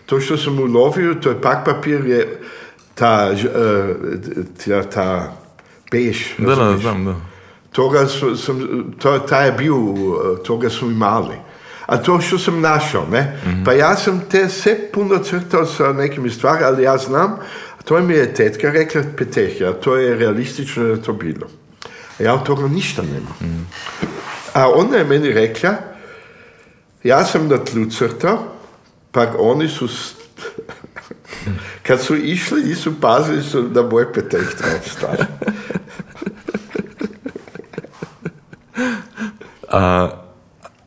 To 0.05 0.19
što 0.19 0.37
sam 0.37 0.59
ulovio, 0.59 1.13
to 1.13 1.29
je 1.29 1.41
pak 1.41 1.65
papir, 1.65 2.05
je 2.05 2.39
ta, 2.95 3.35
ž- 3.35 3.47
e, 3.47 3.93
ta, 4.65 4.83
ta 4.83 5.33
bež. 5.91 6.17
Da, 6.37 6.55
da, 6.55 6.77
znam, 6.77 7.05
da. 7.05 7.15
Toga 7.71 8.07
su, 8.07 8.35
sam, 8.37 8.59
to, 8.99 9.19
taj 9.19 9.45
je 9.45 9.51
bio, 9.51 9.75
e, 9.75 10.43
toga 10.43 10.69
su 10.69 10.91
imali. 10.91 11.35
A 11.85 11.97
to 11.97 12.21
što 12.21 12.37
sam 12.37 12.61
našao, 12.61 13.05
ne? 13.11 13.39
Pa 13.65 13.73
ja 13.73 13.95
sam 13.95 14.21
te 14.31 14.49
sve 14.49 14.91
puno 14.91 15.17
crtao 15.17 15.65
sa 15.65 15.93
nekim 15.93 16.29
stvari, 16.29 16.63
ali 16.63 16.83
ja 16.83 16.97
znam, 16.97 17.37
to 17.85 18.01
mi 18.01 18.13
je 18.13 18.33
tetka 18.33 18.71
rekla, 18.71 19.01
Petehja, 19.17 19.73
to 19.73 19.95
je 19.95 20.15
realistično 20.15 20.83
da 20.83 20.89
je 20.89 21.01
to 21.01 21.13
bilo. 21.13 21.47
A 22.19 22.23
ja 22.23 22.33
od 22.33 22.43
toga 22.43 22.67
ništa 22.67 23.01
nemam. 23.01 23.67
A 24.53 24.69
ona 24.69 24.97
je 24.97 25.03
meni 25.05 25.29
rekla, 25.29 25.69
ja 27.03 27.25
sam 27.25 27.47
na 27.47 27.57
tlu 27.57 27.85
crtao, 27.85 28.43
pa 29.11 29.27
oni 29.37 29.67
su, 29.67 29.87
kad 31.87 32.01
su 32.01 32.15
išli, 32.15 32.63
nisu 32.63 33.01
pazili 33.01 33.43
su 33.43 33.61
da 33.61 33.83
moj 33.83 34.13
peteh 34.13 34.47
stavio. 34.85 35.25
A, 39.71 40.09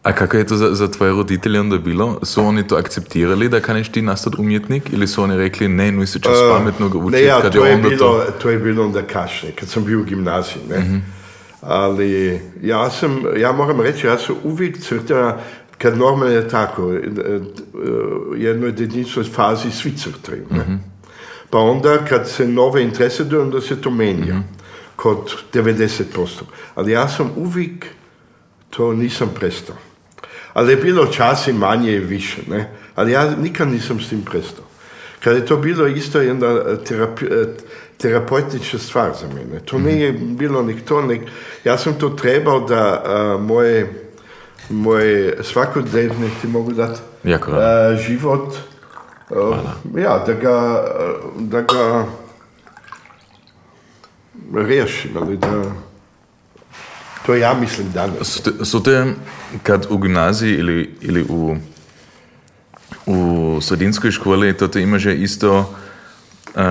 a 0.02 0.12
kako 0.12 0.36
je 0.36 0.46
to 0.46 0.56
za, 0.56 0.74
za 0.74 0.88
tvoje 0.88 1.12
roditelje 1.12 1.60
onda 1.60 1.78
bilo? 1.78 2.18
Su 2.22 2.44
oni 2.44 2.66
to 2.66 2.76
akceptirali 2.76 3.48
da 3.48 3.60
kaneš 3.60 3.92
ti 3.92 4.02
nastati 4.02 4.36
umjetnik 4.38 4.92
ili 4.92 5.06
su 5.06 5.22
oni 5.22 5.36
rekli 5.36 5.68
ne, 5.68 5.92
nuj 5.92 6.06
se 6.06 6.20
čas 6.20 6.38
pametno 6.50 6.88
ga 6.88 6.98
učiti 6.98 7.22
Ne, 7.22 7.28
ja, 7.28 7.50
to 7.50 7.66
je 7.66 7.76
bilo, 7.76 7.98
to... 7.98 8.24
to 8.42 8.50
je 8.50 8.58
bilo 8.58 8.84
onda 8.84 9.02
kasnije, 9.02 9.54
kad 9.54 9.68
sam 9.68 9.84
bio 9.84 10.00
u 10.00 10.04
gimnaziji, 10.04 10.62
ne. 10.70 11.00
Ali 11.60 12.40
ja 12.62 12.90
sam, 12.90 13.22
ja 13.36 13.52
moram 13.52 13.80
reći, 13.80 14.06
ja 14.06 14.18
sam 14.18 14.36
uvijek 14.42 14.80
crtao, 14.80 15.38
kad 15.78 15.98
normalno 15.98 16.34
je 16.34 16.48
tako, 16.48 16.92
e, 16.92 16.96
e, 16.96 17.40
jednoj 18.36 18.74
jedinstvenoj 18.78 19.30
fazi 19.30 19.70
svi 19.70 19.96
crtaju, 19.96 20.46
ne. 20.50 20.78
Pa 21.50 21.58
onda 21.58 21.98
kad 22.08 22.28
se 22.28 22.48
nove 22.48 22.82
interesuje, 22.82 23.40
onda 23.40 23.60
se 23.60 23.80
to 23.80 23.90
menja, 23.90 24.42
kod 24.96 25.32
90%. 25.52 26.02
Ali 26.74 26.92
ja 26.92 27.08
sam 27.08 27.30
uvijek, 27.36 27.86
to 28.70 28.92
nisam 28.92 29.30
prestao. 29.34 29.76
Ali 30.52 30.72
je 30.72 30.76
bilo 30.76 31.06
časi 31.06 31.52
manje 31.52 31.92
i 31.92 31.98
više, 31.98 32.42
ne? 32.48 32.70
Ali 32.94 33.12
ja 33.12 33.36
nikad 33.36 33.68
nisam 33.68 34.00
s 34.00 34.08
tim 34.08 34.22
prestao. 34.22 34.64
Kad 35.24 35.36
je 35.36 35.46
to 35.46 35.56
bilo 35.56 35.86
isto 35.86 36.20
jedna 36.20 36.76
terapi, 36.76 37.26
terapeutična 37.98 38.78
stvar 38.78 39.12
za 39.20 39.26
mene. 39.28 39.60
To 39.64 39.78
nije 39.78 40.12
bilo 40.12 40.62
nik 40.62 40.84
to, 40.84 41.02
nik, 41.02 41.22
ja 41.64 41.78
sam 41.78 41.94
to 41.94 42.08
trebao 42.08 42.60
da 42.60 43.02
eh, 43.04 43.42
moje, 43.42 44.03
moje 44.70 45.36
svakodnevne, 45.42 46.28
ti 46.40 46.48
mogu 46.48 46.72
dati, 46.72 47.00
Jako 47.24 47.50
eh, 47.50 47.96
život, 48.06 48.54
eh, 49.30 50.00
ja, 50.00 50.24
da 50.26 50.32
ga, 50.32 50.84
eh, 50.98 51.14
da 51.38 51.60
ga 51.60 52.04
riješim, 54.54 55.10
ali 55.16 55.36
da, 55.36 55.62
to 57.26 57.34
ja 57.34 57.54
mislim 57.60 57.92
danas. 57.92 58.40
Su 58.64 58.82
te, 58.82 59.06
kad 59.62 59.86
u 59.90 59.98
gimnaziji 59.98 60.54
ili, 60.54 60.94
ili 61.00 61.22
u, 61.28 61.56
u 63.06 63.58
sredinskoj 63.60 64.10
školi, 64.10 64.56
to 64.56 64.68
te 64.68 64.82
imaže 64.82 65.14
isto 65.16 65.58
uh, 66.54 66.62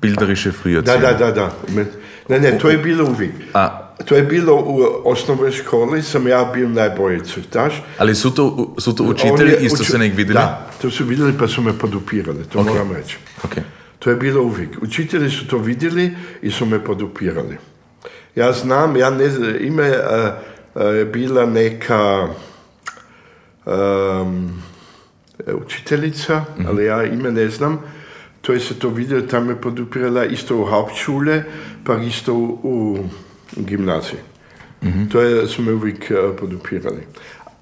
bilderische 0.00 0.52
früher 0.52 0.82
Da, 0.82 0.96
da, 0.96 1.12
da, 1.12 1.30
da. 1.32 1.52
Me- 1.68 2.01
Ne, 2.28 2.40
ne, 2.40 2.58
to 2.58 2.70
je 2.70 2.78
bilo 2.78 3.04
uvijek. 3.06 3.32
A, 3.54 3.78
To 4.02 4.14
je 4.16 4.22
bilo 4.22 4.54
u 4.56 4.78
osnovnoj 5.04 5.50
školi, 5.52 6.02
sam 6.02 6.28
ja 6.28 6.44
bio 6.44 6.68
najbolji 6.68 7.20
crtaš. 7.24 7.82
ali 7.98 8.14
su 8.14 8.30
to, 8.30 8.74
su 8.78 8.94
to 8.94 9.04
učitelji 9.04 9.50
je 9.50 9.58
isto 9.60 9.82
uči- 9.82 9.90
se 9.90 9.98
nek 9.98 10.16
vidjeli? 10.16 10.34
Da, 10.34 10.70
to 10.80 10.90
su 10.90 11.04
vidjeli 11.04 11.32
pa 11.38 11.48
su 11.48 11.62
me 11.62 11.72
podupirali, 11.72 12.44
to 12.44 12.62
moram 12.62 12.92
reći. 12.92 13.16
Ok. 13.44 13.52
To 13.98 14.10
je 14.10 14.16
bilo 14.16 14.42
uvijek. 14.42 14.82
Učitelji 14.82 15.30
su 15.30 15.46
to 15.46 15.58
vidjeli 15.58 16.10
i 16.42 16.50
su 16.50 16.66
me 16.66 16.84
podupirali. 16.84 17.56
Ja 18.34 18.52
znam, 18.52 18.96
ja 18.96 19.10
ne 19.10 19.28
znam, 19.30 19.54
ime 19.60 19.86
eh, 19.86 20.32
eh, 20.74 20.84
je 20.84 21.04
bila 21.04 21.46
neka 21.46 22.28
em, 23.66 24.62
učiteljica, 25.56 26.44
ali 26.68 26.84
ja 26.84 27.04
ime 27.04 27.30
ne 27.30 27.48
znam. 27.48 27.80
To 28.42 28.52
je 28.52 28.60
se 28.60 28.74
to 28.78 28.88
vidjelo, 28.88 29.22
tam 29.22 29.46
me 29.46 29.60
podupirala 29.60 30.24
isto 30.24 30.56
u 30.56 30.64
Hauptschule, 30.64 31.42
pa 31.84 31.96
isto 31.96 32.34
u, 32.34 32.98
gimnaziji. 33.56 34.18
To 35.12 35.20
je, 35.20 35.46
su 35.46 35.62
me 35.62 35.72
uvijek 35.72 36.10
eh, 36.10 36.14
podupirali. 36.40 37.06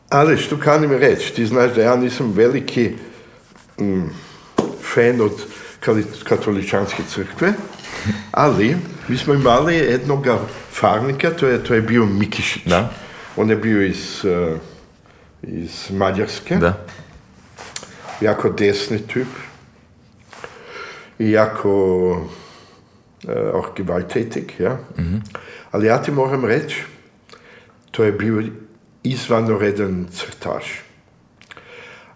Ali 0.08 0.36
što 0.36 0.58
kanim 0.58 0.92
reći, 0.92 1.34
ti 1.34 1.46
znaš 1.46 1.74
da 1.74 1.82
ja 1.82 1.96
nisam 1.96 2.32
veliki 2.32 2.90
mm, 3.80 4.02
fan 4.94 5.20
od 5.20 5.32
katoličanske 6.24 7.02
crkve, 7.08 7.52
ali 8.30 8.76
mi 9.08 9.16
smo 9.16 9.34
imali 9.34 9.74
jednog 9.74 10.26
farnika, 10.72 11.30
to 11.30 11.46
je, 11.46 11.64
to 11.64 11.74
je 11.74 11.82
bio 11.82 12.06
Mikišić. 12.06 12.64
Da. 12.66 12.92
On 13.36 13.50
je 13.50 13.56
bio 13.56 13.86
iz, 13.86 14.24
eh, 14.24 14.56
iz 15.42 15.90
Mađarske, 15.90 16.56
Da. 16.56 16.86
jako 18.20 18.48
desni 18.48 18.98
typ. 19.14 19.49
Jako 21.20 22.26
eh, 23.22 23.54
auch 23.54 23.68
gewalttätig, 23.74 24.52
ja. 24.58 24.78
Ali 25.70 25.86
ja 25.86 25.98
ti 25.98 26.10
moram 26.10 26.44
reći, 26.44 26.82
to 27.90 28.04
je 28.04 28.12
bio 28.12 28.42
izvanredan 29.04 30.06
crtaš. 30.12 30.64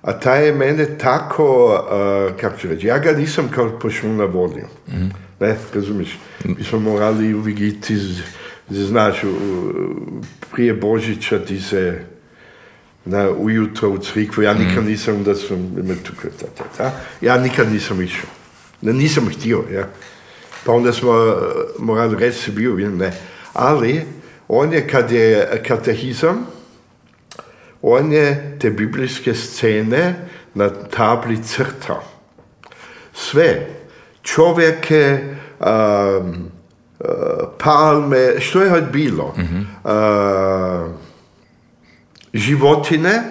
A 0.03 0.13
taj 0.13 0.47
je 0.47 0.53
mene 0.53 0.99
tako, 0.99 1.45
uh, 1.67 2.41
kako 2.41 2.59
ću 2.59 2.69
reći, 2.69 2.87
ja 2.87 2.99
ga 2.99 3.13
nisam 3.13 3.49
kao 3.49 3.79
pošuna 3.79 4.25
volio. 4.25 4.67
Ne, 5.41 5.57
razumiješ? 5.75 6.19
Mi 6.45 6.65
smo 6.65 6.79
morali 6.81 7.35
uvijek 7.35 7.61
ići, 7.61 7.97
z- 7.97 8.23
znaš, 8.71 9.21
prije 10.53 10.75
Božića 10.75 11.39
ti 11.39 11.61
se 11.61 12.05
na, 13.05 13.31
ujutro 13.31 13.89
u 13.91 13.99
crikvu, 13.99 14.43
ja 14.43 14.55
nikad 14.55 14.85
nisam, 14.85 15.25
da 15.25 15.35
sam 15.35 15.59
me 15.77 15.95
tu 15.95 16.13
ta, 16.15 16.47
ta, 16.49 16.65
ta. 16.77 16.91
ja 17.21 17.37
nikad 17.39 17.73
nisam 17.73 18.03
išao. 18.03 18.31
Ne, 18.85 18.93
nisam 18.93 19.29
htio, 19.29 19.65
ja. 19.73 19.89
Pa 20.65 20.73
onda 20.73 20.93
smo 20.93 21.11
uh, 21.11 21.37
morali 21.79 22.17
reći 22.17 22.39
se 22.39 22.51
bio, 22.51 22.75
ne. 22.91 23.13
Ali, 23.53 24.03
on 24.49 24.73
je, 24.73 24.89
kad 24.89 25.11
je 25.11 25.63
katehizam, 25.69 26.47
on 27.83 28.13
je 28.13 28.57
te 28.61 28.71
biblijske 28.71 29.35
scene 29.35 30.29
na 30.55 30.69
tabli 30.69 31.43
crtao. 31.43 32.03
Sve. 33.15 33.67
Čovjeke, 34.23 35.19
um, 35.61 36.51
uh, 36.99 37.07
palme, 37.59 38.41
što 38.41 38.63
je 38.63 38.73
od 38.73 38.85
bilo. 38.93 39.35
Uh, 39.85 40.91
životine, 42.33 43.23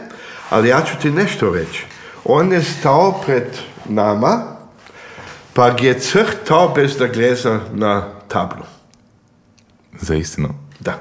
ali 0.49 0.69
ja 0.69 0.81
ću 0.81 0.93
ti 1.01 1.11
nešto 1.11 1.53
reći. 1.53 1.85
On 2.25 2.51
je 2.51 2.61
stao 2.61 3.21
pred 3.25 3.47
nama, 3.89 4.52
pa 5.53 5.67
je 5.67 5.99
crtao 5.99 6.73
bez 6.75 6.97
da 6.97 7.07
gleda 7.07 7.59
na 7.73 8.07
tablu. 8.27 8.63
Za 10.01 10.15
istinu. 10.15 10.49
Da. 10.79 10.99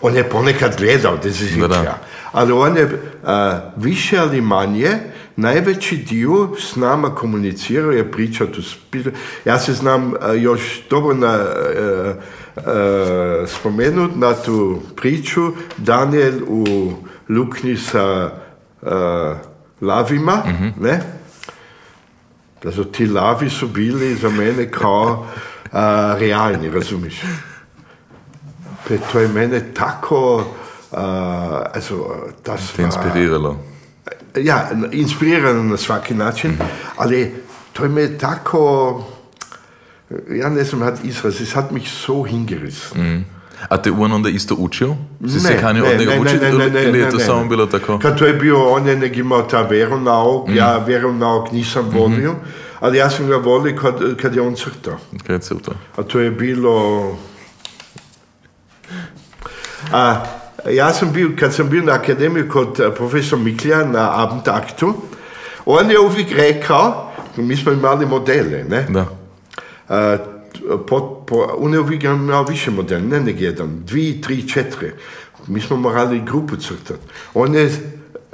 On 0.00 0.16
je 0.16 0.30
ponekad 0.30 0.76
gledao 0.78 1.12
Da, 1.12 1.16
da. 1.16 1.22
dezizika, 1.22 1.94
ali 2.32 2.52
on 2.52 2.76
je 2.76 3.02
a, 3.24 3.60
više 3.76 4.18
ali 4.18 4.40
manje 4.40 4.90
najveći 5.36 5.96
dio 5.96 6.48
s 6.58 6.76
nama 6.76 7.14
komunicirao 7.14 7.90
je 7.90 8.12
pričao 8.12 8.46
tu 8.46 8.62
Ja 9.44 9.58
se 9.58 9.72
znam 9.72 10.12
a, 10.20 10.32
još 10.32 10.82
dobro 10.90 11.14
na, 11.14 11.26
a, 11.28 12.14
a, 12.56 13.44
spomenut 13.46 14.10
na 14.16 14.34
tu 14.34 14.80
priču 14.96 15.52
Daniel 15.76 16.34
u 16.48 16.92
luknji 17.28 17.76
sa 17.76 18.30
a, 18.82 19.34
lavima, 19.80 20.42
ne? 20.80 20.90
Da 20.90 21.00
su 21.00 21.23
ti 22.92 23.06
lavi 23.06 23.50
su 23.50 23.68
bili 23.68 24.14
za 24.14 24.28
mene 24.28 24.70
kao 24.70 25.26
a, 25.72 26.16
realni, 26.18 26.70
razumiš? 26.70 27.22
To 29.12 29.20
je 29.20 29.28
mene 29.28 29.74
tako 29.74 30.44
also 31.74 31.94
das 32.44 32.72
Te 32.72 32.82
war, 32.82 32.86
inspiriralo. 32.86 33.56
ja, 34.36 34.70
inspirirano 34.92 35.62
na 35.62 35.76
svaki 35.76 36.14
način, 36.14 36.58
ali 36.96 37.34
to 37.72 37.82
je 37.82 37.88
me 37.88 38.18
tako, 38.18 39.04
ja 40.30 40.48
ne 40.48 40.64
znam 40.64 40.82
hat 40.82 41.04
izraz, 41.04 41.40
es 41.40 41.54
hat 41.54 41.70
mich 41.70 41.88
so 41.88 42.22
hingerissen. 42.22 43.24
A 43.68 43.76
te 43.82 43.90
on 43.90 44.12
onda 44.12 44.28
isto 44.28 44.54
učio? 44.58 44.96
Si 45.28 45.40
se 45.40 45.60
kanio 45.60 45.84
ne, 45.84 45.90
od 45.90 45.98
njega 45.98 46.12
učiti 46.20 46.44
ne, 46.44 46.70
ne, 46.70 46.84
ili- 46.84 46.98
je 46.98 47.10
to 47.10 47.16
ne, 47.16 47.24
samo 47.24 47.42
ne. 47.42 47.48
bilo 47.48 47.66
tako? 47.66 47.98
Kad 47.98 48.18
to 48.18 48.26
je 48.26 48.32
bio, 48.32 48.68
on 48.70 48.88
je 48.88 48.96
nek 48.96 49.16
imao 49.16 49.42
ta 49.42 49.62
veronauk, 49.62 50.48
ja 50.54 50.78
veronauk 50.78 51.52
nisam 51.52 51.90
volio, 51.92 52.34
ali 52.80 52.98
ja 52.98 53.10
sam 53.10 53.26
ga 53.28 53.36
volio 53.36 53.76
kad, 53.80 54.16
kad 54.22 54.34
je 54.34 54.42
on 54.42 54.54
crtao. 54.54 54.98
Kaj 55.26 55.36
je 55.36 55.40
to? 55.40 55.72
A 55.96 56.02
to 56.02 56.20
je 56.20 56.30
bilo... 56.30 57.16
A, 59.92 60.24
ja 60.70 60.92
sam 60.92 61.12
bio, 61.12 61.30
kad 61.40 61.54
sam 61.54 61.68
bio 61.70 61.82
na 61.82 61.92
akademiji 61.92 62.48
kod 62.48 62.80
eh, 62.80 62.90
profesor 62.96 63.38
Miklja 63.38 63.84
na 63.84 64.22
Abendaktu, 64.22 64.94
on 65.66 65.90
je 65.90 65.98
uvijek 66.00 66.32
rekao, 66.36 67.12
mi 67.36 67.56
smo 67.56 67.72
imali 67.72 68.06
modele, 68.06 68.64
ne? 68.68 68.86
Da. 68.88 69.06
A, 69.88 70.16
po, 70.88 71.24
po, 71.26 71.56
uvijek 71.58 72.04
imao 72.04 72.44
više 72.44 72.70
modela, 72.70 73.02
ne 73.02 73.20
nek 73.20 73.40
jedan, 73.40 73.82
dvi, 73.84 74.20
tri, 74.20 74.48
četiri. 74.48 74.90
Mi 75.46 75.60
smo 75.60 75.76
morali 75.76 76.22
grupu 76.26 76.56
crtati. 76.56 77.00
On 77.34 77.54
je 77.54 77.70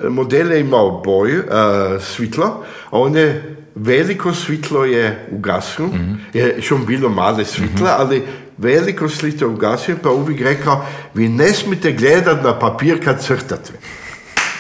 modele 0.09 0.61
imao 0.61 1.03
boju, 1.05 1.43
a, 1.51 1.99
svitlo, 2.01 2.65
a 2.91 2.99
on 2.99 3.17
je 3.17 3.57
veliko 3.75 4.35
svitlo 4.35 4.85
je 4.85 5.29
ugasio, 5.31 5.89
je 6.33 6.63
što 6.63 6.79
bilo 6.79 7.09
male 7.09 7.45
svitla, 7.45 7.97
ali 7.99 8.23
veliko 8.59 9.09
svitlo 9.09 9.47
je 9.47 9.55
ugasio, 9.55 9.97
pa 10.03 10.11
uvijek 10.11 10.41
rekao, 10.41 10.87
vi 11.15 11.29
ne 11.29 11.53
smijete 11.53 11.93
gledati 11.93 12.45
na 12.45 12.59
papir 12.59 13.05
kad 13.05 13.25
crtate. 13.25 13.73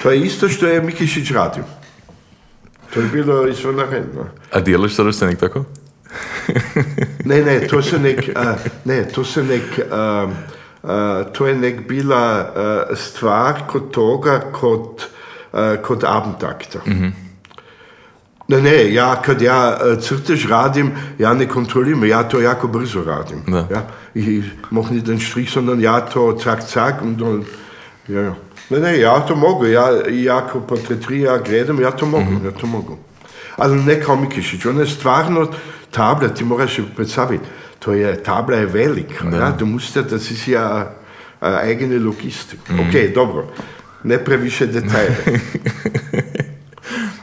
To 0.02 0.10
je 0.10 0.20
isto 0.20 0.48
što 0.48 0.66
je 0.66 0.82
Mikišić 0.82 1.30
radio. 1.30 1.64
To 2.94 3.00
je 3.00 3.06
bilo 3.06 3.48
izvanredno. 3.48 4.26
A 4.52 4.60
dijeliš 4.60 4.94
sada 4.94 5.12
tako? 5.36 5.64
Ne, 7.24 7.42
ne, 7.42 7.60
to 7.68 7.82
se 7.82 7.98
nek, 7.98 8.30
a, 8.34 8.56
ne, 8.84 9.04
to 9.04 9.24
se 9.24 9.42
nek, 9.42 9.80
a, 9.90 10.26
a, 10.82 11.24
to 11.32 11.46
je 11.46 11.54
nek 11.54 11.88
bila 11.88 12.52
stvar 12.96 13.66
kod 13.68 13.90
toga, 13.92 14.40
kod, 14.52 15.04
a, 15.52 15.76
kod 15.82 16.04
Abendakta. 16.04 16.80
Ne, 18.48 18.60
ne, 18.60 18.92
ja 18.92 19.14
kad 19.22 19.42
ja 19.42 19.76
a, 19.76 19.96
crtež 20.00 20.48
radim, 20.50 20.90
ja 21.18 21.34
ne 21.34 21.48
kontroliram, 21.48 22.04
ja 22.04 22.22
to 22.22 22.40
jako 22.40 22.68
brzo 22.68 23.04
radim. 23.04 23.42
Da. 23.46 23.66
Ja, 23.70 23.86
ich 24.14 24.44
mach 24.70 24.90
nicht 24.90 25.06
den 25.06 25.20
Strich, 25.20 25.50
sondern 25.50 25.80
ja 25.80 26.00
to 26.00 26.36
cak, 26.36 26.66
cak 26.66 27.02
und 27.02 27.20
dann, 27.20 27.44
ja, 28.08 28.20
ja. 28.20 28.36
Ne, 28.70 28.78
ne, 28.80 28.98
ja 28.98 29.20
to 29.20 29.36
mogu, 29.36 29.66
ja, 29.66 29.90
ja 30.08 30.38
ako 30.38 30.60
portretrija 30.60 31.38
gledam, 31.38 31.80
ja 31.80 31.90
to 31.90 32.06
mogu, 32.06 32.40
ja 32.44 32.50
to 32.50 32.66
mogu. 32.66 32.98
Ali 33.56 33.82
ne 33.84 34.00
kao 34.00 34.16
Mikišić, 34.16 34.66
on 34.66 34.78
je 34.78 34.86
stvarno 34.86 35.48
tabla, 35.90 36.28
ti 36.28 36.44
moraš 36.44 36.80
predstaviti, 36.96 37.44
to 37.78 37.92
je, 37.92 38.22
tabla 38.22 38.56
je 38.56 38.66
velika, 38.66 39.24
ja, 39.32 39.56
musst 39.64 39.96
ja, 39.96 40.02
das 40.02 40.30
ist 40.30 40.46
ja 40.46 40.92
äh, 41.40 41.66
eigene 41.66 41.98
Logistik. 41.98 42.60
Ok, 42.70 43.14
dobro, 43.14 43.46
ne 44.04 44.24
previše 44.24 44.66
detajle. 44.66 45.16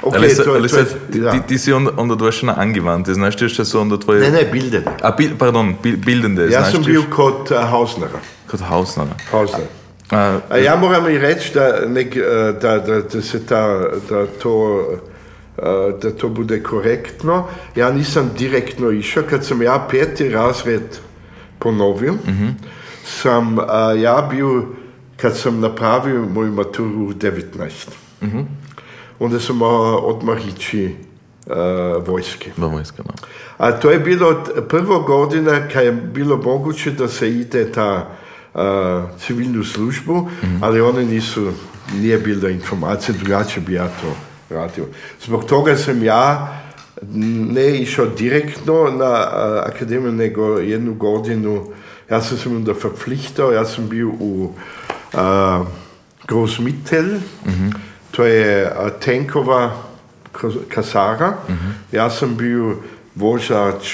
Ok, 0.01 0.15
ali 0.15 0.29
se, 0.29 0.43
to, 0.43 0.51
ali 0.51 0.69
to 0.69 0.77
je, 0.77 0.85
sad, 0.85 0.95
da. 1.09 1.31
ti, 1.31 1.37
ti 1.47 1.57
si 1.57 1.73
onda, 1.73 1.91
onda 1.97 2.15
došao 2.15 2.47
na 2.47 2.53
angivante, 2.57 3.13
znaš 3.13 3.37
ti 3.37 3.65
su 3.65 3.79
onda 3.79 3.99
tvoje... 3.99 4.19
Ne, 4.19 4.31
ne, 4.31 4.49
bildene. 4.51 4.85
A, 5.01 5.11
bil, 5.11 5.29
pardon, 5.39 5.75
bil, 5.83 5.97
bildende, 5.97 6.43
Ja 6.43 6.49
znaš 6.49 6.71
sam 6.71 6.83
ti 6.83 6.91
bio 6.91 7.03
kod 7.15 7.51
uh, 7.51 7.69
Hausnera. 7.69 8.19
Kod 8.51 8.59
Hausnera. 8.59 9.15
Hausner. 9.31 9.67
A, 10.11 10.39
A 10.49 10.57
ja 10.57 10.75
moram 10.75 11.09
i 11.09 11.17
reći 11.17 11.53
da, 11.53 11.79
nek, 11.87 12.15
eh, 12.15 12.21
da, 12.61 12.79
da, 12.79 13.01
da 13.01 13.21
se 13.21 13.45
ta, 13.45 13.67
da 14.09 14.25
to 14.25 14.85
eh, 14.93 14.97
da 16.01 16.11
to 16.11 16.29
bude 16.29 16.63
korektno. 16.63 17.47
Ja 17.75 17.91
nisam 17.91 18.31
direktno 18.37 18.91
išao, 18.91 19.23
kad 19.29 19.45
sam 19.45 19.61
ja 19.61 19.87
peti 19.91 20.29
razred 20.29 20.97
ponovio, 21.59 22.13
sam 23.05 23.59
eh, 23.59 23.63
ja 24.01 24.27
bio, 24.31 24.65
kad 25.17 25.37
sam 25.37 25.59
napravio 25.59 26.25
moju 26.33 26.51
maturu 26.51 27.07
u 27.07 27.13
19. 27.13 27.43
Onda 29.19 29.39
sam 29.39 29.57
morao 29.57 29.97
odmah 29.97 30.37
ići 30.47 30.95
eh, 31.47 31.53
vojske. 32.07 32.51
do 32.57 32.67
vojska, 32.67 33.03
no. 33.05 33.11
A 33.57 33.71
to 33.71 33.91
je 33.91 33.99
bilo 33.99 34.27
od 34.27 34.67
prvo 34.67 34.99
godina 34.99 35.67
kad 35.73 35.85
je 35.85 35.91
bilo 35.91 36.37
moguće 36.37 36.91
da 36.91 37.07
se 37.07 37.29
ide 37.29 37.71
ta 37.71 38.09
a, 38.53 39.07
civilnu 39.19 39.63
službu, 39.63 40.29
ali 40.61 40.81
one 40.81 41.05
nisu, 41.05 41.51
nije 41.99 42.17
bila 42.17 42.49
informacija, 42.49 43.15
drugačije 43.17 43.63
bi 43.65 43.73
ja 43.73 43.87
to 43.87 44.26
radio. 44.49 44.85
Zbog 45.25 45.45
toga 45.45 45.75
sam 45.75 46.03
ja 46.03 46.53
ne 47.51 47.77
išao 47.77 48.05
direktno 48.05 48.83
na 48.97 49.05
a, 49.05 49.63
akademiju, 49.65 50.11
nego 50.11 50.59
jednu 50.59 50.93
godinu, 50.93 51.71
ja 52.09 52.21
sam 52.21 52.37
se 52.37 52.49
onda 52.49 52.71
verpflichtao, 52.83 53.51
ja 53.51 53.65
sam 53.65 53.89
bio 53.89 54.07
u 54.19 54.53
a, 55.13 55.63
Großmittel, 56.27 57.19
to 58.11 58.25
je 58.25 58.65
a, 58.77 58.89
tenkova 58.89 59.83
ko- 60.31 60.61
kasara, 60.69 61.33
ja 61.91 62.09
sam 62.09 62.35
bio 62.37 62.75
vožač, 63.15 63.93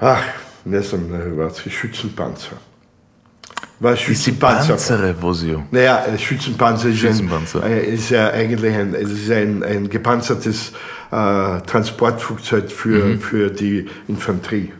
ah, 0.00 0.18
ne 0.64 0.80
znam 0.80 1.08
na 1.10 1.16
hrvatski, 1.18 1.70
Schützenpanzer. 1.70 2.56
Was 3.80 4.00
Schützenpanzer? 4.00 4.72
pancere 4.72 5.14
vozio. 5.20 5.62
Naja, 5.70 6.04
äh, 6.06 6.18
Schützenpanzer 6.18 6.88
ist, 6.88 6.98
Schützenpanzer. 6.98 7.62
Ein, 7.62 7.72
äh, 7.72 7.94
ist 7.94 8.10
ja 8.10 8.30
eigentlich 8.30 8.74
ein, 8.74 8.94
es 8.94 9.10
ist 9.10 9.30
ein, 9.30 9.62
ein 9.62 9.88
gepanzertes 9.88 10.72
äh, 11.12 11.60
Transportflugzeug 11.66 12.70
für, 12.70 13.18
für 13.18 13.50
die 13.50 13.86
Infanterie. 14.08 14.72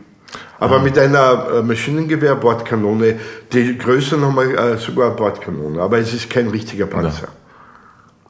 Aber 0.59 0.79
mit 0.79 0.97
einer 0.97 1.45
äh, 1.59 1.61
Maschinengewehr, 1.61 2.35
Bordkanone, 2.35 3.15
die 3.53 3.77
Größe 3.77 4.17
nochmal 4.17 4.49
äh, 4.55 4.77
sogar 4.77 5.11
Bordkanone, 5.15 5.79
aber 5.79 5.99
es 5.99 6.13
ist 6.13 6.29
kein 6.29 6.47
richtiger 6.47 6.87
Panzer. 6.87 7.27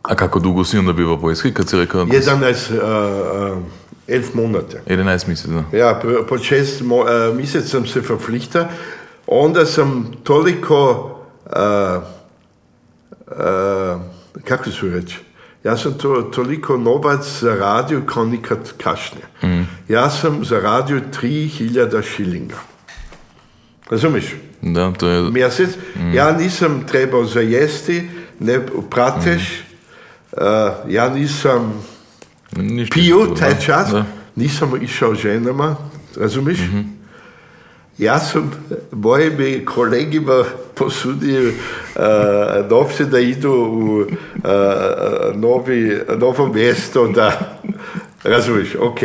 A 0.03 0.15
kako 0.15 0.39
dugo 0.39 0.63
si 0.63 0.77
onda 0.77 0.93
bio 0.93 1.13
u 1.13 1.17
vojski, 1.17 1.53
kad 1.53 1.69
si 1.69 1.75
rekao... 1.77 2.05
da 2.05 2.11
si- 2.11 2.15
Jedan 2.17 2.43
ist 2.43 2.69
äh, 2.71 2.75
äh, 2.75 4.15
elf 4.15 4.33
Monate. 4.33 4.81
11 4.85 5.27
mjeseci, 5.27 5.53
da. 5.71 5.77
Ja, 5.77 5.93
po, 5.93 6.23
po 6.29 6.37
šest 6.37 6.81
mo, 6.81 6.95
uh, 7.03 7.35
mjesec 7.35 7.67
sam 7.69 7.85
se 7.87 7.99
verpflichta, 8.01 8.69
onda 9.27 9.65
sam 9.65 10.11
toliko, 10.23 10.91
uh, 11.45 12.03
uh, 13.27 14.01
kako 14.43 14.71
su 14.71 14.89
reći, 14.89 15.17
ja 15.63 15.77
sam 15.77 15.93
to, 15.93 16.21
toliko 16.21 16.77
novac 16.77 17.39
zaradio 17.41 18.01
kao 18.05 18.25
nikad 18.25 18.73
kašnje. 18.83 19.21
Ja 19.87 20.09
sam 20.09 20.45
zaradio 20.45 21.01
3000 21.21 22.03
šilinga. 22.15 22.55
Razumiješ? 23.89 24.25
Da, 24.61 24.91
to 24.93 25.07
je... 25.07 25.31
Mjesec. 25.31 25.69
Ja 26.13 26.31
nisam 26.31 26.83
trebao 26.87 27.25
za 27.25 27.39
jesti, 27.41 28.09
ne 28.39 28.59
prateš, 28.89 29.63
uh, 30.31 30.41
ja 30.89 31.09
nisam 31.09 31.83
Ništa 32.55 32.93
pio 32.93 33.25
taj 33.39 33.59
čas, 33.65 33.89
Da. 33.91 34.05
nisam 34.35 34.71
išao 34.81 35.15
ženama, 35.15 35.75
razumiš? 36.15 36.59
Ja 37.97 38.19
sam 38.19 38.51
mojim 38.91 39.65
kolegima 39.65 40.43
posudio 40.75 41.49
uh, 41.49 42.69
novce 42.69 43.05
da 43.05 43.19
idu 43.19 43.51
u 43.51 43.99
uh, 43.99 44.07
novi, 45.35 45.99
novo 46.17 46.53
mjesto, 46.53 47.07
da, 47.07 47.59
razumiš, 48.23 48.75
ok. 48.75 48.99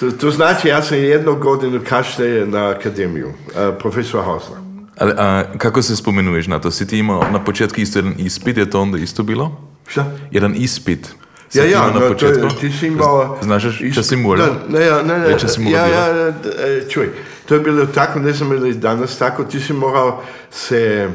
To, 0.00 0.10
to 0.10 0.30
znači, 0.30 0.68
ja 0.68 0.82
sam 0.82 0.98
jednu 0.98 1.36
godinu 1.36 1.80
kasnije 1.88 2.46
na 2.46 2.68
akademiju, 2.68 3.28
uh, 3.28 3.74
profesor 3.78 4.24
Hausner. 4.24 4.58
Ali, 4.98 5.12
a, 5.16 5.44
kako 5.58 5.82
se 5.82 5.96
spomenuješ 5.96 6.46
na 6.46 6.60
to? 6.60 6.70
Si 6.70 6.86
ti 6.86 6.98
imao 6.98 7.30
na 7.32 7.44
početku 7.44 7.80
isto 7.80 7.98
jedan 7.98 8.14
ispit, 8.18 8.56
je 8.56 8.70
to 8.70 8.80
onda 8.80 8.98
isto 8.98 9.22
bilo? 9.22 9.60
Šta? 9.86 10.06
Jedan 10.30 10.54
ispit. 10.56 11.14
Ja, 11.54 11.64
ja, 11.64 11.86
na 11.86 11.92
no, 11.92 12.00
to 12.00 12.08
početku? 12.08 12.44
je, 12.44 12.56
ti 12.60 12.72
si 12.72 12.86
imao... 12.86 13.38
Znaš 13.42 13.62
čo 13.94 14.02
si 14.02 14.16
morao? 14.16 14.46
Da, 14.46 14.78
ne, 14.78 14.86
ja, 14.86 15.02
ne, 15.02 15.18
ne, 15.18 15.26
Već 15.26 15.50
si 15.50 15.62
ja, 15.62 15.86
ja, 15.86 16.30
d- 16.30 16.50
e, 16.58 16.88
čuj, 16.88 17.08
to 17.46 17.54
je 17.54 17.60
bilo 17.60 17.86
tako, 17.86 18.18
ne 18.18 18.32
znam 18.32 18.52
je 18.52 18.58
li 18.58 18.74
danas 18.74 19.18
tako, 19.18 19.44
ti 19.44 19.60
si 19.60 19.72
morao 19.72 20.22
se 20.50 21.10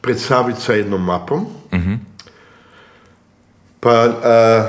predstaviti 0.00 0.60
sa 0.60 0.72
jednom 0.72 1.04
mapom, 1.04 1.46
pa 3.80 3.90
a, 3.90 4.66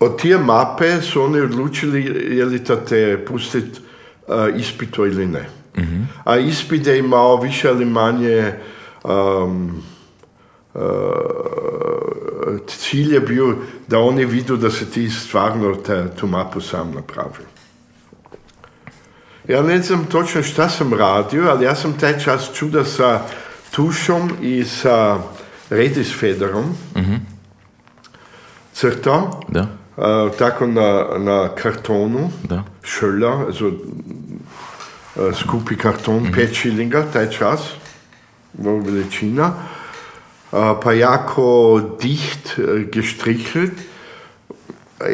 od 0.00 0.20
tije 0.20 0.38
mape 0.38 1.00
su 1.02 1.22
oni 1.22 1.40
odlučili 1.40 2.04
je 2.36 2.44
li 2.44 2.58
da 2.58 2.76
te 2.84 3.24
pustit 3.24 3.80
a, 4.28 4.48
ispito 4.56 5.06
ili 5.06 5.26
ne. 5.26 5.48
A 6.24 6.36
ispit 6.36 6.86
je 6.86 6.98
imao 6.98 7.40
više 7.40 7.68
ili 7.68 7.84
manje 7.84 8.52
um, 9.04 9.82
cilj 12.66 13.14
je 13.14 13.20
bio 13.20 13.56
da 13.88 13.98
oni 13.98 14.24
vidu 14.24 14.56
da 14.56 14.70
se 14.70 14.90
ti 14.90 15.10
stvarno 15.10 15.74
te, 15.74 16.10
tu 16.20 16.26
mapu 16.26 16.60
sam 16.60 16.92
napravio. 16.94 17.46
Ja 19.48 19.62
ne 19.62 19.82
znam 19.82 20.04
točno 20.04 20.42
šta 20.42 20.68
sam 20.68 20.94
radio, 20.94 21.48
ali 21.50 21.64
ja 21.64 21.74
sam 21.74 21.98
taj 21.98 22.18
čas 22.18 22.50
čuo 22.54 22.68
da 22.68 22.84
sa 22.84 23.20
tušom 23.70 24.30
i 24.42 24.64
sa 24.64 25.18
redisfederom 25.70 26.74
crtao, 28.80 29.42
Da, 29.48 29.66
a, 29.96 30.28
tako 30.38 30.66
na, 30.66 31.04
na 31.18 31.48
kartonu, 31.48 32.30
da. 32.42 32.64
šölja, 32.82 33.46
also 33.46 33.72
a, 35.16 35.32
skupi 35.34 35.76
karton, 35.76 36.32
pet 36.34 36.54
šilinga 36.54 37.04
taj 37.12 37.30
čas, 37.30 37.60
veličina, 38.58 39.52
a, 40.52 40.80
pa 40.80 40.92
jako 40.92 41.80
dicht 42.00 42.58
e, 42.58 42.84
gestrichelt. 42.92 43.72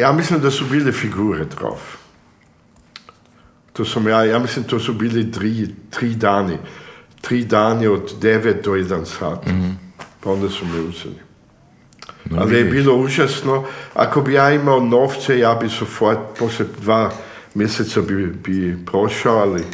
Ja 0.01 0.13
mislim 0.13 0.41
da 0.41 0.51
su 0.51 0.65
bile 0.65 0.93
figure 0.93 1.45
drauf. 1.45 1.97
To 3.73 3.85
sam 3.85 4.09
ja, 4.09 4.25
ja 4.25 4.39
mislim 4.39 4.65
to 4.65 4.79
su 4.81 4.95
bili 4.95 5.33
tri, 5.33 5.69
tri 5.91 6.15
dani. 6.15 6.59
Tri 7.21 7.45
dani 7.45 7.87
od 7.87 8.15
9 8.21 8.63
do 8.63 8.71
1 8.71 9.05
sat. 9.05 9.47
Pa 10.21 10.31
onda 10.31 10.49
su 10.49 10.65
me 10.65 10.81
uzeli. 10.81 11.27
No, 12.31 12.41
Ali 12.41 12.57
je 12.57 12.65
bilo 12.65 12.97
užasno. 12.97 13.65
Ako 13.95 14.21
bi 14.21 14.33
ja 14.33 14.53
imao 14.53 14.81
novce, 14.81 15.39
ja 15.39 15.55
bi 15.55 15.69
sofort, 15.69 16.19
poslije 16.39 16.69
dva 16.83 17.11
mjeseca 17.55 18.01
bi, 18.01 18.27
bi 18.27 18.79
prošao, 18.87 19.39
ali 19.39 19.65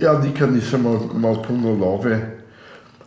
ja 0.00 0.18
nikad 0.18 0.52
nisam 0.52 0.80
imao 1.14 1.42
puno 1.42 1.70
love, 1.70 2.33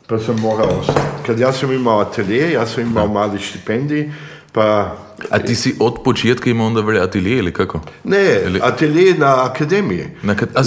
pa 0.08 0.20
sam 0.20 0.36
morao 0.42 0.80
ostati. 0.80 1.00
Kad 1.26 1.40
ja 1.40 1.54
sam 1.54 1.72
imao 1.72 2.00
atelje, 2.00 2.52
ja 2.52 2.66
sam 2.66 2.84
imao 2.84 3.08
mali 3.08 3.40
štipendij, 3.40 4.12
pa 4.52 4.98
A 5.30 5.40
ti 5.40 5.56
si 5.56 5.76
od 5.80 5.96
početka 6.04 6.50
imao 6.50 6.68
onda 6.68 6.82
veli 6.82 7.00
atelje 7.00 7.38
ili 7.38 7.54
kako? 7.54 7.80
ne, 8.04 8.42
Ili- 8.46 8.60
atelje 8.64 9.14
na 9.14 9.46
akademiji. 9.46 10.06
Na, 10.24 10.36
kad, 10.36 10.50
a, 10.56 10.62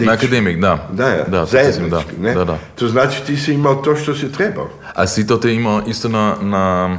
na 0.00 0.12
akademik, 0.12 0.58
da. 0.58 0.88
Da, 0.92 1.08
ja, 1.08 1.24
da, 1.24 1.40
to 1.40 1.46
zajednički, 1.46 1.90
da, 1.90 2.02
ne? 2.20 2.34
da, 2.34 2.44
da. 2.44 2.58
To 2.74 2.88
znači 2.88 3.26
ti 3.26 3.36
si 3.36 3.52
imao 3.54 3.74
to 3.74 3.96
što 3.96 4.14
si 4.14 4.32
trebao. 4.32 4.70
A 4.94 5.06
si 5.06 5.26
to 5.26 5.36
te 5.36 5.54
imao 5.54 5.82
isto 5.86 6.08
na, 6.08 6.36
na, 6.42 6.98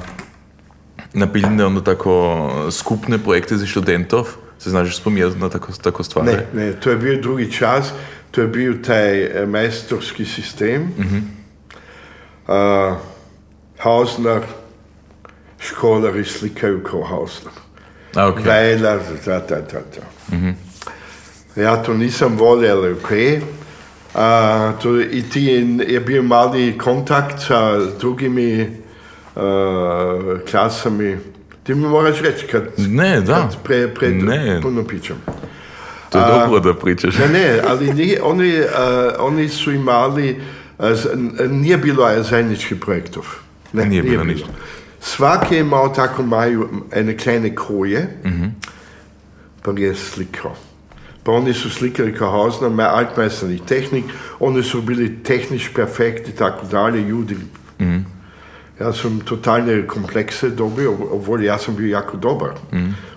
na 1.13 1.31
Pilinde 1.31 1.65
onda 1.65 1.81
tako 1.83 2.49
skupne 2.71 3.17
projekte 3.17 3.57
za 3.57 3.65
študentov? 3.65 4.27
Se 4.59 4.69
znaš 4.69 4.97
spominjati 4.97 5.39
na 5.39 5.49
tako, 5.49 5.71
tako 5.83 6.03
stvari? 6.03 6.27
Ne, 6.27 6.45
ne, 6.53 6.73
to 6.73 6.89
je 6.89 6.97
bio 6.97 7.21
drugi 7.21 7.51
čas, 7.51 7.91
to 8.31 8.41
je 8.41 8.47
bio 8.47 8.73
taj 8.85 9.23
eh, 9.23 9.45
majstorski 9.45 10.25
sistem. 10.25 10.91
Uh, 10.97 11.05
Hausner, 13.79 14.41
školari 15.59 16.23
slikaju 16.23 16.83
kao 16.83 17.03
Hausner. 17.03 17.53
A, 18.15 18.27
ok. 18.27 18.39
Weiler, 18.39 18.99
ta, 19.25 19.39
ta, 19.39 19.61
ta, 19.61 19.79
ta. 19.79 20.01
Ja 21.55 21.75
to 21.77 21.93
nisam 21.93 22.37
volio, 22.37 22.71
ali 22.73 22.91
ok. 22.91 23.11
A, 24.13 24.71
to, 24.81 25.01
I 25.01 25.23
ti 25.23 25.43
je 25.87 25.99
bio 25.99 26.23
mali 26.23 26.77
kontakt 26.77 27.41
sa 27.41 27.77
drugimi 27.99 28.77
a, 29.35 30.19
klasami. 30.51 31.17
Ti 31.63 31.75
mi 31.75 31.87
moraš 31.87 32.21
reći 32.21 32.47
kad, 32.47 32.63
Ne, 32.77 33.21
da. 33.21 33.33
kad 33.33 33.63
pre, 33.63 33.87
pre, 33.87 34.09
Ne. 34.09 34.59
puno 34.61 34.83
pričam. 34.83 35.15
To 36.09 36.17
je 36.17 36.23
A- 36.25 36.39
dobro 36.39 36.59
da 36.59 36.73
pričaš. 36.73 37.17
Ne, 37.17 37.27
ne, 37.29 37.59
ali 37.67 37.93
nije, 37.93 38.21
oni, 38.23 38.59
uh, 38.59 38.65
oni 39.19 39.49
su 39.49 39.71
imali, 39.71 40.41
nije 41.49 41.77
bilo 41.77 42.23
zajedničkih 42.23 42.77
projektov. 42.77 43.23
Ne, 43.73 43.85
Nije 43.85 44.03
bilo 44.03 44.23
ništa. 44.23 44.47
Svaki 44.99 45.55
je 45.55 45.61
imao 45.61 45.89
tako 45.89 46.23
maju 46.23 46.69
ene 46.91 47.17
kleine 47.17 47.55
koje, 47.55 48.17
pa 49.63 49.71
ga 49.71 49.83
je 49.83 49.95
slikao. 49.95 50.55
Pa 51.23 51.31
oni 51.31 51.53
su 51.53 51.69
slikali 51.69 52.15
kao 52.15 52.31
Hausner, 52.31 52.71
med 52.71 52.85
altmeisternih 52.85 53.61
tehnik, 53.67 54.05
oni 54.39 54.63
su 54.63 54.81
bili 54.81 55.23
tehnički 55.23 55.73
perfekti 55.73 56.31
tako 56.31 56.65
dalje, 56.65 57.01
ljudi. 57.01 57.35
Ja 58.79 58.93
sam 58.93 59.19
totalne 59.19 59.87
komplekse 59.87 60.49
dobio, 60.49 60.91
obwohl 60.91 61.43
ja 61.43 61.57
sam 61.57 61.75
bio 61.75 61.87
jako 61.87 62.17
dobar. 62.17 62.51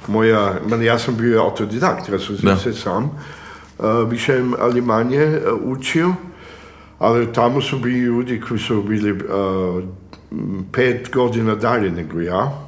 Moja, 0.08 0.54
man, 0.68 0.82
ja 0.82 0.98
sam 0.98 1.16
bio 1.16 1.42
autodidakt, 1.42 2.08
ja 2.08 2.18
sam 2.18 2.58
se 2.58 2.72
sam 2.72 3.04
uh, 3.78 4.10
više 4.10 4.42
ali 4.58 4.80
manje 4.80 5.26
uh, 5.26 5.60
učio, 5.62 6.14
ali 6.98 7.32
tamo 7.32 7.60
su 7.60 7.78
bili 7.78 7.98
ljudi 7.98 8.40
koji 8.40 8.60
su 8.60 8.82
bili 8.82 9.12
uh, 9.12 9.84
pet 10.72 11.10
godina 11.14 11.54
dalje 11.54 11.90
nego 11.90 12.20
ja. 12.20 12.62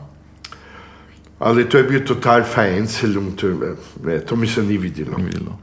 Ali 1.39 1.69
to 1.69 1.79
je 1.79 2.05
total 2.05 2.43
Vereinzelung, 2.57 3.35
to, 3.37 3.47
je- 3.47 3.77
ne, 4.05 4.21
to 4.21 4.37
mi 4.37 4.47
se 4.47 4.63
ni 4.63 4.79
vidjelo. 4.79 5.17
Videlo. 5.17 5.59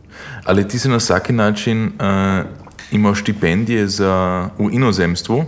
Ali 0.46 0.68
ti 0.68 0.80
si 0.80 0.90
na 0.90 0.96
vsaki 0.96 1.34
način 1.34 1.86
uh, 1.86 2.46
imao 2.92 3.16
štipendije 3.16 3.88
za, 3.88 4.50
u 4.58 4.70
inozemstvu, 4.72 5.44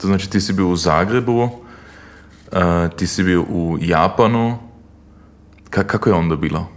to 0.00 0.06
znači 0.06 0.30
ti 0.30 0.40
si 0.40 0.52
bil 0.52 0.68
v 0.68 0.76
Zagrebu, 0.76 1.42
uh, 1.42 1.50
ti 2.96 3.06
si 3.06 3.22
bil 3.24 3.42
v 3.42 3.78
Japanu. 3.80 4.58
Ka, 5.70 5.84
kako 5.84 6.08
je 6.08 6.14
onda 6.14 6.36
bilo? 6.36 6.68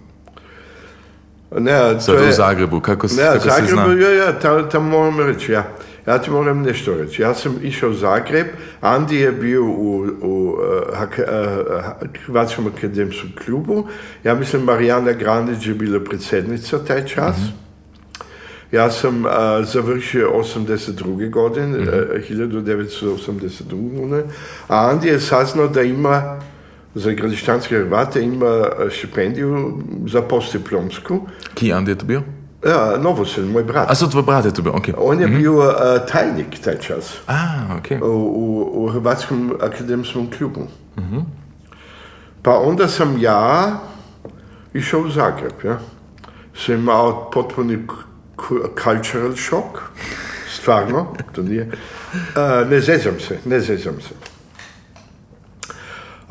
Ne, 1.58 1.78
Sad 2.00 2.06
to 2.06 2.22
u 2.22 2.26
je, 2.26 2.32
Zagrebu, 2.32 2.80
kako, 2.80 3.08
Ne, 3.08 3.24
kako 3.24 3.40
se 3.40 3.50
Zagreb, 3.50 3.70
zna? 3.70 3.84
ja, 3.84 4.12
ja, 4.16 4.40
tam, 4.40 4.70
tam 4.70 4.90
moram 4.90 5.20
reći, 5.20 5.52
ja. 5.52 5.64
Ja 6.08 6.18
ti 6.18 6.32
moram 6.32 6.62
nešto 6.62 6.94
reći. 6.94 7.22
Ja 7.22 7.34
sam 7.34 7.56
išao 7.62 7.90
u 7.90 7.94
Zagreb, 7.94 8.48
Andi 8.82 9.16
je 9.16 9.32
bio 9.32 9.64
u, 9.64 10.08
u 10.22 10.50
uh, 10.50 10.60
hak- 11.00 11.24
uh, 11.24 12.08
Hrvatskom 12.26 12.72
akademskom 12.78 13.30
klubu, 13.46 13.88
ja 14.24 14.36
mislim 14.36 14.64
Marijana 14.64 15.12
Granić 15.12 15.68
je 15.68 15.74
bila 15.74 16.00
predsjednica 16.00 16.80
taj 16.80 17.06
čas. 17.06 17.36
Ja 18.72 18.92
sam 18.92 19.26
uh, 19.26 19.32
završio 19.64 20.32
82. 20.56 21.30
godine, 21.30 21.78
uh, 21.80 21.86
1982. 22.30 23.64
godine, 23.96 24.24
a 24.68 24.90
Andi 24.90 25.08
je 25.08 25.20
saznao 25.20 25.68
da 25.68 25.82
ima 25.82 26.40
za 26.96 27.12
gradišćanske 27.12 27.78
Hrvate 27.78 28.22
ima 28.22 28.60
uh, 28.60 28.90
štipendiju 28.90 29.80
za 30.08 30.22
postdiplomsku. 30.22 31.28
Ki 31.54 31.74
Andi 31.74 31.92
je 31.92 31.98
to 31.98 32.06
bio? 32.06 32.22
Ja, 32.68 32.98
Novosel, 32.98 33.46
moj 33.46 33.64
brat. 33.64 33.92
A 33.92 33.96
so 33.96 34.08
tvoj 34.08 34.24
brat 34.24 34.46
je 34.46 34.54
to 34.54 34.62
bio, 34.62 34.72
ok. 34.76 34.88
On 34.98 35.20
je 35.20 35.28
bio 35.28 35.54
uh, 35.54 35.74
tajnik 36.12 36.60
taj 36.64 36.78
čas 36.80 37.18
A, 37.28 37.36
ok. 37.78 38.04
u, 38.04 38.06
u, 38.06 38.84
u 38.84 38.90
Hrvatskom 38.90 39.54
akademskom 39.62 40.30
klubu. 40.38 40.68
Pa 42.42 42.58
onda 42.60 42.88
sam 42.88 43.18
ja 43.22 43.74
išao 44.74 45.02
u 45.02 45.10
Zagreb, 45.10 45.54
ja. 45.64 45.80
Sam 46.66 46.76
imao 46.76 47.30
potpuni 47.32 47.78
cultural 48.84 49.36
shock, 49.36 49.80
stvarno, 50.56 51.16
to 51.32 51.42
nije. 51.42 51.72
Uh, 52.14 52.70
ne 52.70 52.80
zezam 52.80 53.20
se, 53.20 53.38
ne 53.46 53.60
zezam 53.60 54.02
se. 54.02 54.33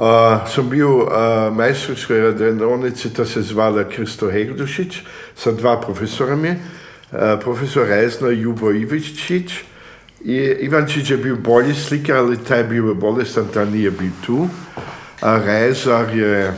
Uh, 0.02 0.48
sem 0.50 0.66
bil 0.66 0.88
uh, 1.06 1.52
majstorskega 1.54 2.32
delavnice, 2.34 3.12
ta 3.14 3.22
se 3.22 3.38
zvala 3.46 3.84
Kristo 3.86 4.26
Hegdušič, 4.26 4.96
sa 5.38 5.52
dva 5.54 5.76
profesorami, 5.78 6.56
uh, 6.58 7.38
profesor 7.38 7.86
Rezno 7.86 8.32
Jubo 8.34 8.72
Ivičič. 8.74 9.62
Ivančič 10.66 11.10
je 11.10 11.16
bil 11.22 11.36
bolji 11.38 11.74
slikar, 11.74 12.16
ali 12.16 12.36
ta 12.42 12.58
je 12.58 12.64
bil 12.64 12.94
bolestan, 12.94 13.46
ta 13.54 13.62
nije 13.64 13.90
bil 13.90 14.10
tu. 14.26 14.48
A 15.22 15.38
Rezar 15.38 16.10
je, 16.10 16.50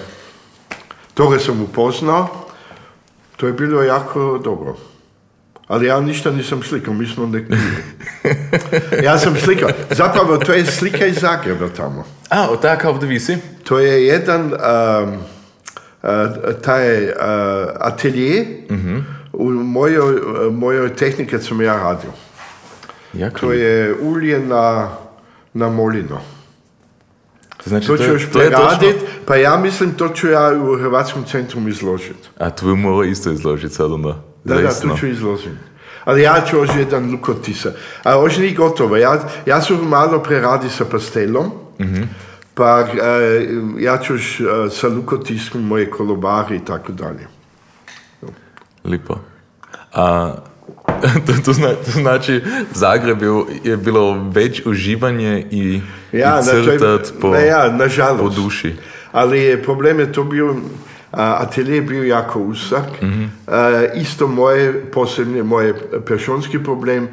torej 1.12 1.44
sem 1.44 1.60
upoznal, 1.60 2.48
to 3.36 3.46
je 3.46 3.52
bilo 3.52 3.82
jako 3.82 4.40
dobro. 4.40 4.93
Ali 5.66 5.86
ja 5.86 6.00
ništa 6.00 6.30
nisam 6.30 6.62
slikao, 6.62 6.94
mi 6.94 7.06
smo 7.06 7.26
neki... 7.26 7.52
ja 9.02 9.18
sam 9.18 9.36
slikao. 9.36 9.68
Zapravo, 9.90 10.36
to 10.36 10.52
je 10.52 10.66
slika 10.66 11.06
iz 11.06 11.16
Zagreba 11.16 11.68
tamo. 11.68 12.04
A, 12.30 12.48
od 12.48 12.60
taka 12.62 12.90
ovdje 12.90 13.08
visi? 13.08 13.36
To 13.64 13.78
je 13.78 14.06
jedan 14.06 14.42
um, 14.42 14.52
uh, 16.02 16.08
taj 16.62 17.04
uh, 17.04 17.10
atelje 17.76 18.46
u 19.32 19.44
mojoj, 19.44 20.20
mojoj 20.52 20.94
tehniki 20.94 21.30
kad 21.30 21.44
sam 21.44 21.60
ja 21.60 21.74
radio. 21.74 22.10
Jako. 23.12 23.38
To 23.38 23.52
je 23.52 23.94
ulje 23.94 24.38
na, 24.40 24.88
na 25.54 25.68
molino. 25.68 26.20
Znači, 27.64 27.86
To 27.86 27.96
ću 27.96 28.02
je- 28.02 28.08
još 28.08 28.22
to 28.22 28.28
točno- 28.30 28.40
preradit, 28.50 28.96
pa 29.26 29.36
ja 29.36 29.56
mislim 29.56 29.92
to 29.92 30.08
ću 30.08 30.28
ja 30.28 30.52
u 30.62 30.76
Hrvatskom 30.76 31.24
centru 31.24 31.68
izložiti. 31.68 32.28
A 32.38 32.50
to 32.50 32.66
bi 32.66 32.74
morao 32.74 33.04
isto 33.04 33.30
izložiti 33.30 33.74
sad 33.74 33.92
onda. 33.92 34.22
Da, 34.44 34.54
da, 34.54 34.80
tu 34.80 34.88
ću 35.00 35.06
izložiti. 35.06 35.56
Ali 36.04 36.22
ja 36.22 36.42
ću 36.50 36.56
još 36.56 36.70
jedan 36.78 37.10
lukotisa. 37.10 37.72
A 38.02 38.12
još 38.12 38.36
nije 38.36 38.54
gotovo. 38.54 38.96
Ja, 38.96 39.20
ja 39.46 39.60
ću 39.60 39.76
malo 39.76 40.18
preradi 40.22 40.68
sa 40.68 40.84
pastelom, 40.84 41.50
pa 42.54 42.80
e, 42.80 43.48
ja 43.78 43.98
ću 43.98 44.12
još 44.12 44.40
e, 44.40 44.44
sa 44.70 44.88
lukotiskom 44.88 45.66
moje 45.66 45.90
kolobari 45.90 46.56
i 46.56 46.64
tako 46.64 46.92
dalje. 46.92 47.26
Lipo. 48.84 49.18
A, 49.92 50.34
to, 51.26 51.32
to, 51.44 51.52
zna, 51.52 51.68
to 51.68 51.90
znači, 51.90 52.42
Zagreb 52.74 53.22
je, 53.22 53.28
je 53.64 53.76
bilo 53.76 54.30
već 54.30 54.66
uživanje 54.66 55.46
i, 55.50 55.80
Ja, 56.12 56.40
i 56.40 56.64
crtat 56.64 57.12
po, 57.20 57.28
ne, 57.28 57.46
ja, 57.46 57.72
nažalost. 57.72 58.36
po 58.36 58.42
duši. 58.42 58.74
Ali 59.12 59.40
je 59.40 59.62
problem 59.62 60.00
je 60.00 60.12
to 60.12 60.24
bio, 60.24 60.56
atelje 61.16 61.74
je 61.74 61.82
bio 61.82 62.04
jako 62.04 62.40
usak. 62.40 62.84
A, 63.46 63.84
isto 63.94 64.28
moje 64.28 64.90
posebne, 64.90 65.42
moje 65.42 65.74
personski 66.06 66.62
problem, 66.62 67.08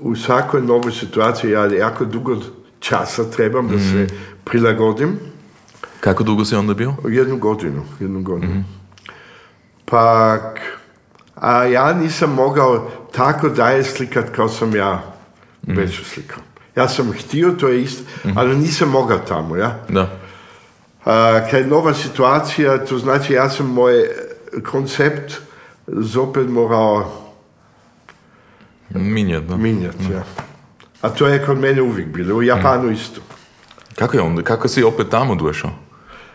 u 0.00 0.16
svakoj 0.16 0.62
novoj 0.62 0.92
situaciji 0.92 1.50
ja 1.50 1.66
jako 1.66 2.04
dugo 2.04 2.36
časa 2.78 3.24
trebam 3.24 3.68
da 3.68 3.78
se 3.78 4.06
prilagodim. 4.44 5.18
Kako 6.00 6.22
dugo 6.22 6.44
si 6.44 6.54
onda 6.54 6.74
bio? 6.74 6.94
Jednu 7.08 7.36
godinu, 7.36 7.82
jednu 8.00 8.22
godinu. 8.22 8.64
Pak, 9.84 10.60
a 11.34 11.64
ja 11.64 11.92
nisam 11.92 12.34
mogao 12.34 12.90
tako 13.12 13.48
dalje 13.48 13.84
slikat 13.84 14.30
kao 14.36 14.48
sam 14.48 14.76
ja 14.76 15.02
već 15.62 16.02
slikao. 16.04 16.38
Ja 16.76 16.88
sam 16.88 17.12
htio, 17.12 17.50
to 17.50 17.68
je 17.68 17.82
isto, 17.82 18.02
ali 18.36 18.56
nisam 18.56 18.88
mogao 18.88 19.18
tamo, 19.18 19.56
ja. 19.56 19.78
Da. 19.88 20.19
A, 21.04 21.40
kad 21.50 21.60
je 21.60 21.66
nova 21.66 21.94
situacija, 21.94 22.84
to 22.84 22.98
znači 22.98 23.32
ja 23.32 23.50
sam 23.50 23.66
moj 23.66 24.08
koncept 24.70 25.32
zopet 25.86 26.48
morao 26.48 27.20
da. 28.88 28.98
minjati, 29.56 30.12
ja. 30.12 30.24
A 31.00 31.08
to 31.08 31.26
je 31.26 31.46
kod 31.46 31.58
mene 31.58 31.82
uvijek 31.82 32.08
bilo, 32.08 32.36
u 32.36 32.42
Japanu 32.42 32.90
isto. 32.90 33.20
Kako 33.94 34.16
je 34.16 34.22
onda? 34.22 34.42
Kako 34.42 34.68
si 34.68 34.82
opet 34.82 35.08
tamo 35.10 35.34
došao? 35.34 35.70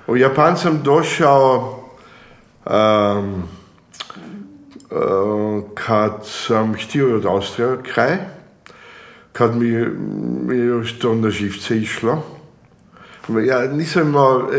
U 0.07 0.17
Japan 0.17 0.57
sam 0.57 0.81
došao 0.83 1.79
um, 2.65 3.43
uh, 4.91 5.63
kad 5.73 6.11
sam 6.23 6.73
htio 6.73 7.15
od 7.15 7.25
Austrije 7.25 7.77
kraj, 7.93 8.17
kad 9.33 9.55
mi, 9.55 9.67
je 10.55 10.65
još 10.65 10.99
to 10.99 11.15
na 11.15 11.29
živce 11.29 11.77
išlo. 11.77 12.34
Ja 13.47 13.67
nisam 13.67 14.07
imao 14.07 14.49
e, 14.53 14.57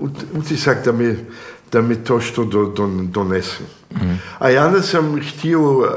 ut- 0.00 0.24
utisak 0.38 0.84
da 0.84 0.92
mi, 0.92 1.16
da 1.72 1.80
mi 1.82 1.96
to 1.96 2.20
što 2.20 2.44
do, 2.44 2.64
do, 2.64 2.86
donese. 3.02 3.62
A 4.38 4.50
ja 4.50 4.66
onda 4.66 4.82
sam 4.82 5.20
htio, 5.20 5.88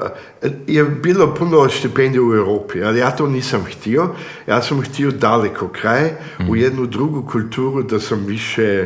e, 0.41 0.49
je 0.67 0.83
bilo 0.83 1.35
puno 1.35 1.69
stipendija 1.69 2.21
u 2.23 2.33
Europi, 2.33 2.83
ali 2.83 2.99
ja 2.99 3.11
to 3.11 3.27
nisam 3.27 3.63
htio. 3.65 4.09
Ja 4.47 4.61
sam 4.61 4.81
htio 4.81 5.11
daleko 5.11 5.67
kraj, 5.67 6.11
u 6.49 6.55
jednu 6.55 6.85
drugu 6.85 7.27
kulturu 7.31 7.83
da 7.83 7.99
sam 7.99 8.25
više 8.25 8.85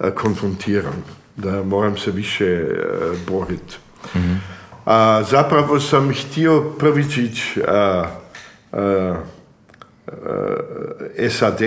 e, 0.00 0.10
konfrontiran, 0.10 0.94
da 1.36 1.62
moram 1.62 1.96
se 1.96 2.10
više 2.10 2.44
e, 2.46 2.74
boriti. 3.28 3.76
A 4.86 5.22
zapravo 5.30 5.80
sam 5.80 6.10
htio 6.14 6.72
a, 7.68 8.06
a, 8.72 9.14
a, 10.06 11.28
SAD, 11.30 11.60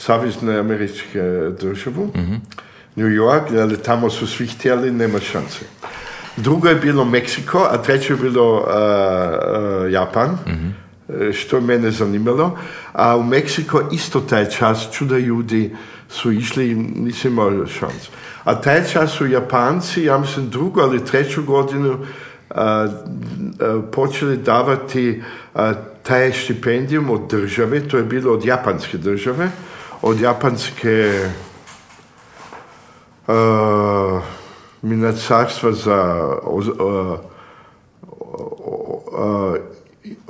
Savezne 0.00 0.58
američke 0.58 1.22
državu, 1.60 2.10
New 2.96 3.08
York, 3.08 3.60
ali 3.62 3.76
tamo 3.76 4.10
su 4.10 4.26
svi 4.26 4.46
htjeli, 4.46 4.90
nema 4.90 5.20
šanse. 5.20 5.64
Drugo 6.36 6.68
je 6.68 6.74
bilo 6.74 7.04
Meksiko, 7.04 7.68
a 7.70 7.82
treće 7.82 8.12
je 8.12 8.16
bilo 8.16 8.64
a, 8.66 8.72
a, 8.72 9.88
Japan, 9.90 10.38
e, 11.08 11.32
što 11.32 11.56
je 11.56 11.62
mene 11.62 11.90
zanimalo. 11.90 12.58
A 12.92 13.16
u 13.16 13.22
Meksiko 13.22 13.82
isto 13.92 14.20
taj 14.20 14.50
čas 14.50 14.88
čuda 14.92 15.18
ljudi 15.18 15.76
su 16.08 16.32
išli 16.32 16.70
i 16.70 16.74
nisam 16.74 17.32
imao 17.32 17.66
šans. 17.66 18.08
A 18.44 18.60
taj 18.60 18.84
čas 18.92 19.10
su 19.10 19.26
Japanci, 19.26 20.02
ja 20.02 20.18
mislim 20.18 20.50
drugu 20.50 20.80
ali 20.80 21.04
treću 21.04 21.42
godinu, 21.42 21.98
a, 22.50 22.86
a, 23.60 23.82
počeli 23.92 24.36
davati 24.36 25.22
a, 25.54 25.72
taj 26.02 26.32
štipendijum 26.32 27.10
od 27.10 27.30
države, 27.30 27.88
to 27.88 27.96
je 27.96 28.04
bilo 28.04 28.32
od 28.32 28.44
japanske 28.44 28.98
države, 28.98 29.50
od 30.02 30.20
japanske 30.20 31.28
uh, 33.26 34.22
ministarstva 34.82 35.72
za 35.72 36.28
uh, 36.42 37.18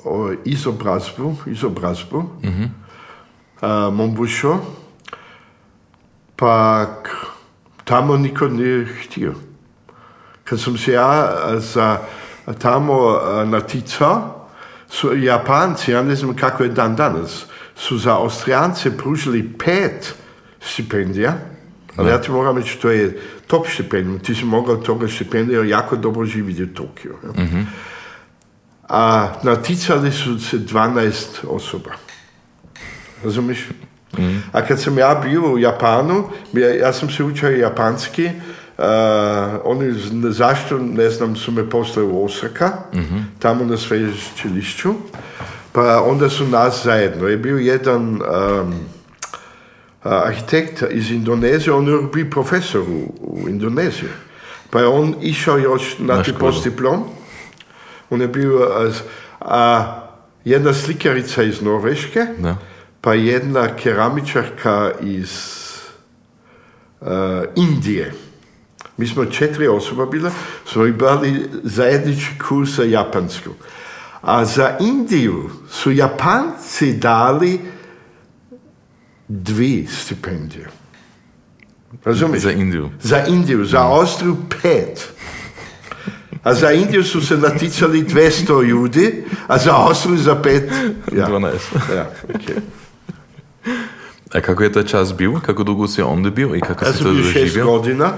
uh, 0.05 0.33
izobrazbu, 0.45 1.37
izobrazbu 1.47 2.18
uh, 2.18 3.95
Mombušo, 3.95 4.59
pak 6.37 7.16
tamo 7.85 8.16
niko 8.16 8.49
nije 8.49 8.87
htio. 8.87 9.35
Kad 10.45 10.61
sam 10.61 10.79
se 10.79 10.93
ja 10.93 11.33
uh, 11.55 11.62
za 11.62 11.99
tamo 12.59 13.18
naticao, 13.47 14.47
su 14.89 15.16
Japanci, 15.16 15.91
ja 15.93 16.03
ne 16.03 16.14
znam 16.14 16.37
kako 16.37 16.62
je 16.62 16.68
dan 16.68 16.97
danas, 16.97 17.47
su 17.81 17.99
za 17.99 18.16
Austrijance 18.16 18.97
pružili 18.97 19.53
pet 19.59 20.14
stipendija, 20.61 21.39
ali 21.97 22.11
ja 22.11 22.20
ti 22.20 22.31
moram 22.31 22.57
reći, 22.59 22.78
to 22.78 22.91
je 22.91 23.20
top 23.47 23.66
stipendijum, 23.74 24.18
ti 24.18 24.35
si 24.35 24.45
mogao 24.45 24.76
toga 24.76 25.09
stipendija 25.09 25.64
jako 25.64 25.97
dobro 25.97 26.26
živjeti 26.26 26.62
u 26.62 26.74
Tokiju. 26.74 27.16
ja. 27.24 27.64
A 28.89 29.33
naticali 29.43 30.12
su 30.12 30.39
se 30.39 30.59
12 30.59 31.12
osoba. 31.49 31.91
Razumiš? 33.24 33.68
A 34.53 34.62
kad 34.62 34.81
sam 34.81 34.99
ja 34.99 35.20
bio 35.24 35.53
u 35.53 35.59
Japanu, 35.59 36.28
ja, 36.53 36.74
ja 36.74 36.93
sam 36.93 37.11
se 37.11 37.24
učio 37.24 37.51
japanski, 37.51 38.24
uh, 38.24 38.85
oni 39.64 39.95
zašto, 40.31 40.78
ne 40.78 41.11
znam, 41.11 41.37
su 41.37 41.53
me 41.53 41.70
poslali 41.70 42.09
u 42.09 42.24
Osaka, 42.24 42.72
tamo 43.39 43.64
na 43.64 43.76
sveučilišću, 43.76 44.95
pa 45.73 46.03
onda 46.03 46.29
su 46.29 46.47
nas 46.47 46.85
zajedno. 46.85 47.29
Je 47.29 47.37
bio 47.37 47.59
jedan 47.59 48.03
um, 48.03 48.75
arhitekt 50.03 50.83
iz 50.91 51.11
Indonezije, 51.11 51.73
on 51.73 51.89
je 51.89 51.99
bio 52.14 52.27
profesor 52.31 52.81
u, 52.81 53.14
u 53.21 53.49
Indoneziji. 53.49 54.09
Pa 54.71 54.81
je 54.81 54.87
on 54.87 55.14
išao 55.21 55.59
još 55.59 55.99
na, 55.99 56.14
Na 56.16 56.23
ti 56.23 56.33
postdiplom. 56.33 57.05
On 58.11 58.21
je 58.21 58.29
bio 58.29 58.68
a, 59.41 59.85
jedna 60.45 60.75
slikarica 60.75 61.43
iz 61.43 61.62
Norveške, 61.62 62.27
Da. 62.39 62.57
pa 63.01 63.14
jedna 63.14 63.77
keramičarka 63.77 64.91
iz 65.01 65.31
uh, 67.01 67.09
Indije. 67.57 68.14
Mi 68.97 69.07
smo 69.07 69.25
četiri 69.25 69.68
osoba 69.68 70.07
bila, 70.07 70.31
smo 70.66 70.87
imali 70.87 71.49
zajednički 71.62 72.39
kurs 72.49 72.71
za 72.71 72.85
japansku. 72.85 73.51
A 74.23 74.45
za 74.45 74.77
Indiju 74.81 75.51
su 75.71 75.93
Japanci 75.93 76.93
dali 76.93 77.61
dvi 79.29 79.87
stipendije. 79.91 80.68
Razumiješ? 82.05 82.43
Za 82.43 82.53
Indiju. 82.53 82.91
Za 83.03 83.25
Indiju, 83.27 83.64
za 83.64 83.81
Austriju 83.83 84.37
pet. 84.62 85.12
A 86.43 86.55
za 86.55 86.73
Indiju 86.73 87.05
su 87.05 87.27
se 87.27 87.37
naticali 87.37 88.03
200 88.05 88.64
ljudi, 88.64 89.25
a 89.47 89.59
za 89.59 89.77
Austriju 89.77 90.16
za 90.18 90.35
pet. 90.35 90.71
Ja, 91.12 91.29
12. 91.29 91.51
ja 91.97 92.11
okej. 92.35 92.57
A 94.35 94.41
kako 94.41 94.62
je 94.62 94.73
taj 94.73 94.85
čas 94.85 95.14
bio? 95.14 95.41
Kako 95.47 95.64
dugo 95.64 95.89
si 95.89 96.03
onda 96.03 96.31
bio 96.31 96.55
i 96.57 96.61
kako 96.61 96.85
Ja 96.85 96.93
si 96.93 96.99
sam 96.99 97.07
to 97.07 97.12
bio 97.12 97.23
šest 97.25 97.35
doživio? 97.35 97.64
godina. 97.66 98.12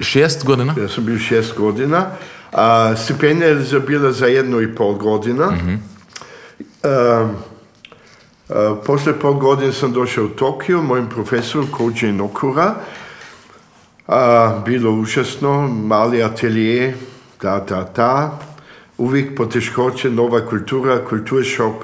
Šest 0.00 0.44
godina? 0.44 0.74
Ja 0.78 0.88
sam 0.88 1.04
bio 1.04 1.18
šest 1.18 1.54
godina. 1.56 2.06
A 2.54 2.96
stipendija 2.96 3.48
je 3.48 3.62
za- 3.62 3.80
bila 3.80 4.12
za 4.12 4.26
jednu 4.26 4.60
i 4.60 4.74
pol 4.74 4.94
godina. 4.94 5.52
A, 6.82 7.28
a, 8.48 8.76
posle 8.86 9.12
pol 9.12 9.32
godine 9.32 9.72
sam 9.72 9.92
došao 9.92 10.24
u 10.24 10.28
Tokio, 10.28 10.82
mojim 10.82 11.08
profesorom 11.08 11.66
Koji 11.70 12.12
Nokura. 12.12 12.74
A, 14.06 14.58
bilo 14.66 14.90
užasno, 14.90 15.68
mali 15.68 16.22
atelier, 16.22 16.94
da, 17.42 17.64
da, 17.68 17.92
da. 17.96 18.38
Uvijek 18.98 19.36
poteškoće, 19.36 20.10
nova 20.10 20.46
kultura, 20.46 21.04
kulturšok. 21.04 21.74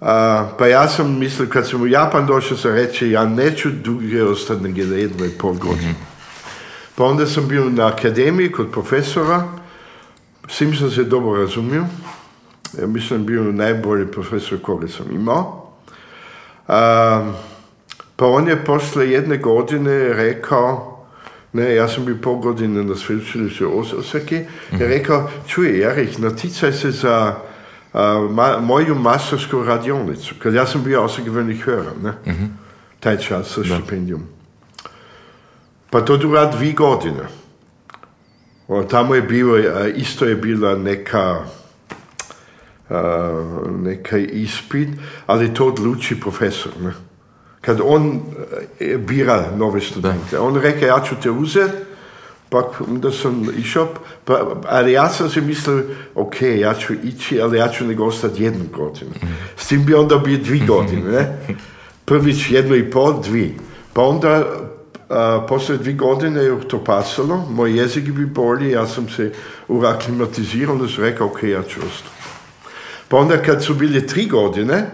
A, 0.00 0.48
pa 0.58 0.66
ja 0.66 0.88
sam 0.88 1.18
mislio, 1.18 1.48
kad 1.48 1.68
sam 1.68 1.82
u 1.82 1.86
Japan 1.86 2.26
došao, 2.26 2.56
sam 2.56 2.72
reći, 2.72 3.10
ja 3.10 3.24
neću 3.24 3.70
duže 3.70 4.24
ostati 4.24 4.62
nego 4.62 4.80
jedno 4.80 5.24
i 5.24 5.30
pol 5.30 5.52
godine. 5.52 5.94
Pa 6.96 7.04
onda 7.04 7.26
sam 7.26 7.48
bio 7.48 7.64
na 7.70 7.86
akademiji 7.86 8.52
kod 8.52 8.70
profesora, 8.72 9.48
s 10.48 10.56
sam 10.78 10.90
se 10.90 11.04
dobro 11.04 11.40
razumio. 11.40 11.84
Ja 12.80 12.86
mislim 12.86 13.26
bio 13.26 13.42
najbolji 13.42 14.06
profesor 14.06 14.58
koga 14.62 14.88
sam 14.88 15.06
imao. 15.14 15.72
A, 16.68 17.32
pa 18.16 18.26
on 18.26 18.48
je 18.48 18.64
posle 18.64 19.10
jedne 19.10 19.36
godine 19.36 20.12
rekao, 20.12 20.96
ne, 21.52 21.74
ja 21.74 21.88
sam 21.88 22.04
bio 22.04 22.16
pol 22.22 22.34
godine 22.34 22.84
na 22.84 22.94
sveučilištu 22.94 23.68
u 23.68 24.02
je 24.80 24.88
rekao, 24.88 25.30
čuj, 25.46 25.78
Jarek, 25.78 26.18
naticaj 26.18 26.72
se 26.72 26.90
za 26.90 27.34
a, 27.92 28.28
ma- 28.30 28.60
moju 28.60 28.94
mastersku 28.94 29.62
radionicu. 29.64 30.34
Kad 30.42 30.54
ja 30.54 30.66
sam 30.66 30.84
bio 30.84 31.02
osigurani 31.02 31.60
höra, 31.66 31.92
ne? 32.02 32.12
Taj 33.00 33.18
čas 33.18 33.54
sa 33.54 33.60
stipendijom. 33.64 34.35
Pa 35.90 36.00
to 36.00 36.16
dura 36.16 36.44
dvi 36.50 36.72
godine. 36.72 37.28
O, 38.68 38.82
tamo 38.82 39.14
je 39.14 39.22
bilo, 39.22 39.56
a, 39.56 39.88
isto 39.88 40.24
je 40.24 40.34
bila 40.34 40.74
neka 40.74 41.44
a, 42.90 43.44
neka 43.78 44.18
ispit, 44.18 44.88
ali 45.26 45.54
to 45.54 45.66
odluči 45.66 46.20
profesor. 46.20 46.72
Ne? 46.80 46.92
Kad 47.60 47.80
on 47.84 48.20
e, 48.80 48.96
bira 48.96 49.50
nove 49.56 49.80
studente. 49.80 50.38
On 50.38 50.56
reka, 50.56 50.86
ja 50.86 51.02
ću 51.08 51.14
te 51.22 51.30
uzeti, 51.30 51.76
pak 52.48 52.80
onda 52.88 53.10
sam 53.10 53.46
išao, 53.58 53.88
pa, 54.24 54.54
ali 54.68 54.92
ja 54.92 55.08
sam 55.08 55.30
si 55.30 55.40
mislio, 55.40 55.82
ok, 56.14 56.42
ja 56.42 56.74
ću 56.74 56.94
ići, 57.04 57.40
ali 57.40 57.58
ja 57.58 57.68
ću 57.68 57.84
nego 57.84 58.04
ostati 58.04 58.42
jednu 58.42 58.64
godinu. 58.76 59.10
S 59.56 59.68
tim 59.68 59.84
bi 59.84 59.94
onda 59.94 60.18
bio 60.18 60.38
dvi 60.38 60.62
godine, 60.72 61.10
ne? 61.10 61.38
Prvić 62.04 62.50
jedno 62.50 62.74
i 62.74 62.90
pol, 62.90 63.22
dvi. 63.22 63.54
Pa 63.92 64.02
onda, 64.02 64.46
a, 65.08 65.46
poslije 65.48 65.78
dvi 65.78 65.94
godine 65.94 66.42
je 66.42 66.68
to 66.68 66.84
pasalo, 66.84 67.36
moj 67.50 67.78
jezik 67.78 68.10
bi 68.10 68.26
bolji, 68.26 68.70
ja 68.70 68.86
sam 68.86 69.08
se 69.08 69.32
uraklimatizirao, 69.68 70.74
onda 70.74 70.88
sam 70.88 71.04
rekao, 71.04 71.26
ok, 71.26 71.42
ja 71.42 71.62
ću 71.62 71.80
ostati. 71.80 72.16
Pa 73.08 73.16
onda 73.16 73.42
kad 73.42 73.64
su 73.64 73.74
bili 73.74 74.06
tri 74.06 74.26
godine, 74.26 74.90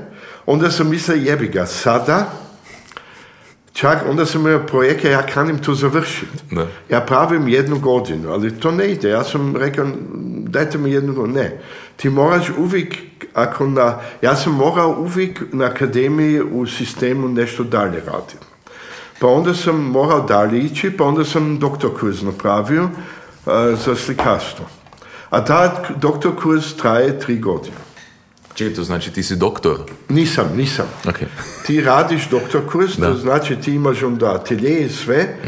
onda 0.46 0.70
sam 0.70 0.90
mislio, 0.90 1.16
jebi 1.16 1.46
ga, 1.46 1.66
sada, 1.66 2.30
čak 3.72 3.98
onda 4.08 4.26
sam 4.26 4.46
imao 4.46 4.66
projekt, 4.66 5.04
ja 5.04 5.26
kanim 5.26 5.58
to 5.58 5.74
završiti. 5.74 6.56
Ja 6.90 7.00
pravim 7.00 7.48
jednu 7.48 7.78
godinu, 7.78 8.32
ali 8.32 8.60
to 8.60 8.70
ne 8.70 8.90
ide. 8.90 9.08
Ja 9.08 9.24
sam 9.24 9.56
rekao, 9.56 9.86
dajte 10.46 10.78
mi 10.78 10.90
jednu 10.90 11.14
godinu. 11.14 11.34
Ne. 11.34 11.60
Ti 11.96 12.10
moraš 12.10 12.50
uvijek, 12.58 12.96
ako 13.34 13.66
na, 13.66 13.98
ja 14.22 14.36
sam 14.36 14.52
morao 14.52 14.96
uvijek 14.98 15.42
na 15.52 15.64
akademiji 15.64 16.40
u 16.40 16.66
sistemu 16.66 17.28
nešto 17.28 17.64
dalje 17.64 18.02
raditi. 18.06 18.51
Pa 19.22 19.28
onda 19.28 19.54
sam 19.54 19.76
morao 19.76 20.20
dalje 20.20 20.58
ići, 20.58 20.90
pa 20.90 21.04
onda 21.04 21.24
sam 21.24 21.58
doktor 21.58 21.90
kurs 22.00 22.22
napravio 22.22 22.84
uh, 22.84 23.52
za 23.84 23.96
slikarstvo. 23.96 24.66
A 25.30 25.44
ta 25.44 25.84
doktor 25.96 26.32
kurs 26.42 26.76
traje 26.76 27.18
tri 27.18 27.38
godine. 27.38 27.76
Čekaj, 28.54 28.74
to 28.74 28.84
znači 28.84 29.12
ti 29.12 29.22
si 29.22 29.36
doktor? 29.36 29.76
Nisam, 30.08 30.50
nisam. 30.56 30.86
Ok. 31.08 31.16
Ti 31.66 31.80
radiš 31.80 32.28
doktor 32.28 32.60
kurs, 32.72 32.96
Da. 32.96 33.06
to 33.06 33.14
znači 33.14 33.56
ti 33.56 33.74
imaš 33.74 34.02
onda 34.02 34.34
atelje 34.34 34.84
i 34.84 34.88
sve, 34.88 35.38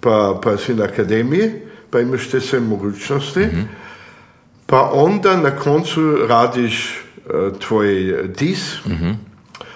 pa, 0.00 0.40
pa 0.42 0.56
si 0.56 0.74
na 0.74 0.84
akademiji, 0.84 1.52
pa 1.90 2.00
imaš 2.00 2.28
te 2.30 2.40
sve 2.40 2.60
mogućnosti, 2.60 3.46
pa 4.66 4.90
onda 4.92 5.36
na 5.36 5.50
koncu 5.50 6.16
radiš 6.28 7.02
uh, 7.26 7.58
tvoj 7.58 8.16
dis, 8.38 8.74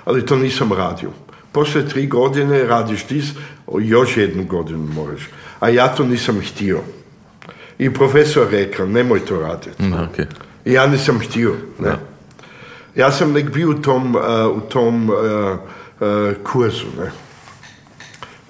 ali 0.04 0.26
to 0.26 0.36
nisam 0.36 0.72
radio. 0.72 1.10
Poslije 1.52 1.88
tri 1.88 2.06
godine 2.06 2.64
radiš 2.64 3.06
dis, 3.06 3.24
o, 3.66 3.80
još 3.80 4.16
jednu 4.16 4.44
godinu 4.44 4.88
moraš. 4.94 5.28
A 5.60 5.68
ja 5.68 5.88
to 5.88 6.04
nisam 6.04 6.40
htio. 6.40 6.80
I 7.78 7.94
profesor 7.94 8.46
rekao, 8.50 8.86
nemoj 8.86 9.24
to 9.24 9.40
raditi. 9.40 9.82
Da, 9.90 10.02
ok. 10.02 10.18
I 10.64 10.72
ja 10.72 10.86
nisam 10.86 11.20
htio. 11.20 11.54
Ne. 11.78 11.96
Ja 12.96 13.12
sam 13.12 13.32
nek 13.32 13.52
bio 13.52 13.70
u 13.70 13.74
tom, 13.74 14.16
uh, 14.16 14.22
u 14.56 14.60
tom 14.60 15.10
uh, 15.10 15.16
uh, 16.00 16.34
kursu. 16.44 16.86
Ne. 16.98 17.10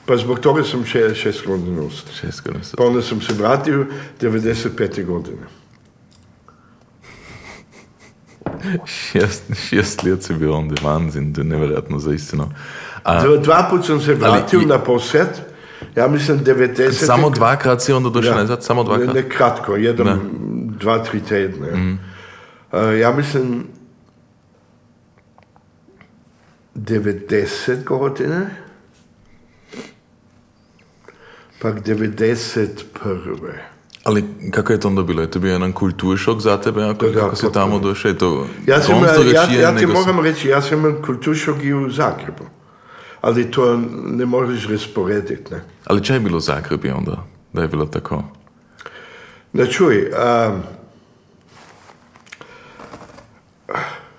Pa 0.06 0.16
zbog 0.16 0.38
toga 0.40 0.62
sam 0.64 0.84
še, 0.88 1.14
šest 1.14 1.46
godina 1.46 1.82
ostao. 1.82 2.14
Šest 2.20 2.42
godina. 2.42 2.64
Pa 2.76 2.84
onda 2.84 3.02
sam 3.02 3.20
se 3.20 3.34
vratio 3.34 3.86
95. 4.20 5.04
godine. 5.04 5.42
Šest, 8.86 9.42
šest 9.68 10.02
let 10.02 10.22
si 10.22 10.34
bio 10.34 10.56
onda, 10.56 10.74
vanzin, 10.82 11.34
to 11.34 11.40
je 11.40 11.44
nevjerojatno 11.44 11.98
za 11.98 12.14
istino. 12.14 12.50
A, 13.08 13.20
Dva, 13.20 13.36
dva 13.36 13.66
put 13.70 13.86
sam 13.86 14.00
se 14.00 14.14
vratio 14.14 14.60
i- 14.60 14.66
na 14.66 14.78
posjet. 14.78 15.42
Ja 15.96 16.08
mislim 16.08 16.38
90. 16.40 17.06
samo 17.06 17.30
dvakrat 17.30 17.82
si 17.82 17.92
onda 17.92 18.10
došao 18.10 18.34
nazad, 18.34 18.64
samo 18.64 18.82
Ne, 18.82 18.86
dvakrat? 18.86 19.14
ne 19.14 19.28
kratko, 19.28 19.76
jedan, 19.76 20.06
Da. 20.06 20.16
dva, 20.76 20.98
tri 20.98 21.20
tedne. 21.20 21.66
Mhm. 21.68 21.92
Uh, 22.72 23.00
ja 23.00 23.12
mislim 23.12 23.64
90 26.76 27.84
godine, 27.84 28.46
pak 31.58 31.80
91. 31.80 33.52
Ali 34.04 34.24
kako 34.50 34.72
je 34.72 34.80
to 34.80 34.88
onda 34.88 35.02
bilo? 35.02 35.22
Je 35.22 35.30
to 35.30 35.38
bio 35.38 35.52
jedan 35.52 35.72
kulturšok 35.72 36.40
za 36.40 36.56
tebe 36.56 36.84
ako, 36.84 37.06
Da, 37.06 37.20
kako 37.20 37.36
si 37.36 37.46
tamo 37.52 37.78
došao? 37.78 38.10
Ja, 38.66 38.80
sam, 38.80 38.96
ja, 39.26 39.42
ja 39.60 39.76
ti 39.76 39.86
moram 39.86 40.20
reći, 40.20 40.48
ja 40.48 40.62
sam 40.62 41.02
kulturšok 41.06 41.56
i 41.62 41.72
u 41.74 41.90
Zagrebu. 41.90 42.44
Ali 43.20 43.50
to 43.50 43.76
ne 44.06 44.26
možeš 44.26 44.68
rasporediti, 44.68 45.54
ne. 45.54 45.60
Ali 45.84 46.04
če 46.04 46.14
je 46.14 46.20
bilo 46.20 46.40
Zagrebi 46.40 46.90
onda? 46.90 47.24
Da 47.52 47.62
je 47.62 47.68
bilo 47.68 47.86
tako? 47.86 48.22
Da 49.52 49.66
čuj, 49.66 50.10
um, 50.10 50.62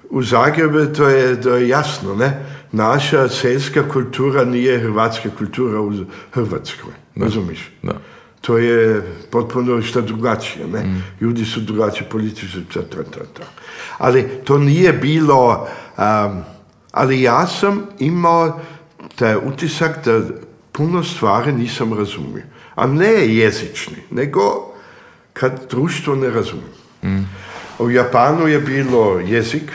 u 0.09 0.23
Zagrebu 0.23 0.85
to 0.95 1.09
je, 1.09 1.41
to 1.41 1.55
je 1.55 1.67
jasno, 1.69 2.15
ne? 2.15 2.45
Naša 2.71 3.27
selska 3.29 3.89
kultura 3.89 4.45
nije 4.45 4.79
hrvatska 4.79 5.29
kultura 5.37 5.81
u 5.81 5.93
Hrvatskoj, 6.31 6.93
razumiješ? 7.15 7.71
Da. 7.81 7.93
To 8.41 8.57
je 8.57 9.01
potpuno 9.31 9.81
što 9.81 10.01
drugačije, 10.01 10.67
ne? 10.67 11.01
Ljudi 11.21 11.45
su 11.45 11.59
drugačiji, 11.59 12.07
politički, 12.11 12.63
ta, 12.73 12.81
ta, 12.81 13.03
ta, 13.03 13.19
ta. 13.33 13.43
Ali 13.97 14.29
to 14.43 14.57
nije 14.57 14.93
bilo, 14.93 15.67
um, 15.97 16.41
ali 16.91 17.21
ja 17.21 17.47
sam 17.47 17.83
imao 17.99 18.59
taj 19.19 19.35
utisak 19.35 20.05
da 20.05 20.21
puno 20.71 21.03
stvari 21.03 21.51
nisam 21.51 21.93
razumio. 21.93 22.43
A 22.75 22.87
ne 22.87 23.35
jezični, 23.35 23.97
nego 24.11 24.73
kad 25.33 25.67
društvo 25.69 26.15
ne 26.15 26.29
razumije. 26.29 26.79
U 27.79 27.89
Japanu 27.89 28.47
je 28.47 28.59
bilo 28.59 29.19
jezik, 29.19 29.71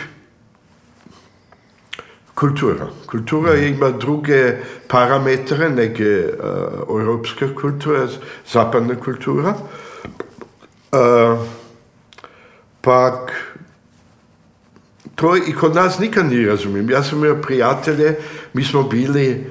kultura. 2.34 2.86
Kultura 3.06 3.54
ima 3.54 3.90
druge 3.90 4.56
parametre 4.88 5.70
neke 5.70 6.24
uh, 6.24 7.00
europske 7.00 7.54
kulture, 7.54 8.06
zapadna 8.52 8.94
kultura. 8.94 9.54
Uh, 10.92 11.38
pak, 12.80 13.53
to 15.14 15.36
i 15.36 15.52
kod 15.52 15.74
nas 15.74 15.98
nikad 15.98 16.26
nije 16.26 16.48
razumijem. 16.48 16.90
Ja 16.90 17.02
sam 17.02 17.24
imao 17.24 17.42
prijatelje, 17.42 18.16
mi 18.52 18.64
smo 18.64 18.82
bili 18.82 19.46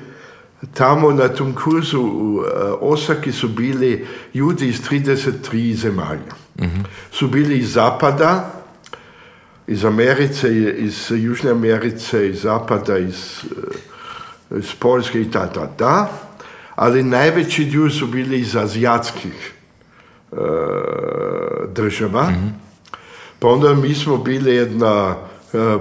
tamo 0.74 1.12
na 1.12 1.28
tom 1.28 1.56
kurzu 1.56 2.02
u 2.02 2.36
uh, 2.36 2.44
Osaki 2.82 3.32
su 3.32 3.48
bili 3.48 4.08
ljudi 4.34 4.68
iz 4.68 4.82
33 4.82 5.74
zemalja. 5.74 6.34
Su 7.12 7.28
bili 7.28 7.58
iz 7.58 7.74
zapada, 7.74 8.52
iz 9.68 9.86
Americe, 9.86 10.74
iz 10.78 11.12
Južne 11.12 11.52
Americe, 11.52 12.30
iz 12.30 12.42
zapada, 12.42 12.98
iz, 12.98 13.44
eh, 14.52 14.58
iz 14.58 14.76
Poljske 14.80 15.22
i 15.22 15.32
ta, 15.32 15.48
ta, 15.48 15.68
ta. 15.68 16.10
Ali 16.76 17.04
najveći 17.04 17.66
dio 17.66 17.90
su 17.90 18.08
bili 18.08 18.40
iz 18.40 18.56
azijatskih 18.56 19.54
eh, 20.32 20.36
država. 21.76 22.32
Pa 23.40 23.48
onda 23.48 23.74
mi 23.74 23.94
smo 23.94 24.18
bili 24.18 24.56
jedna 24.56 25.16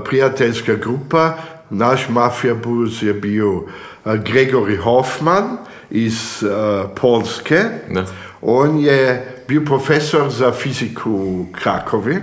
prijateljska 0.05 0.75
grupa. 0.75 1.39
Naš 1.71 2.09
mafija 2.09 2.55
buz 2.55 3.03
je 3.03 3.15
bio 3.15 3.65
eh, 4.05 4.11
Gregory 4.11 4.77
Hoffman 4.77 5.57
iz 5.91 6.43
eh, 6.43 6.89
Polske. 7.01 7.65
Da. 7.91 8.07
On 8.41 8.79
je 8.79 9.29
bio 9.49 9.61
profesor 9.65 10.31
za 10.31 10.53
fiziku 10.53 11.11
u 11.11 11.47
Krakovi, 11.53 12.17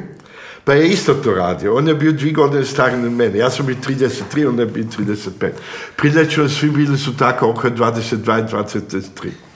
pa 0.64 0.74
je 0.74 0.88
isto 0.88 1.14
to 1.14 1.32
radio. 1.32 1.76
On 1.76 1.88
je 1.88 1.96
bio 1.96 2.12
dvije 2.12 2.34
godine 2.34 2.66
stariji 2.66 3.06
od 3.06 3.12
mene. 3.12 3.38
Ja 3.38 3.50
sam 3.50 3.66
bio 3.66 3.76
33, 3.88 4.50
on 4.50 4.60
je 4.60 4.66
bio 4.66 4.84
35. 4.84 5.50
Prilećali 5.96 6.50
svi 6.50 6.70
bili 6.70 6.98
su 6.98 7.18
tako 7.18 7.50
oko 7.50 7.70
22 7.70 8.40
i 8.40 8.78
23. 8.80 9.49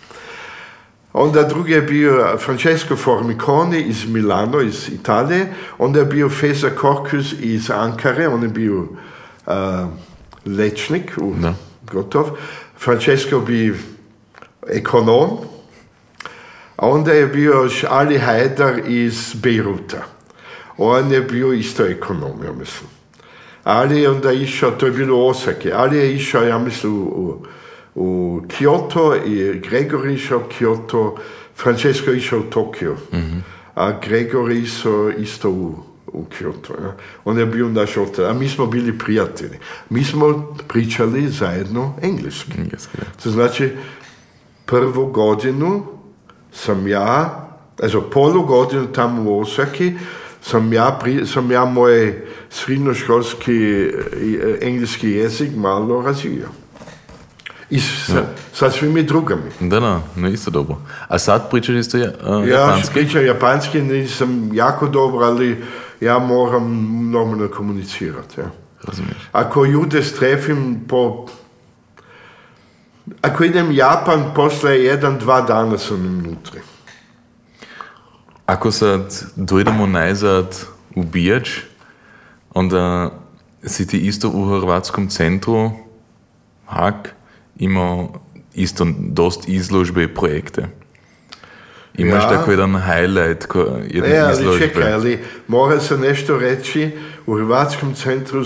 Onda 1.14 1.43
drugi 1.43 1.72
je 1.72 1.82
bio 1.82 2.38
Francesco 2.38 2.95
Formiconi 2.95 3.82
iz 3.82 4.05
Milano, 4.05 4.61
iz 4.61 4.89
Italije. 4.89 5.53
Onda 5.78 5.99
je 5.99 6.05
bio 6.05 6.30
Feza 6.30 6.70
Korkus 6.70 7.34
iz 7.39 7.72
Ankare, 7.72 8.28
on 8.28 8.43
je 8.43 8.49
bio 8.49 8.80
uh, 8.82 9.53
lečnik, 10.45 11.11
u, 11.18 11.34
Da. 11.41 11.53
gotov. 11.91 12.30
Francesco 12.78 13.39
bi 13.39 13.76
ekonom. 14.68 15.30
A 16.76 16.88
onda 16.88 17.11
je 17.14 17.28
bio 17.28 17.70
Ali 17.89 18.18
Hajdar 18.18 18.80
iz 18.88 19.34
Beiruta. 19.34 20.03
On 20.78 21.11
je 21.11 21.22
bio 21.22 21.53
isto 21.53 21.86
ekonom, 21.86 22.43
ja 22.45 22.51
mislim. 22.51 22.89
Ali 23.64 24.01
je 24.01 24.09
onda 24.09 24.32
išao, 24.32 24.72
to 24.72 24.86
je 24.86 24.91
bilo 24.91 25.18
u 25.18 25.28
Osaki, 25.28 25.72
ali 25.72 25.97
je 25.97 26.16
išao, 26.16 26.43
ja 26.43 26.57
mislim, 26.57 26.93
u, 26.93 27.05
u 27.05 27.45
Kyoto 27.96 29.16
i 29.26 29.60
Gregor 29.60 30.08
išao 30.08 30.39
u 30.39 30.52
Kyoto, 30.60 31.16
Francesco 31.56 32.12
išao 32.12 32.39
u 32.39 32.44
Tokio, 32.44 32.96
a 33.76 33.91
Gregor 34.08 34.52
išao 34.52 35.12
isto 35.18 35.50
u, 35.50 35.76
u 36.08 36.26
Kyoto. 36.26 36.84
Ja. 36.84 36.96
On 37.26 37.39
je 37.39 37.46
bio 37.46 37.70
naš 37.70 37.98
otac, 37.98 38.26
a 38.30 38.34
mi 38.34 38.50
smo 38.50 38.66
bili 38.66 38.98
prijatelji. 38.98 39.58
Mi 39.89 40.04
smo 40.04 40.56
pričali 40.68 41.28
zajedno 41.28 41.96
engleski. 42.02 42.52
To 43.24 43.30
znači, 43.30 43.70
prvu 44.66 45.06
godinu 45.06 45.86
sam 46.52 46.88
ja, 46.88 47.39
also 47.84 48.02
polu 48.02 48.44
godinu 48.44 48.88
tamo 48.88 49.32
u 49.32 49.39
Osaki, 49.39 49.94
sam 50.41 50.74
ja, 50.74 51.00
pri, 51.02 51.26
sam 51.26 51.52
ja 51.52 51.66
moj 51.66 52.22
srednjoškolski 52.50 53.84
eh, 53.84 54.58
engleski 54.62 55.10
jezik 55.10 55.52
malo 55.56 56.02
razvio. 56.02 56.62
I 57.74 57.80
sa, 57.80 58.24
sa 58.53 58.71
svimi 58.71 59.03
drugami. 59.03 59.49
Da, 59.59 59.80
da, 59.80 60.01
no 60.15 60.30
isto 60.30 60.51
dobro. 60.51 60.78
A 61.07 61.19
sad 61.19 61.49
pričaš 61.49 61.76
isto 61.76 61.97
ja, 61.97 62.11
uh, 62.26 62.47
Ja 62.47 62.59
japanski? 62.59 62.93
pričam 62.93 63.26
japanski, 63.26 63.82
nisam 63.82 64.49
jako 64.53 64.88
dobro, 64.88 65.26
ali 65.26 65.63
ja 66.01 66.19
moram 66.19 66.89
normalno 67.11 67.47
komunicirati. 67.47 68.41
Ja. 68.41 68.51
Razumiješ. 68.84 69.17
Ako 69.32 69.65
ljude 69.65 70.03
strefim 70.03 70.86
po... 70.88 71.28
Ako 73.21 73.43
idem 73.43 73.71
Japan, 73.71 74.24
posle 74.36 74.84
jedan, 74.84 75.17
dva 75.19 75.41
dana 75.41 75.78
sam 75.78 76.05
unutra. 76.05 76.61
Ako 78.45 78.71
sad 78.71 79.24
dojdemo 79.36 79.88
najzad 79.88 80.59
u 80.95 81.03
Bijač, 81.03 81.49
onda 82.53 83.11
si 83.63 83.88
ti 83.88 83.97
isto 83.97 84.30
u 84.30 84.45
Hrvatskom 84.45 85.09
centru 85.09 85.71
Hak 86.65 87.15
imao 87.56 88.14
isto 88.54 88.88
dost 88.99 89.49
izložbe 89.49 90.04
i 90.04 90.08
projekte. 90.08 90.66
Imaš 91.97 92.24
Ja. 92.24 92.30
tako 92.30 92.51
jedan 92.51 92.82
highlight, 92.82 93.45
ko, 93.45 93.60
jedne 93.88 94.10
E, 94.10 94.20
ali 94.20 94.34
izložbe. 94.34 94.68
čekaj, 94.68 94.93
ali 94.93 95.20
mora 95.47 95.80
se 95.80 95.97
nešto 95.97 96.38
reći, 96.38 96.89
u 97.26 97.34
Hrvatskom 97.36 97.93
centru 97.93 98.43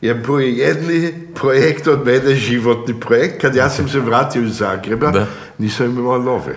je 0.00 0.14
bio 0.14 0.38
jedni 0.38 1.12
projekt 1.34 1.86
od 1.86 2.06
mene, 2.06 2.34
životni 2.34 3.00
projekt, 3.00 3.40
kad 3.40 3.54
ja 3.54 3.70
sam 3.70 3.88
se 3.88 4.00
vratio 4.00 4.42
iz 4.42 4.56
Zagreba, 4.56 5.10
Da. 5.10 5.26
nisam 5.58 5.86
imao 5.86 6.16
love. 6.18 6.56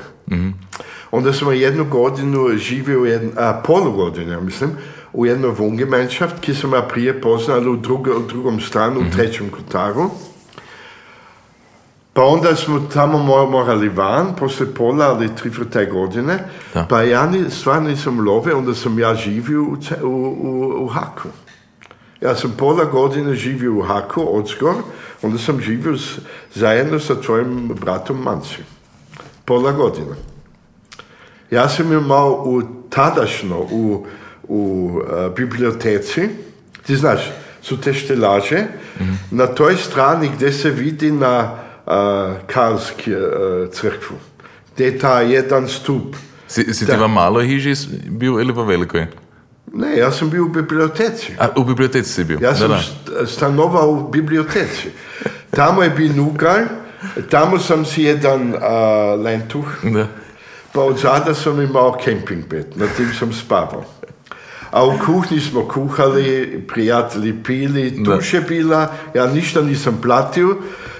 Onda 1.11 1.33
sam 1.33 1.53
jednu 1.53 1.85
godinu 1.85 2.57
živio, 2.57 3.01
u 3.01 3.05
jedn, 3.05 3.27
a, 3.37 3.61
godine, 3.91 4.31
ja 4.31 4.39
mislim, 4.39 4.69
u 5.13 5.25
jednoj 5.25 5.51
Wohngemeinschaft, 5.51 6.39
ki 6.41 6.53
sam 6.53 6.73
ja 6.73 6.81
prije 6.81 7.21
poznali 7.21 7.69
u, 7.69 7.75
drugo, 7.75 8.11
u 8.11 8.27
drugom 8.27 8.59
stranu, 8.61 8.99
u 8.99 9.11
trećem 9.15 9.49
kotaru. 9.49 10.09
Pa 12.17 12.23
onda 12.25 12.55
smo 12.55 12.79
tamo 12.93 13.17
mo- 13.17 13.49
morali 13.49 13.89
van, 13.89 14.35
poslije 14.39 14.73
pola 14.73 15.05
ali 15.05 15.35
tri 15.35 15.49
vrtaj 15.49 15.85
godine, 15.85 16.39
Da. 16.73 16.85
pa 16.89 17.01
ja 17.01 17.25
ni, 17.25 17.49
stvarno 17.49 17.89
nisam 17.89 18.19
love, 18.19 18.53
onda 18.53 18.73
sam 18.73 18.99
ja 18.99 19.15
živio 19.15 19.63
u, 19.63 19.77
u, 20.03 20.07
u, 20.41 20.83
u 20.83 20.87
Haku. 20.87 21.27
Ja 22.21 22.35
sam 22.35 22.53
pola 22.57 22.85
godine 22.85 23.35
živio 23.35 23.73
u 23.77 23.81
Haku, 23.81 24.37
odskor, 24.37 24.73
onda 25.21 25.37
sam 25.37 25.61
živio 25.61 25.97
s, 25.97 26.19
zajedno 26.55 26.99
sa 26.99 27.21
tvojim 27.21 27.67
bratom 27.81 28.17
Manci. 28.17 28.63
Pola 29.45 29.71
godine. 29.71 30.15
Ja 31.51 31.69
sam 31.69 31.91
imao 31.93 32.43
u 32.45 32.61
tadašno 32.89 33.59
u, 33.71 34.05
u 34.47 34.91
e, 35.01 35.29
biblioteci, 35.35 36.29
ti 36.85 36.95
znaš, 36.95 37.19
su 37.61 37.81
te 37.81 37.93
štelaže, 37.93 38.63
na 39.31 39.47
toj 39.47 39.75
strani 39.75 40.31
gdje 40.35 40.51
se 40.51 40.69
vidi 40.69 41.11
na 41.11 41.66
uh, 41.87 41.93
Karlski 42.47 43.11
e, 43.11 43.17
crkvu, 43.71 44.15
gdje 44.73 44.85
je 44.85 44.99
ta 44.99 45.21
jedan 45.21 45.67
stup. 45.67 46.15
Si, 46.47 46.73
si 46.73 46.85
ti 46.85 46.91
Da. 46.91 46.97
v 46.97 47.09
maloj 47.09 47.45
hiži 47.45 47.71
s- 47.71 47.87
bil 48.09 48.39
ili 48.39 48.55
pa 48.55 48.61
velikoj? 48.61 49.05
Ne, 49.73 49.97
ja 49.97 50.11
sam 50.11 50.29
bio 50.29 50.43
u 50.43 50.49
biblioteci. 50.49 51.33
A, 51.39 51.47
u 51.55 51.63
biblioteci 51.63 52.09
si 52.09 52.23
bil? 52.23 52.37
Ja 52.41 52.55
sam 52.55 52.69
da, 52.69 52.75
da. 52.75 52.81
st- 52.81 53.27
stanovao 53.27 53.89
u 53.89 54.09
biblioteci. 54.09 54.89
Tamo 55.51 55.83
je 55.83 55.89
bil 55.89 56.15
nugar, 56.15 56.63
tamo 57.29 57.59
sam 57.59 57.85
si 57.85 58.03
jedan 58.03 58.49
uh, 58.49 58.59
lentuh, 59.17 59.65
Da. 59.83 60.07
pa 60.71 60.81
od 60.81 60.97
zada 60.97 61.33
sam 61.33 61.61
imao 61.61 61.97
kemping 62.03 62.45
bed, 62.45 62.65
na 62.75 62.85
tim 62.87 63.09
sam 63.19 63.33
spavao. 63.33 63.83
A 64.71 64.85
u 64.85 64.93
kuhinji 65.05 65.41
smo 65.41 65.63
kuhali, 65.63 66.25
prijatelji 66.67 67.43
pili, 67.43 67.91
Da. 67.91 68.15
tuš 68.15 68.33
je 68.33 68.41
bila, 68.41 68.81
ja 69.13 69.27
ništa 69.27 69.61
nisam 69.61 69.99
platio, 70.03 70.55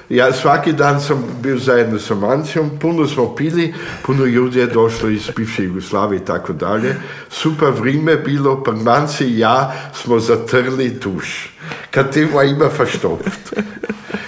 ja 0.10 0.34
svaki 0.34 0.74
dan 0.74 1.02
sam 1.02 1.24
bio 1.42 1.58
zajedno 1.58 2.00
sa 2.00 2.16
Mancijom, 2.16 2.70
puno 2.82 3.08
smo 3.08 3.36
pili, 3.36 3.74
puno 4.06 4.26
ljudi 4.26 4.60
je 4.60 4.68
došlo 4.68 5.10
iz 5.10 5.30
bivše 5.36 5.64
Jugoslavije 5.64 6.18
i 6.22 6.26
tako 6.26 6.54
dalje. 6.54 6.96
Super 7.30 7.70
vrijeme 7.80 8.12
je 8.12 8.18
bilo, 8.18 8.64
pa 8.64 8.72
Manci 8.72 9.26
i 9.26 9.40
ja 9.40 9.74
smo 9.94 10.20
zatrli 10.20 11.00
tuš. 11.00 11.50
Kad 11.92 12.14
te 12.14 12.22
ima 12.22 12.70
verstopft. 12.80 13.54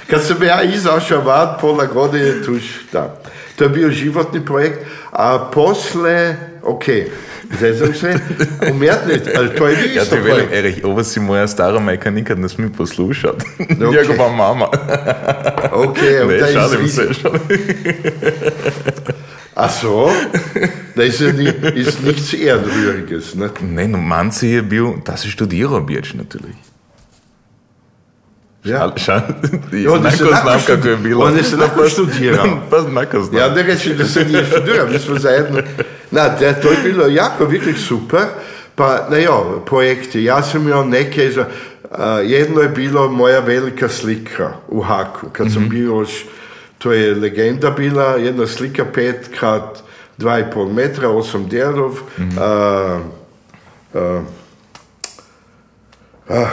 Kad 0.09 0.23
sam 0.23 0.43
ja 0.43 0.63
izašao 0.63 1.21
van, 1.21 1.47
pola 1.61 1.85
godine 1.85 2.43
tuš, 2.45 2.63
da. 2.93 3.21
To 3.55 3.63
je 3.63 3.69
bio 3.69 3.91
životni 3.91 4.45
projekt, 4.45 4.85
a 5.11 5.49
posle, 5.53 6.35
ok, 6.63 6.83
zezam 7.59 7.93
se, 7.93 8.19
umjetnost, 8.71 9.29
ali 9.37 9.55
to 9.55 9.67
je 9.67 9.75
bio 9.75 9.95
Ja 9.95 10.03
isto 10.03 10.15
ti 10.15 10.21
velim, 10.21 10.35
projekt. 10.35 10.53
Erich, 10.53 10.85
ovo 10.85 11.03
si 11.03 11.19
moja 11.19 11.47
stara 11.47 11.79
majka 11.79 12.11
nikad 12.11 12.39
ne 12.39 12.49
smije 12.49 12.69
poslušati. 12.77 13.45
Ok. 13.59 13.93
Njegova 13.93 14.29
mama. 14.29 14.65
Ok, 15.71 15.97
ne, 16.27 16.37
da 16.37 16.47
šalim 16.53 16.85
izvini. 16.85 17.13
se. 17.13 17.21
Šalim. 17.21 17.39
Ach 19.55 19.71
so, 19.71 20.09
das 20.95 21.05
ist 21.05 21.19
ja 21.19 21.33
nicht, 21.33 21.75
ist 21.75 22.01
nichts 22.01 22.33
Ehrenrühriges. 22.33 23.35
Ne? 23.35 23.49
Ne, 23.61 23.87
no, 23.87 23.97
Manzi 23.97 24.47
je 24.47 24.61
bil, 24.61 25.01
ta 25.03 25.17
si 25.17 25.27
študiral 25.27 25.81
Bijač, 25.83 26.13
natürlich. 26.13 26.55
Ja. 28.63 28.91
Šal, 28.95 29.19
Ja, 29.73 29.91
on 29.91 30.01
Nako 30.03 30.17
se 30.17 30.25
lahko 30.25 30.49
znam 30.49 30.61
kako 30.67 30.87
je 30.87 30.97
bilo. 30.97 31.25
on 31.25 31.37
je 31.37 31.43
se 31.43 31.55
lahko 31.57 31.89
študiral. 31.89 32.47
pa 32.69 32.81
nako 32.81 33.21
znam. 33.21 33.41
Ja 33.41 33.49
ne 33.49 33.63
rečem, 33.63 33.97
da 33.97 34.05
se 34.05 34.25
nije 34.25 34.45
študiral, 34.45 34.87
mi 34.91 34.99
smo 34.99 35.15
zajedno. 35.19 35.61
Na, 36.11 36.29
da, 36.29 36.53
to 36.53 36.71
je 36.71 36.77
bilo 36.83 37.07
jako, 37.07 37.45
wirklich 37.45 37.87
super. 37.87 38.25
Pa, 38.75 39.07
na 39.09 39.17
jo, 39.17 39.63
projekti. 39.65 40.23
Ja 40.23 40.43
sam 40.43 40.67
imao 40.67 40.83
neke, 40.83 41.31
za, 41.31 41.45
a, 41.91 42.09
jedno 42.09 42.61
je 42.61 42.69
bilo 42.69 43.11
moja 43.11 43.39
velika 43.39 43.89
slika 43.89 44.53
u 44.67 44.81
Haku. 44.81 45.27
Kad 45.31 45.51
sam 45.53 45.69
bio 45.69 45.85
još, 45.99 46.25
to 46.77 46.91
je 46.93 47.15
legenda 47.15 47.69
bila, 47.69 48.03
jedna 48.03 48.47
slika 48.47 48.85
5 48.95 49.13
krat 49.39 49.79
2,5 50.17 50.73
metra, 50.73 51.07
8 51.07 51.47
dijelov. 51.47 51.99
a, 52.39 52.99
a, 53.93 54.21
a, 56.29 56.45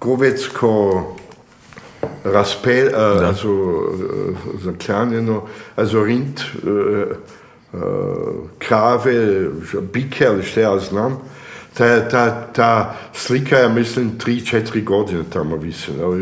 Govecko 0.00 1.16
razpe, 2.24 2.84
uh, 2.84 3.26
also 3.26 3.50
uh, 3.50 4.36
zaklanjeno, 4.62 5.42
also 5.76 6.04
Rind, 6.04 6.40
uh, 6.62 7.80
krave, 8.58 9.46
bike 9.92 10.26
ali 10.26 10.42
šta 10.42 10.60
ja 10.60 10.78
znam. 10.78 11.18
Ta, 11.74 12.08
ta, 12.08 12.46
ta 12.52 12.96
slika 13.14 13.56
je, 13.56 13.68
mislim, 13.68 14.12
3-4 14.18 14.84
godine 14.84 15.22
tamo 15.32 15.56
visela. 15.56 16.16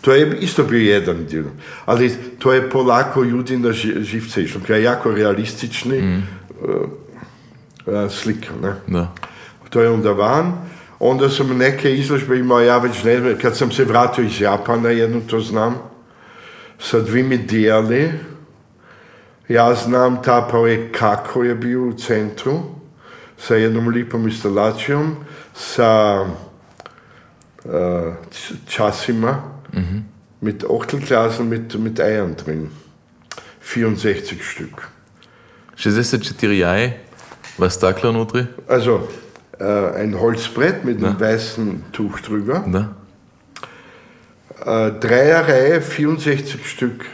To 0.00 0.12
je 0.14 0.38
isto 0.40 0.62
bio 0.64 0.92
jedan 0.92 1.26
dio. 1.26 1.44
Ali 1.84 2.12
to 2.38 2.52
je 2.52 2.70
polako 2.70 3.22
ljudi 3.22 3.58
na 3.58 3.68
ži- 3.68 4.02
živce 4.02 4.42
išlo. 4.42 4.60
To 4.66 4.74
je 4.74 4.82
jako 4.82 5.12
realistični 5.12 6.22
uh, 6.60 8.10
slika, 8.10 8.50
ne? 8.62 8.74
Da. 8.86 9.12
To 9.70 9.80
je 9.80 9.88
onda 9.90 10.12
van. 10.12 10.52
Onda 11.04 11.28
sam 11.28 11.58
neke 11.58 11.94
izložbe 11.96 12.38
imao, 12.38 12.60
ja 12.60 12.78
već 12.78 13.04
ne 13.04 13.38
kad 13.40 13.56
sam 13.56 13.72
se 13.72 13.84
vratio 13.84 14.24
iz 14.24 14.40
Japana, 14.40 14.88
jednu 14.88 15.20
to 15.20 15.40
znam, 15.40 15.74
sa 16.78 17.00
dvimi 17.00 17.38
dijeli. 17.38 18.12
Ja 19.48 19.74
znam 19.74 20.22
ta 20.22 20.46
projekt 20.50 20.98
kako 20.98 21.42
je 21.42 21.54
bio 21.54 21.82
u 21.82 21.92
centru, 21.92 22.60
sa 23.38 23.54
jednom 23.54 23.88
lipom 23.88 24.28
instalacijom, 24.28 25.16
sa 25.54 26.22
uh, 27.64 27.72
časima, 28.68 29.42
mit 30.40 30.64
Ochtelglasen 30.68 31.48
mit, 31.48 31.74
mit 31.74 32.00
Eiern 32.00 32.34
drin. 32.44 32.68
64 33.74 34.42
Stück. 34.42 34.86
64 35.76 36.58
jaje, 36.58 37.00
was 37.58 37.74
stakla 37.74 38.12
notri? 38.12 38.46
Also 38.68 39.00
äh, 39.58 39.64
ein 39.96 40.18
Holzbrett 40.20 40.84
mit 40.84 41.04
einem 41.04 41.18
weißen 41.20 41.84
Tuch 41.92 42.20
drüber. 42.20 42.64
Da. 42.66 42.94
Äh, 44.64 44.92
Dreierreihe, 45.00 45.80
64 45.80 46.66
Stück, 46.66 47.04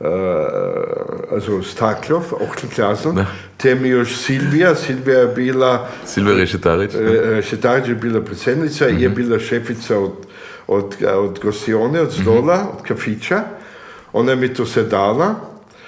äh, 0.00 0.06
also 0.06 1.62
Staklov, 1.62 2.32
Ochtelklassen. 2.32 3.26
Temios 3.58 4.24
Silvia, 4.24 4.74
Silvia 4.74 5.26
bila, 5.26 5.88
Silver 6.04 6.36
Rešetarić. 6.36 6.94
e, 6.94 7.42
Šetarđe 7.42 7.92
je 7.92 7.94
bila 7.94 8.20
predsjednica, 8.20 8.84
je 8.84 9.08
bila 9.08 9.38
šefica 9.38 9.98
od, 9.98 10.12
od, 10.66 10.96
od 11.16 11.40
gostione, 11.42 12.00
od 12.00 12.12
stola, 12.12 12.66
od 12.78 12.86
kafića. 12.86 13.44
Ona 14.12 14.30
je 14.30 14.36
mi 14.36 14.54
to 14.54 14.66
se 14.66 14.82
dala, 14.82 15.34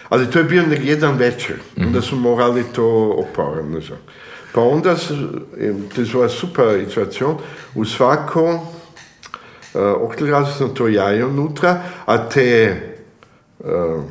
ali 0.09 0.31
to 0.31 0.39
je 0.39 0.45
bio 0.45 0.63
nek 0.63 0.85
jedan 0.85 1.17
večer. 1.17 1.57
Onda 1.77 2.01
su 2.01 2.17
morali 2.17 2.65
to 2.75 3.15
opraviti. 3.17 3.93
Pa 4.57 4.63
onda, 4.63 4.97
s- 4.97 5.11
e, 5.61 5.73
to 5.95 6.01
je 6.01 6.07
bila 6.13 6.29
super 6.29 6.65
situacija, 6.89 7.29
u 7.75 7.85
svako 7.85 8.53
uh, 8.55 8.61
oktilrazu 10.01 10.53
sam 10.59 10.75
to 10.75 10.89
jaje 10.89 11.25
unutra, 11.27 11.75
a 12.07 12.29
te 12.29 12.81
uh, 13.59 14.05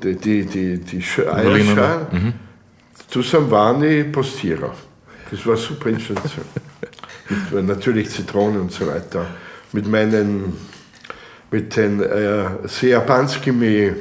te, 0.00 0.14
ti, 0.16 0.46
ti, 0.46 0.84
ti 0.84 1.00
š, 1.00 1.18
Malinove, 1.26 1.50
eierschalen, 1.50 2.32
tu 3.08 3.22
sam 3.22 3.46
vani 3.50 4.12
postirao. 4.12 4.72
Das 5.30 5.46
war 5.46 5.56
super 5.56 5.88
Installation. 5.88 6.44
Mit, 7.30 7.52
äh, 7.52 7.62
natürlich 7.62 8.10
Zitronen 8.10 8.60
und 8.60 8.72
so 8.72 8.86
weiter. 8.86 9.26
Mit 9.72 9.86
meinen 9.86 10.52
mit 11.50 11.74
den 11.76 12.00
äh, 12.02 12.68
z 12.68 12.82
japanskimi 12.82 13.92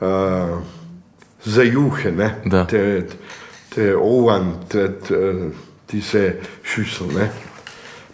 äh, 0.00 0.46
Zajuche, 1.44 2.12
ne? 2.12 2.36
Da. 2.44 2.64
Der, 2.64 3.02
Ohren, 4.00 4.52
der, 4.72 4.88
der, 5.08 5.34
diese 5.92 6.32
Schüssel. 6.64 7.06
Ne? 7.14 7.30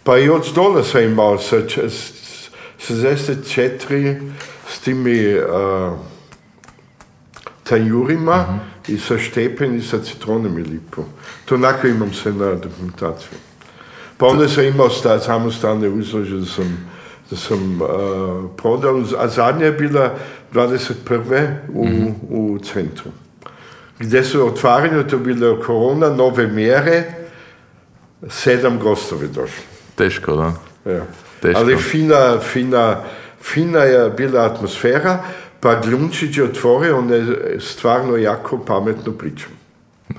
Pa 0.03 0.13
od 0.31 0.51
dole 0.55 0.83
sam 0.83 1.01
imao 1.01 1.37
sa 1.37 1.61
č- 1.67 1.89
s- 1.89 2.49
64 2.89 4.31
s 4.69 4.79
timi 4.79 5.35
uh, 5.35 5.93
tanjurima 7.63 8.59
i 8.87 8.97
sa 8.97 9.17
štepen 9.17 9.75
i 9.75 9.81
sa 9.81 9.99
citronom 10.03 10.57
i 10.59 10.63
lipom. 10.63 11.05
To 11.45 11.55
onako 11.55 11.87
imam 11.87 12.13
se 12.13 12.33
na 12.33 12.53
dokumentaciju. 12.55 13.37
Pa 14.17 14.27
onda 14.27 14.47
sam 14.47 14.63
imao 14.63 14.89
sta, 14.89 15.19
samostalne 15.19 15.89
uzlože 15.89 16.37
da 16.39 16.45
sam, 16.45 16.87
da 17.29 17.37
sam 17.37 17.81
uh, 17.81 17.87
prodao, 18.57 19.03
a 19.17 19.27
zadnja 19.27 19.65
je 19.65 19.71
bila 19.71 20.15
21. 20.53 21.55
u, 21.73 21.85
u 22.29 22.59
centru. 22.59 23.11
Gdje 23.99 24.23
su 24.23 24.47
otvaranje, 24.47 25.07
to 25.07 25.15
je 25.15 25.19
bila 25.19 25.61
korona, 25.61 26.09
nove 26.09 26.47
mjere, 26.47 27.03
sedam 28.29 28.79
gostovi 28.79 29.27
došli. 29.27 29.63
Teško, 29.95 30.35
da. 30.35 30.53
Ja. 30.91 31.05
Teško. 31.41 31.59
Ali 31.59 31.77
fina, 31.77 32.39
fina, 32.39 33.03
fina 33.41 33.79
je 33.79 34.09
bila 34.09 34.45
atmosfera, 34.45 35.23
pa 35.59 35.81
Glunčić 35.81 36.37
je 36.37 36.43
otvorio, 36.43 36.97
on 36.97 37.09
je 37.09 37.25
stvarno 37.59 38.17
jako 38.17 38.57
pametno 38.65 39.11
pričao. 39.11 39.49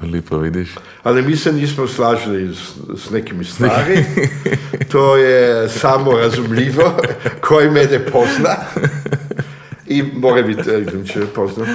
Lipo 0.03 0.39
vidiš. 0.39 0.74
Ali 1.03 1.22
mi 1.22 1.37
se 1.37 1.53
nismo 1.53 1.87
slažili 1.87 2.55
s, 2.55 2.76
s 3.07 3.11
nekimi 3.11 3.45
stvari, 3.45 4.05
to 4.93 5.16
je 5.16 5.68
samo 5.68 6.12
razumljivo, 6.12 6.97
koji 7.41 7.70
mene 7.70 8.07
pozna. 8.07 8.57
I 9.91 10.03
biti 10.43 10.70
eh, 10.70 10.84
Glunčić 10.91 11.22
pozna. 11.34 11.66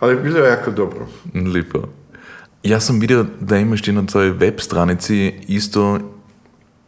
Ali 0.00 0.16
bilo 0.16 0.38
je 0.38 0.50
jako 0.50 0.70
dobro. 0.70 1.06
Lipo. 1.34 1.88
Ja 2.62 2.80
sam 2.80 3.00
vidio 3.00 3.26
da 3.40 3.58
imaš 3.58 3.82
ti 3.82 3.92
na 3.92 4.06
tvojoj 4.06 4.30
web 4.30 4.54
stranici 4.58 5.32
isto 5.48 5.98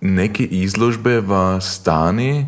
neke 0.00 0.44
izložbe 0.44 1.20
v 1.20 1.60
stani, 1.60 2.46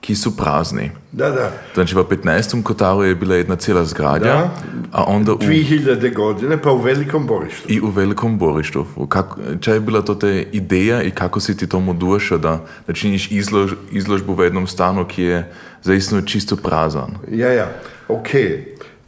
ki 0.00 0.14
su 0.16 0.36
prazni. 0.36 0.90
Da, 1.12 1.30
da. 1.30 1.52
Znači, 1.74 1.94
v 1.94 1.98
15. 1.98 2.62
kotaru 2.62 3.02
je 3.04 3.14
bila 3.14 3.34
jedna 3.34 3.56
cijela 3.56 3.84
zgradja, 3.84 4.32
Da. 4.34 4.50
a 4.92 5.04
onda 5.04 5.32
u, 5.32 5.38
2000 5.38 6.14
godine, 6.14 6.62
pa 6.62 6.70
u 6.70 6.78
velikom 6.78 7.26
borištu. 7.26 7.72
i 7.72 7.80
u 7.80 7.90
velikom 7.90 8.38
borištu. 8.38 8.86
Kako, 9.08 9.36
čaj 9.60 9.74
je 9.74 9.80
bila 9.80 10.02
to 10.02 10.14
te 10.14 10.46
ideja 10.52 11.02
i 11.02 11.10
kako 11.10 11.40
si 11.40 11.56
ti 11.56 11.66
tomu 11.66 11.94
došao 11.94 12.38
da, 12.38 12.64
da 12.86 12.92
činiš 12.92 13.30
izlož, 13.30 13.72
izložbu 13.90 14.34
v 14.34 14.44
jednom 14.44 14.66
stanu, 14.66 15.04
ki 15.04 15.22
je 15.22 15.52
zaistino 15.82 16.22
čisto 16.22 16.56
prazan? 16.56 17.10
Ja, 17.30 17.52
ja, 17.52 17.68
ok. 18.08 18.28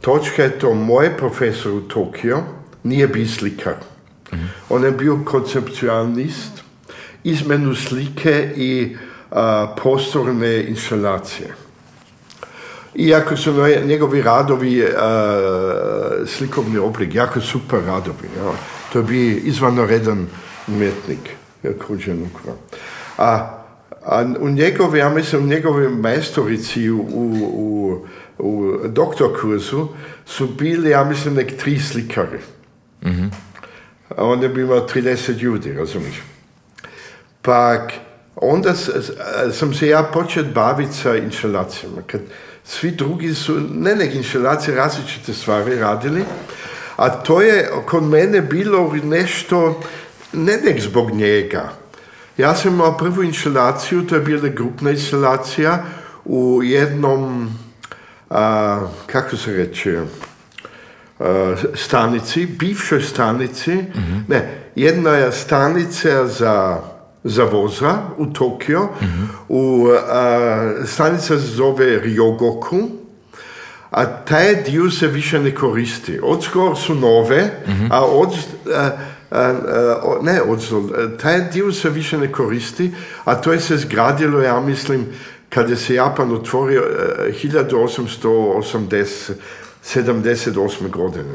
Točka 0.01 0.43
je 0.43 0.59
to, 0.59 0.73
moj 0.73 1.17
profesor 1.17 1.71
u 1.71 1.81
Tokio 1.81 2.37
nije 2.83 3.07
bio 3.07 3.27
slikar. 3.27 3.73
On 4.69 4.83
je 4.83 4.91
bio 4.91 5.19
konceptualist, 5.25 6.63
izmenu 7.23 7.75
slike 7.75 8.53
i 8.55 8.95
prostorne 9.75 10.63
instalacije. 10.63 11.53
Iako 12.95 13.37
su 13.37 13.51
nje- 13.53 13.85
njegovi 13.85 14.21
radovi 14.21 14.83
a, 14.97 16.25
slikovni 16.27 16.77
oblik, 16.77 17.15
jako 17.15 17.41
super 17.41 17.79
radovi. 17.85 18.29
Ja. 18.37 18.51
To 18.93 18.99
je 18.99 19.03
bio 19.03 19.37
izvanredan 19.43 20.27
umjetnik, 20.67 21.19
Kruđen 21.79 22.29
A, 23.17 23.59
a 24.05 24.25
u 24.39 24.49
njegove, 24.49 24.99
ja 24.99 25.09
mislim, 25.09 25.43
u 25.43 25.47
njegove 25.47 25.89
majstorici 25.89 26.89
u, 26.89 26.97
u, 26.97 27.25
u, 27.53 28.05
u 28.37 28.87
doktor 28.87 29.41
kursu 29.41 29.87
su 30.25 30.47
bili, 30.47 30.89
ja 30.89 31.03
mislim, 31.03 31.33
nek 31.33 31.57
tri 31.57 31.79
slikari. 31.79 32.39
A 34.17 34.23
on 34.23 34.43
je 34.43 34.49
bi 34.49 34.61
imao 34.61 34.87
30 34.87 35.41
ljudi, 35.41 35.73
razumiješ? 35.73 36.21
Pa 37.41 37.87
onda 38.35 38.73
sam 39.53 39.73
se 39.73 39.87
ja 39.87 40.03
počeo 40.03 40.43
baviti 40.43 40.93
sa 40.93 41.15
instalacijama. 41.15 42.01
Kad 42.07 42.21
svi 42.63 42.91
drugi 42.91 43.33
su, 43.33 43.59
ne 43.73 43.95
nek 43.95 44.15
instalacije, 44.15 44.75
različite 44.75 45.33
stvari 45.33 45.75
radili, 45.75 46.23
a 46.95 47.09
to 47.09 47.41
je 47.41 47.69
kod 47.85 48.03
mene 48.03 48.41
bilo 48.41 48.93
nešto, 49.03 49.81
ne 50.33 50.57
nek 50.57 50.81
zbog 50.81 51.11
njega. 51.11 51.69
Ja 52.37 52.55
sam 52.55 52.73
imao 52.73 52.97
prvu 52.97 53.23
instalaciju, 53.23 54.07
to 54.07 54.15
je 54.15 54.21
bila 54.21 54.47
grupna 54.47 54.91
instalacija 54.91 55.83
u 56.25 56.61
jednom, 56.63 57.49
a, 58.29 58.79
kako 59.05 59.37
se 59.37 59.53
reče, 59.53 60.01
a, 61.19 61.55
stanici, 61.73 62.45
bivšoj 62.45 63.01
stanici, 63.01 63.77
ne, 64.27 64.69
jedna 64.75 65.11
je 65.11 65.31
stanica 65.31 66.27
za, 66.27 66.81
za 67.23 67.43
voza 67.43 67.97
u 68.17 68.25
Tokio, 68.25 68.87
u, 69.49 69.87
a, 70.09 70.71
stanica 70.85 71.27
se 71.27 71.37
zove 71.37 72.01
Ryogoku, 72.03 72.89
a 73.91 74.05
taj 74.05 74.55
dio 74.55 74.91
se 74.91 75.07
više 75.07 75.39
ne 75.39 75.55
koristi. 75.55 76.19
Odskoro 76.23 76.75
su 76.75 76.95
nove, 76.95 77.51
a 77.91 78.05
od, 78.05 78.33
a, 78.75 78.89
a, 79.31 79.39
a, 79.39 79.55
ne 80.21 80.41
odzol, 80.41 80.83
taj 81.21 81.41
dio 81.41 81.71
se 81.71 81.89
više 81.89 82.17
ne 82.17 82.31
koristi, 82.31 82.91
a 83.23 83.35
to 83.35 83.53
je 83.53 83.59
se 83.59 83.77
zgradilo, 83.77 84.41
ja 84.41 84.59
mislim, 84.59 85.05
kad 85.49 85.79
se 85.79 85.93
Japan 85.93 86.31
otvorio 86.31 86.81
e, 86.81 87.31
1880, 87.43 89.33
78. 89.83 90.89
godine. 90.89 91.33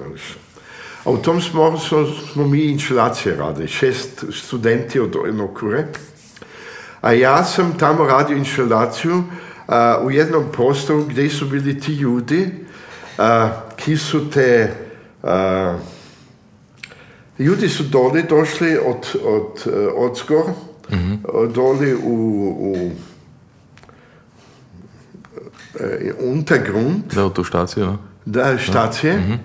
A 1.04 1.10
u 1.10 1.16
tom 1.16 1.40
smo, 1.40 1.78
smo, 1.78 2.06
smo 2.32 2.46
mi 2.46 2.60
instalacije 2.60 3.36
radili, 3.36 3.68
šest 3.68 4.24
studenti 4.32 5.00
od 5.00 5.16
Enokure. 5.28 5.86
A 7.00 7.12
ja 7.12 7.44
sam 7.44 7.78
tamo 7.78 8.04
radio 8.04 8.36
instalaciju 8.36 9.22
a, 9.66 10.00
u 10.02 10.10
jednom 10.10 10.44
prostoru 10.52 11.04
gdje 11.04 11.30
su 11.30 11.46
bili 11.46 11.80
ti 11.80 11.92
ljudi 11.92 12.50
a, 13.18 13.50
ki 13.76 13.96
su 13.96 14.30
te 14.30 14.74
a, 15.22 15.78
ljudi 17.38 17.68
su 17.68 17.82
doli 17.82 18.22
došli 18.22 18.78
od, 18.86 19.20
od, 19.24 19.72
e, 19.74 19.86
od 19.96 20.18
skor, 20.18 20.44
doli 21.54 21.94
u, 21.94 22.00
u 22.58 22.90
e, 25.80 26.12
Untergrund, 26.20 27.02
Da, 27.14 27.26
u 27.26 27.30
tu 27.30 27.44
štaciju, 27.44 27.86
da? 28.24 28.42
da, 28.42 28.58
štacije, 28.58 29.38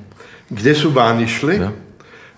gdje 0.53 0.75
su 0.75 0.89
van 0.89 1.21
išli 1.21 1.57
Da. 1.59 1.71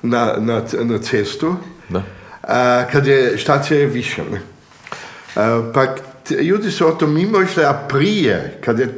na, 0.02 0.34
na, 0.40 0.62
na 0.84 0.98
cestu, 0.98 1.56
Da. 1.90 2.04
a, 2.44 2.84
kad 2.92 3.08
je 3.08 3.38
štacija 3.38 3.80
je 3.80 3.86
više. 3.86 4.22
Ne? 4.32 4.42
A, 5.36 5.72
pa 5.74 5.86
ljudi 6.42 6.72
su 6.72 6.88
o 6.88 6.92
tom 6.92 7.14
mimo 7.14 7.42
išli, 7.42 7.64
a 7.64 7.74
prije, 7.90 8.58
kad 8.66 8.80
je, 8.80 8.98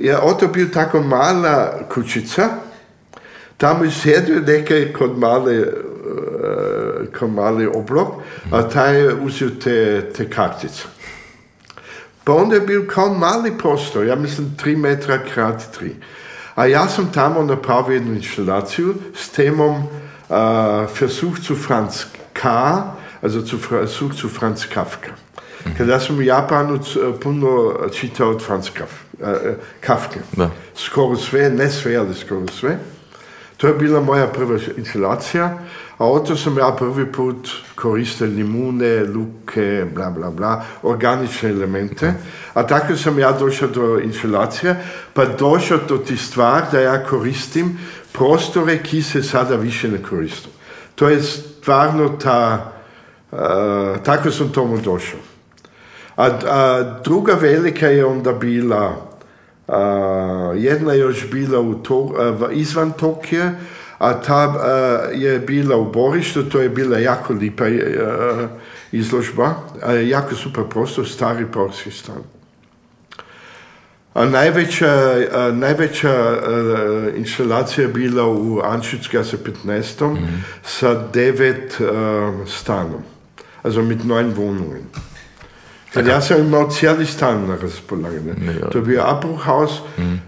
je 0.00 0.18
o 0.18 0.32
to 0.34 0.46
bio 0.48 0.66
tako 0.66 1.02
mala 1.02 1.78
kućica, 1.94 2.48
tamo 3.56 3.84
je 3.84 3.90
sjedio 3.90 4.40
neke 4.46 4.92
kod 4.92 5.18
male, 5.18 5.54
e, 5.54 5.64
kod 7.18 7.30
mali 7.30 7.66
oblok, 7.66 8.08
a 8.52 8.68
taj 8.68 9.00
je 9.00 9.14
uzeo 9.14 9.48
te, 9.64 10.10
te 10.16 10.30
kartice. 10.30 10.82
Pa 12.24 12.32
onda 12.34 12.54
je 12.54 12.60
bil 12.60 12.86
kao 12.86 13.14
mali 13.14 13.52
prostor, 13.58 14.06
ja 14.06 14.16
mislim 14.16 14.56
3 14.64 14.76
metra 14.76 15.18
krat 15.34 15.62
3. 15.80 15.90
A 16.58 16.66
ja 16.66 16.88
sam 16.88 17.12
tamo 17.14 17.42
napravio 17.42 17.94
jednu 17.94 18.14
instalaciju 18.14 18.94
s 19.14 19.28
temom 19.28 19.76
uh, 19.76 20.36
Versuch 21.00 21.38
zu 21.46 21.54
Franz 21.54 22.04
K., 22.32 22.42
also 23.22 23.40
zu 23.40 23.56
Versuch 23.70 24.12
zu 24.14 24.28
Franz 24.28 24.66
Kafka. 24.74 25.10
Kada 25.78 25.92
ja 25.92 26.00
sam 26.00 26.18
u 26.18 26.22
Japanu 26.22 26.78
c- 26.78 26.98
puno 27.22 27.74
čitao 27.94 28.30
od 28.30 28.42
Franz 28.46 28.70
Kaf, 28.70 28.90
uh, 29.20 29.28
Kafke. 29.80 30.20
Da. 30.32 30.50
Skoro 30.74 31.16
sve, 31.16 31.50
ne 31.50 31.70
sve, 31.70 31.96
ali 31.96 32.14
skoro 32.14 32.46
sve. 32.60 32.78
To 33.56 33.66
je 33.66 33.74
bila 33.74 34.00
moja 34.00 34.26
prva 34.26 34.58
instalacija, 34.76 35.58
a 35.98 36.06
od 36.06 36.26
to 36.26 36.36
sam 36.36 36.58
ja 36.58 36.70
prvi 36.78 37.12
put 37.12 37.48
koristio 37.74 38.26
limune, 38.26 39.04
luke, 39.04 39.86
bla 39.94 40.10
bla 40.10 40.30
bla, 40.30 40.64
organične 40.82 41.50
elemente. 41.50 42.14
A 42.54 42.66
tako 42.66 42.96
sam 42.96 43.18
ja 43.18 43.32
došao 43.32 43.68
do 43.68 43.98
instalacije, 43.98 44.76
pa 45.12 45.24
došao 45.24 45.78
do 45.88 45.98
ti 45.98 46.16
stvar 46.16 46.62
da 46.72 46.80
ja 46.80 47.04
koristim 47.04 47.78
prostore 48.12 48.82
ki 48.82 49.02
se 49.02 49.22
sada 49.22 49.56
više 49.56 49.88
ne 49.88 50.02
koristim. 50.02 50.50
To 50.94 51.08
je 51.08 51.22
stvarno 51.22 52.08
ta, 52.08 52.72
uh, 53.32 53.38
tako 54.04 54.30
sam 54.30 54.52
tomu 54.52 54.78
došao. 54.78 55.20
A, 56.16 56.24
a 56.26 56.82
druga 57.04 57.34
velika 57.34 57.86
je 57.86 58.04
onda 58.04 58.32
bila, 58.32 58.96
a, 59.68 60.52
jedna 60.56 60.92
je 60.92 60.98
još 60.98 61.30
bila 61.30 61.60
u 61.60 61.74
to, 61.74 62.02
v- 62.38 62.48
izvan 62.52 62.92
Tokije, 62.92 63.54
a 63.98 64.14
ta 64.14 64.34
a, 64.34 64.68
je 65.12 65.38
bila 65.38 65.76
u 65.76 65.92
Borištu, 65.92 66.42
to 66.42 66.60
je 66.60 66.68
bila 66.68 66.98
jako 66.98 67.32
lipa 67.32 67.64
a, 67.64 68.48
izložba, 68.92 69.54
jako 70.06 70.34
super 70.34 70.64
prostor, 70.70 71.08
stari 71.08 71.46
porski 71.46 71.90
stan. 71.90 72.22
A 74.14 74.24
najveća, 74.24 75.14
a, 75.32 75.52
najveća 75.52 76.36
instalacija 77.16 77.82
je 77.82 77.92
bila 77.92 78.26
u 78.26 78.60
Anschützgasse 78.64 79.36
15. 79.64 80.16
sa 80.64 81.08
devet 81.12 81.80
stanom. 82.46 83.02
Also 83.62 83.82
mit 83.82 84.04
neun 84.04 84.34
Wohnungen. 84.34 84.84
Kad 85.94 86.06
ja 86.06 86.20
sam 86.20 86.40
imao 86.40 86.70
cijeli 86.70 87.06
stan 87.06 87.46
na 87.46 87.56
raspolaganju. 87.62 88.34
To 88.72 88.78
je 88.78 88.84
bio 88.84 89.02
Abbruchhaus, 89.06 89.80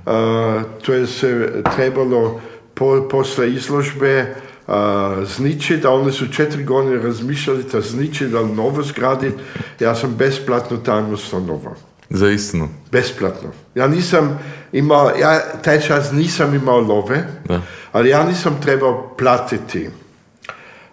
a, 0.06 0.62
to 0.82 0.92
je 0.92 1.06
se 1.06 1.62
trebalo 1.76 2.40
po, 2.80 3.08
posle 3.10 3.52
izložbe 3.52 4.34
a, 4.66 5.16
zničiti, 5.36 5.86
a 5.86 5.90
oni 5.90 6.12
su 6.12 6.32
četiri 6.32 6.64
godine 6.64 7.02
razmišljali 7.02 7.64
da 7.72 7.80
zničiti, 7.80 8.32
da 8.32 8.42
novo 8.42 8.82
zgraditi. 8.82 9.36
Ja 9.80 9.94
sam 9.94 10.14
besplatno 10.18 11.16
stanovao. 11.16 11.74
Za 12.10 12.30
istinu. 12.30 12.68
Besplatno. 12.92 13.48
Ja 13.74 13.86
nisam 13.86 14.38
imao, 14.72 15.10
ja 15.20 15.40
taj 15.64 15.80
čas 15.80 16.12
nisam 16.12 16.54
imao 16.54 16.80
love, 16.80 17.24
Da. 17.48 17.60
ali 17.92 18.08
ja 18.08 18.24
nisam 18.24 18.60
trebao 18.62 19.14
platiti 19.18 19.90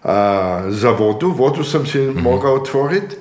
a, 0.03 0.61
za 0.69 0.89
vodu. 0.91 1.31
Vodu 1.31 1.63
sam 1.63 1.85
si 1.85 1.99
mogao 1.99 2.53
otvoriti. 2.53 3.15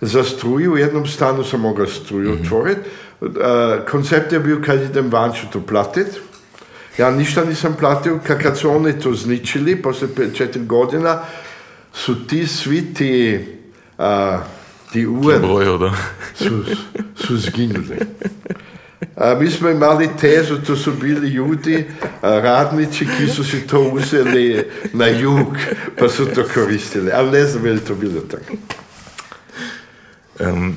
Za 0.00 0.24
struju, 0.24 0.72
u 0.72 0.78
jednom 0.78 1.06
stanu 1.06 1.44
sam 1.44 1.60
mogao 1.60 1.86
struju 1.86 2.32
otvoriti. 2.32 2.80
A, 3.20 3.78
koncept 3.90 4.32
je 4.32 4.40
bio 4.40 4.62
kad 4.66 4.82
idem 4.82 5.10
van 5.10 5.32
ću 5.32 5.46
to 5.52 5.60
platiti. 5.60 6.18
Ja 6.98 7.10
ništa 7.10 7.44
nisam 7.44 7.76
platio, 7.80 8.18
ka 8.26 8.38
kad 8.38 8.58
su 8.58 8.70
oni 8.70 9.00
to 9.00 9.14
zničili, 9.14 9.82
posle 9.82 10.08
četiri 10.34 10.64
godina, 10.64 11.22
su 11.94 12.26
ti 12.26 12.46
svi 12.46 12.94
ti, 12.94 13.44
a, 13.98 14.40
ti 14.92 15.06
da. 15.80 15.94
su, 16.34 16.64
su 17.16 17.36
zginuli. 17.36 17.96
A 19.16 19.34
mi 19.40 19.50
smo 19.50 19.68
imali 19.68 20.08
tezu, 20.20 20.58
to 20.66 20.76
su 20.76 20.92
bili 21.00 21.28
ljudi, 21.28 21.84
a, 22.22 22.40
radnici, 22.40 23.06
ki 23.18 23.26
su 23.26 23.44
si 23.44 23.66
to 23.66 23.80
uzeli 23.80 24.64
na 24.92 25.06
jug, 25.06 25.56
pa 25.98 26.08
su 26.08 26.26
to 26.26 26.44
koristili. 26.54 27.10
Ali 27.14 27.30
ne 27.30 27.44
znam 27.44 27.66
je 27.66 27.72
li 27.72 27.80
to 27.80 27.94
bilo 27.94 28.20
tako. 28.20 28.52
Um, 30.40 30.76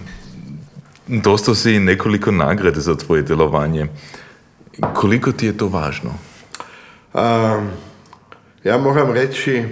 dostao 1.07 1.55
si 1.55 1.80
nekoliko 1.80 2.32
nagrade 2.32 2.80
za 2.80 2.95
tvoje 2.95 3.22
djelovanje. 3.22 3.88
Koliko 4.93 5.32
ti 5.32 5.45
je 5.45 5.57
to 5.57 5.67
važno? 5.67 6.13
A, 7.13 7.61
ja 8.63 8.78
moram 8.78 9.11
reći, 9.11 9.63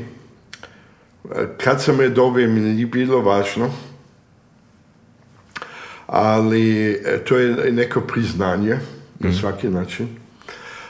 kad 1.57 1.81
sam 1.81 2.01
je 2.01 2.09
dobio, 2.09 2.49
mi 2.49 2.59
nije 2.59 2.85
bilo 2.85 3.21
važno, 3.21 3.69
ali 6.07 6.91
e, 6.91 7.23
to 7.25 7.37
je 7.37 7.71
neko 7.71 8.01
priznanje 8.01 8.79
na 9.19 9.33
svaki 9.33 9.69
način. 9.69 10.07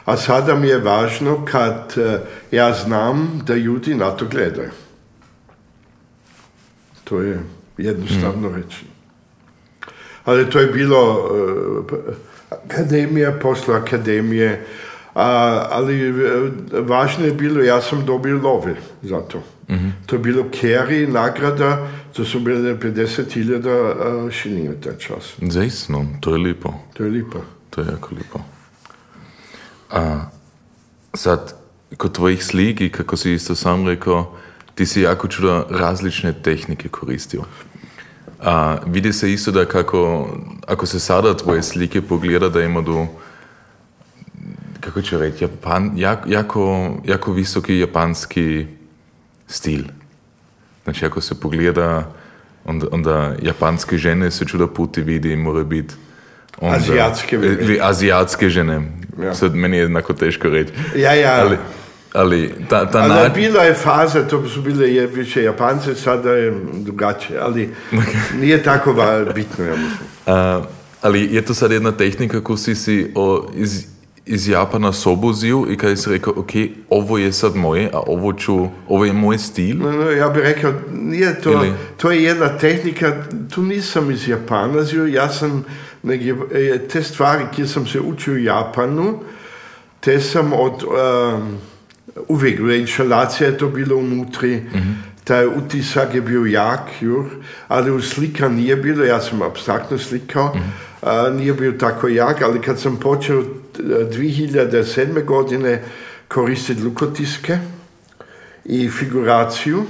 A 0.05 0.17
sada 0.17 0.55
mi 0.55 0.67
je 0.67 0.77
važno 0.77 1.45
kad 1.45 1.93
e, 1.97 2.19
ja 2.51 2.73
znam 2.73 3.41
da 3.45 3.55
ljudi 3.55 3.95
na 3.95 4.11
to 4.11 4.25
gledaju. 4.25 4.71
To 7.03 7.21
je 7.21 7.43
jednostavno 7.77 8.49
reći. 8.55 8.85
Ali 10.25 10.49
to 10.49 10.59
je 10.59 10.67
bilo 10.67 11.29
e, 11.91 12.32
akademija, 12.65 13.31
posle 13.41 13.75
akademije, 13.75 14.65
a, 15.15 15.67
ali 15.71 16.01
e, 16.01 16.11
važno 16.79 17.25
je 17.25 17.33
bilo, 17.33 17.63
ja 17.63 17.81
sam 17.81 18.05
dobio 18.05 18.37
love 18.37 18.75
za 19.01 19.21
to. 19.21 19.43
To 20.05 20.15
je 20.15 20.19
bilo 20.19 20.43
Kerry 20.43 21.07
nagrada, 21.07 21.87
to 22.13 22.25
su 22.25 22.39
bile 22.39 22.75
50.000 22.75 24.31
šilinga 24.31 24.73
taj 24.83 24.97
čas. 24.97 25.33
Za 25.41 25.63
istinu, 25.63 26.07
to 26.19 26.31
je 26.31 26.37
lipo. 26.37 26.73
To 26.93 27.03
je 27.03 27.09
lipo. 27.09 27.41
To 27.69 27.81
je 27.81 27.87
jako 27.87 28.09
lipo. 28.15 28.39
A 29.91 30.25
sad, 31.13 31.55
kod 31.97 32.11
tvojih 32.15 32.45
slik 32.45 32.81
i 32.81 32.89
kako 32.89 33.17
si 33.17 33.33
isto 33.33 33.55
sam 33.55 33.87
rekao, 33.87 34.37
ti 34.75 34.85
si 34.85 35.01
jako 35.01 35.27
čudo 35.27 35.65
različne 35.69 36.33
tehnike 36.33 36.89
koristio. 36.89 37.43
A 38.43 38.77
vidi 38.85 39.13
se 39.13 39.33
isto 39.33 39.51
da 39.51 39.65
kako, 39.65 40.29
ako 40.67 40.85
se 40.85 40.99
sada 40.99 41.37
tvoje 41.37 41.63
slike 41.63 42.01
pogleda, 42.01 42.49
da 42.49 42.61
ima 42.61 42.81
do, 42.81 43.05
kako 44.79 45.01
ću 45.01 45.17
reći, 45.17 45.43
Japan, 45.43 45.91
jak, 45.95 46.19
jako, 46.27 46.91
jako 47.05 47.31
visoki 47.33 47.79
japanski 47.79 48.65
stil. 49.47 49.81
Znači, 50.83 51.05
ako 51.05 51.21
se 51.21 51.39
pogleda, 51.39 52.11
onda, 52.65 52.87
onda 52.91 53.35
japanske 53.41 53.97
žene 53.97 54.31
se 54.31 54.45
čudo 54.45 54.67
puti 54.67 55.01
vidi, 55.01 55.35
mora 55.35 55.63
biti 55.63 55.93
onda- 56.59 56.77
Azijatske. 56.77 57.35
Ili 57.35 57.79
azijatske 57.81 58.49
žene. 58.49 58.91
Ja. 59.23 59.35
Sad 59.35 59.55
meni 59.55 59.77
je 59.77 59.81
jednako 59.81 60.13
teško 60.13 60.49
reći. 60.49 60.73
Ja, 60.95 61.13
ja. 61.13 61.39
Ali, 61.39 61.57
ali 62.13 62.53
ta, 62.69 62.91
ta 62.91 62.99
Ali 62.99 63.09
način... 63.09 63.33
bila 63.33 63.63
je 63.63 63.73
faza, 63.73 64.27
to 64.27 64.47
su 64.47 64.61
bile 64.61 64.93
je 64.93 65.07
više 65.07 65.43
Japance, 65.43 65.95
sada 65.95 66.31
je 66.31 66.53
drugačije, 66.73 67.39
ali 67.39 67.69
nije 68.41 68.63
tako 68.63 68.95
bitno, 69.35 69.65
ja 69.65 69.71
mislim. 69.71 70.07
A, 70.25 70.61
ali 71.01 71.35
je 71.35 71.41
to 71.41 71.53
sad 71.53 71.71
jedna 71.71 71.91
tehnika 71.91 72.41
koju 72.43 72.57
si 72.57 72.75
si 72.75 73.11
o, 73.15 73.49
iz, 73.55 73.85
iz 74.25 74.47
Japana 74.47 74.93
sobu 74.93 75.33
zio 75.33 75.65
i 75.69 75.77
kada 75.77 75.95
si 75.95 76.09
rekao, 76.09 76.33
ok, 76.37 76.49
ovo 76.89 77.17
je 77.17 77.33
sad 77.33 77.55
moje, 77.55 77.89
a 77.93 77.99
ovo 78.07 78.33
ću, 78.33 78.67
ovo 78.87 79.05
je 79.05 79.13
moj 79.13 79.37
stil. 79.37 79.77
No, 79.77 79.91
no, 79.91 80.09
ja 80.11 80.29
bih 80.29 80.43
rekao, 80.43 80.73
nije 80.93 81.41
to, 81.41 81.51
Ili- 81.51 81.73
to 81.97 82.11
je 82.11 82.23
jedna 82.23 82.57
tehnika, 82.57 83.23
tu 83.53 83.61
nisam 83.61 84.11
iz 84.11 84.27
Japana 84.27 84.83
zio, 84.83 85.05
ja 85.05 85.29
sam 85.29 85.65
negdje, 86.03 86.35
te 86.91 87.03
stvari 87.03 87.43
koje 87.55 87.67
sam 87.67 87.87
se 87.87 87.99
učio 87.99 88.33
u 88.33 88.37
Japanu, 88.37 89.19
te 89.99 90.19
sam 90.19 90.53
od, 90.53 90.83
um, 90.83 91.57
uvijek, 92.27 92.59
u 92.59 92.71
instalacija 92.71 93.49
je 93.49 93.57
to 93.57 93.69
bilo 93.69 93.95
unutri, 93.95 94.63
taj 95.23 95.47
utisak 95.47 96.15
je 96.15 96.21
bio 96.21 96.45
jak, 96.45 97.01
jur, 97.01 97.25
ali 97.67 97.91
u 97.91 98.01
slika 98.01 98.49
nije 98.49 98.75
bilo, 98.75 99.05
ja 99.05 99.21
sam 99.21 99.41
abstraktno 99.41 99.97
slikao, 99.97 100.57
a, 101.01 101.29
nije 101.29 101.53
bio 101.53 101.71
tako 101.71 102.07
jak, 102.07 102.41
ali 102.41 102.61
kad 102.61 102.79
sam 102.79 102.97
počeo 102.99 103.39
e, 103.39 103.43
2007. 103.79 105.25
godine 105.25 105.83
koristiti 106.27 106.81
lukotiske 106.81 107.57
i 108.65 108.89
figuraciju, 108.89 109.83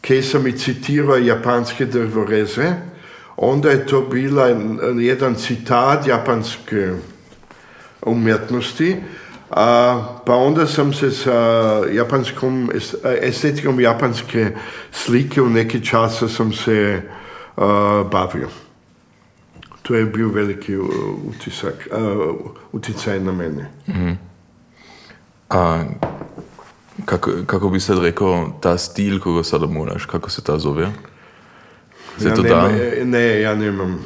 kaj 0.00 0.22
sam 0.22 0.46
i 0.46 0.58
citirao 0.58 1.16
japanske 1.16 1.86
drvoreze, 1.86 2.72
onda 3.36 3.70
je 3.70 3.86
to 3.86 4.00
bila 4.00 4.46
jedan 5.00 5.34
citat 5.34 6.06
japanske 6.06 6.92
umjetnosti, 8.06 8.96
a, 9.50 10.02
pa 10.26 10.34
onda 10.34 10.66
sam 10.66 10.92
se 10.92 11.10
sa 11.10 11.32
japanskom, 11.92 12.70
es- 12.74 12.94
estetikom 13.22 13.80
japanske 13.80 14.50
slike 14.92 15.42
u 15.42 15.48
neki 15.48 15.84
časa 15.86 16.28
sam 16.28 16.52
se 16.52 17.02
a, 17.56 18.04
bavio. 18.12 18.48
To 19.82 19.94
je 19.94 20.04
bio 20.04 20.28
veliki 20.28 20.76
uh, 20.76 20.86
utisak, 21.28 21.88
a, 21.92 22.32
uticaj 22.72 23.20
na 23.20 23.32
mene. 23.32 23.70
A 25.50 25.82
kako, 27.04 27.30
kako 27.46 27.68
bi 27.68 27.80
sad 27.80 27.98
rekao, 27.98 28.52
ta 28.60 28.78
stil 28.78 29.20
koga 29.20 29.42
sada 29.42 29.66
moraš, 29.66 30.04
kako 30.04 30.30
se 30.30 30.42
ta 30.42 30.58
zove? 30.58 30.88
Se 32.20 32.28
Ja 32.28 32.34
to 32.34 32.42
da? 32.42 32.68
nemam, 32.68 32.80
ne, 33.04 33.40
ja 33.40 33.54
nemam, 33.54 33.98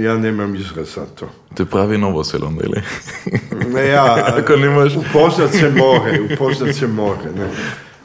ja 0.00 0.16
nemam 0.16 0.54
izraz 0.54 0.88
za 0.88 1.06
to. 1.06 1.28
To 1.54 1.62
je 1.62 1.66
pravi 1.66 1.98
novosel 1.98 2.44
onda, 2.44 2.64
ili? 2.64 2.80
Ne, 3.74 3.86
ja, 3.86 4.32
Ako 4.34 4.56
nemaš... 4.56 4.92
upoznat 4.96 5.50
se 5.50 5.70
more, 5.70 6.20
upoznat 6.34 6.74
se 6.74 6.86
more. 6.86 7.18
Ne. 7.38 7.48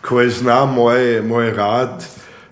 Koje 0.01 0.30
zna 0.30 0.66
moje, 0.66 1.22
moj 1.22 1.51
rad, 1.51 2.05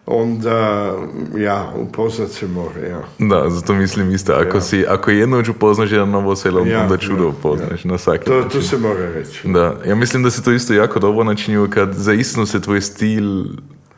onda, 0.05 0.91
ja, 1.37 1.73
upoznat 1.77 2.29
se 2.29 2.47
more, 2.47 2.89
ja. 2.89 3.01
Da, 3.19 3.49
zato 3.49 3.73
mislim 3.73 4.11
isto, 4.11 4.33
ako, 4.33 4.57
Ja. 4.57 4.61
si, 4.61 4.85
ako 4.87 5.11
jednom 5.11 5.43
upoznaš 5.49 5.91
jedan 5.91 6.09
novosel, 6.09 6.67
Ja, 6.67 6.81
onda 6.81 6.97
čudo 6.97 7.23
ja, 7.23 7.27
upoznaš 7.29 7.83
na 7.83 7.97
svaki 7.97 8.25
To, 8.25 8.35
način. 8.35 8.49
to 8.51 8.61
se 8.61 8.77
mora 8.77 9.11
reći. 9.11 9.41
Da, 9.45 9.75
ja 9.85 9.95
mislim 9.95 10.23
da 10.23 10.29
se 10.29 10.43
to 10.43 10.51
isto 10.51 10.73
jako 10.73 10.99
dobro 10.99 11.23
načinio 11.23 11.67
kad 11.69 11.93
zaistino 11.93 12.45
se 12.45 12.61
tvoj 12.61 12.81
stil 12.81 13.45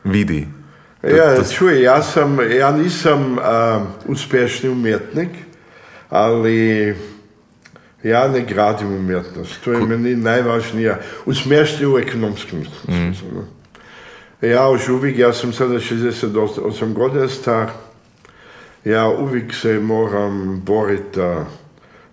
vidi. 0.03 0.47
Ja, 1.03 1.43
čuj, 1.57 1.81
ja 1.81 2.03
sam, 2.03 2.37
ja 2.51 2.71
nisam 2.71 3.37
a, 3.41 3.85
uspješni 4.05 4.69
umjetnik, 4.69 5.29
ali 6.09 6.95
ja 8.03 8.27
ne 8.27 8.41
gradim 8.41 8.95
umjetnost. 8.95 9.63
To 9.63 9.71
je 9.71 9.85
meni 9.85 10.15
najvažnija. 10.15 10.97
Uspješni 11.25 11.85
u 11.85 11.97
ekonomskom 11.97 12.65
smislu. 12.85 13.27
ne. 14.41 14.49
Ja 14.49 14.69
už 14.69 14.89
uvijek, 14.89 15.17
ja 15.17 15.33
sam 15.33 15.53
sada 15.53 15.73
68 15.73 16.93
godina 16.93 17.27
star, 17.27 17.69
ja 18.85 19.07
uvijek 19.07 19.53
se 19.53 19.79
moram 19.79 20.61
boriti 20.65 21.19
da 21.19 21.45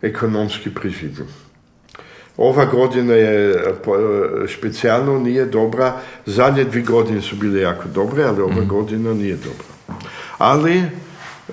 ekonomski 0.02 0.74
preživim. 0.74 1.26
Ova 2.38 2.64
godina 2.64 3.14
je 3.14 3.54
specijalno 4.48 5.18
nije 5.18 5.46
dobra, 5.46 5.92
zadnje 6.26 6.64
dvije 6.64 6.84
godine 6.84 7.22
su 7.22 7.36
bile 7.36 7.60
jako 7.60 7.88
dobre, 7.88 8.24
ali 8.24 8.42
ova 8.42 8.64
godina 8.64 9.14
nije 9.14 9.36
dobra. 9.36 9.98
Ali 10.38 10.82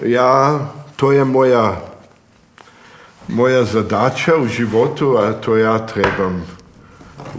ja, 0.04 0.60
to 0.96 1.12
je 1.12 1.26
moja 1.26 1.82
moja 3.28 3.64
zadaća 3.64 4.36
u 4.36 4.48
životu, 4.48 5.18
a 5.18 5.34
to 5.34 5.58
ja 5.58 5.86
trebam 5.88 6.44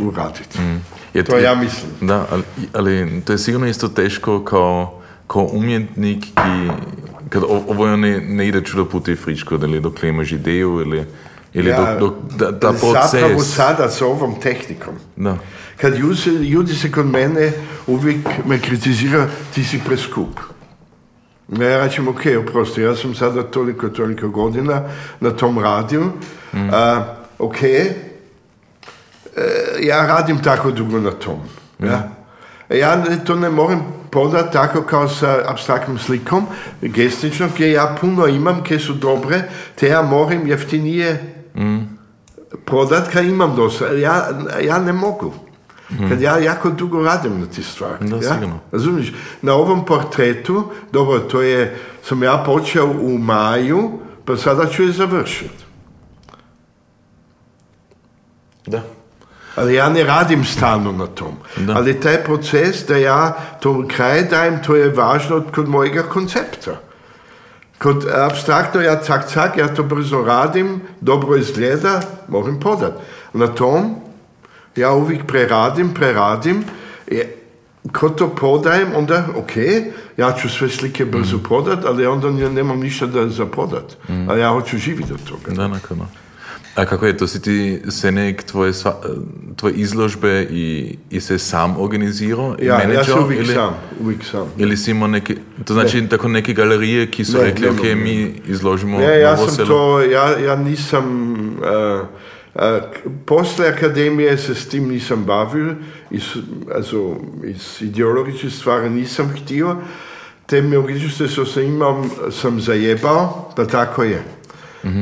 uraditi. 0.00 0.58
Je 1.14 1.24
To 1.24 1.38
ja 1.38 1.54
mislim. 1.54 1.90
Da, 2.00 2.26
ali, 2.30 2.42
ali 2.72 3.22
to 3.24 3.32
je 3.32 3.38
sigurno 3.38 3.66
isto 3.66 3.88
teško 3.88 4.44
kao, 4.44 5.00
kao 5.26 5.48
umjetnik, 5.52 6.24
ki, 6.24 6.70
kad 7.28 7.42
o- 7.42 7.64
ovo 7.68 7.96
ne, 7.96 8.20
ne 8.20 8.48
ide 8.48 8.60
čudo 8.60 8.84
puti 8.84 9.16
fričko, 9.16 9.54
ili 9.54 9.80
dokle 9.80 10.08
imaš 10.08 10.32
ideju, 10.32 10.80
ili, 10.80 11.04
ili 11.56 11.70
Ja, 11.70 11.96
dok, 12.00 12.00
dok, 12.00 12.38
da, 12.38 12.50
da 12.50 12.72
Zapravo 12.72 13.42
sada 13.42 13.90
s 13.90 14.02
ovom 14.02 14.40
tehnikom. 14.40 14.94
Da, 15.16 15.36
Kad 15.80 15.94
ljudi, 15.94 16.30
ljudi 16.30 16.74
se 16.74 16.92
kod 16.92 17.06
mene 17.06 17.52
uvijek 17.86 18.18
me 18.46 18.58
kritizira, 18.60 19.26
ti 19.54 19.64
si 19.64 19.80
preskup. 19.86 20.40
Ja 21.48 21.84
rečem, 21.84 22.08
ok, 22.08 22.20
oprosti, 22.40 22.80
ja 22.82 22.96
sam 22.96 23.14
sada 23.14 23.42
toliko, 23.42 23.88
toliko 23.88 24.28
godina 24.28 24.82
na 25.20 25.30
tom 25.30 25.58
radiju. 25.58 26.12
A, 26.72 27.04
ok, 27.38 27.62
e, 27.62 27.94
ja 29.80 30.06
radim 30.06 30.42
tako 30.42 30.70
dugo 30.70 31.00
na 31.00 31.10
tom. 31.10 31.40
Ja, 31.78 32.08
ja 32.68 32.96
ne- 32.96 33.24
to 33.24 33.34
ne 33.34 33.50
moram 33.50 33.84
podati 34.10 34.52
tako 34.52 34.82
kao 34.82 35.08
sa 35.08 35.42
abstraktnom 35.46 35.98
slikom, 35.98 36.46
gestično, 36.82 37.48
gdje 37.54 37.70
ja 37.72 37.96
puno 38.00 38.26
imam, 38.26 38.60
gdje 38.64 38.78
su 38.78 38.92
dobre, 38.94 39.42
te 39.74 39.86
ja 39.88 40.02
moram 40.02 40.46
jeftinije 40.46 41.35
prodat 42.64 43.08
kad 43.12 43.24
imam 43.24 43.56
dosta. 43.56 43.86
Ja, 43.86 44.28
ja 44.62 44.78
ne 44.78 44.92
mogu. 44.92 45.32
Kad 46.08 46.20
ja 46.20 46.38
jako 46.38 46.70
dugo 46.70 47.02
radim 47.02 47.40
na 47.40 47.46
ti 47.46 47.62
stvari. 47.62 48.08
Da, 48.08 48.16
ja? 48.16 48.40
Razumiješ? 48.72 49.12
Na 49.42 49.54
ovom 49.54 49.84
portretu, 49.84 50.70
dobro, 50.92 51.18
to 51.18 51.42
je, 51.42 51.78
sam 52.02 52.22
ja 52.22 52.42
počeo 52.46 52.86
u 52.86 53.18
maju, 53.18 53.90
pa 54.24 54.36
sada 54.36 54.66
ću 54.66 54.82
je 54.82 54.92
završiti. 54.92 55.64
da. 58.66 58.82
Ali 59.56 59.74
ja 59.74 59.88
ne 59.88 60.04
radim 60.04 60.44
stalno 60.44 60.92
na 60.92 61.06
tom. 61.06 61.34
Da. 61.56 61.76
Ali 61.76 62.00
taj 62.00 62.24
proces 62.24 62.86
da 62.86 62.96
ja 62.96 63.36
to 63.60 63.84
kraj 63.96 64.22
dajem, 64.22 64.62
to 64.62 64.76
je 64.76 64.90
važno 64.90 65.42
kod 65.54 65.68
mojega 65.68 66.02
koncepta. 66.02 66.80
Kod 67.78 68.06
abstraktno 68.14 68.80
ja 68.80 69.02
cak 69.02 69.28
cak, 69.28 69.56
ja 69.56 69.74
to 69.74 69.82
brzo 69.82 70.24
radim, 70.24 70.80
dobro 71.00 71.36
izgleda, 71.36 72.00
moram 72.28 72.60
podat. 72.60 72.92
Na 73.32 73.46
tom 73.46 73.94
ja 74.76 74.92
uvijek 74.92 75.26
preradim, 75.26 75.94
preradim, 75.94 76.64
je, 77.06 77.36
kod 77.92 78.18
to 78.18 78.28
podajem, 78.28 78.88
onda 78.96 79.24
ok, 79.36 79.56
ja 80.16 80.32
ću 80.32 80.48
sve 80.48 80.68
slike 80.68 81.04
brzo 81.04 81.38
prodat, 81.38 81.84
ali 81.84 82.06
onda 82.06 82.42
ja 82.42 82.48
nemam 82.48 82.80
ništa 82.80 83.06
da 83.06 83.28
za 83.28 83.46
prodat. 83.46 83.96
Ali 84.28 84.40
ja 84.40 84.48
hoću 84.48 84.78
živjeti 84.78 85.12
od 85.12 85.24
toga. 85.28 85.52
Da, 85.54 85.68
nakon. 85.68 86.06
A 86.76 86.84
kako 86.84 87.06
je, 87.06 87.16
to 87.16 87.26
si 87.26 87.42
ti 87.42 87.82
Senek 87.88 88.42
tvoje, 88.42 88.72
sva, 88.72 89.00
tvoje 89.56 89.74
izložbe 89.74 90.42
i, 90.50 90.96
i 91.10 91.20
se 91.20 91.38
sam 91.38 91.74
organizirao? 91.78 92.56
Ja, 92.62 92.74
ja 92.74 92.78
menadžer, 92.78 93.14
sam 93.14 93.24
uvijek 93.24 93.40
ili, 93.44 93.54
sam, 93.54 93.74
uvijek 94.00 94.24
sam. 94.24 94.52
Ili 94.58 94.76
si 94.76 94.90
imao 94.90 95.08
neke, 95.08 95.36
to 95.64 95.74
znači 95.74 96.08
tako 96.08 96.28
neke 96.28 96.52
galerije 96.52 97.10
ki 97.10 97.24
su 97.24 97.38
Ne, 97.38 97.44
rekli, 97.44 97.66
nemam, 97.66 97.78
ok, 97.78 97.84
mi 98.04 98.34
izložimo 98.46 98.98
Ne, 98.98 99.20
ja 99.20 99.36
sam 99.36 99.50
selo. 99.50 99.68
to, 99.68 100.00
ja, 100.00 100.38
ja 100.38 100.56
nisam, 100.56 101.04
uh, 101.40 102.06
uh, 102.54 102.62
poslije 103.26 103.70
akademije 103.70 104.38
se 104.38 104.54
s 104.54 104.68
tim 104.68 104.88
nisam 104.88 105.24
bavio, 105.24 105.74
iz, 106.10 106.22
also, 106.74 107.16
iz 107.44 107.76
ideologičnih 107.80 108.52
stvari 108.52 108.90
nisam 108.90 109.32
htio, 109.36 109.76
te 110.46 110.62
mogućnosti 110.62 111.28
što 111.28 111.46
sam 111.46 111.62
imao 111.62 112.04
sam 112.30 112.60
zajebao, 112.60 113.52
pa 113.56 113.64
tako 113.64 114.02
je. 114.02 114.22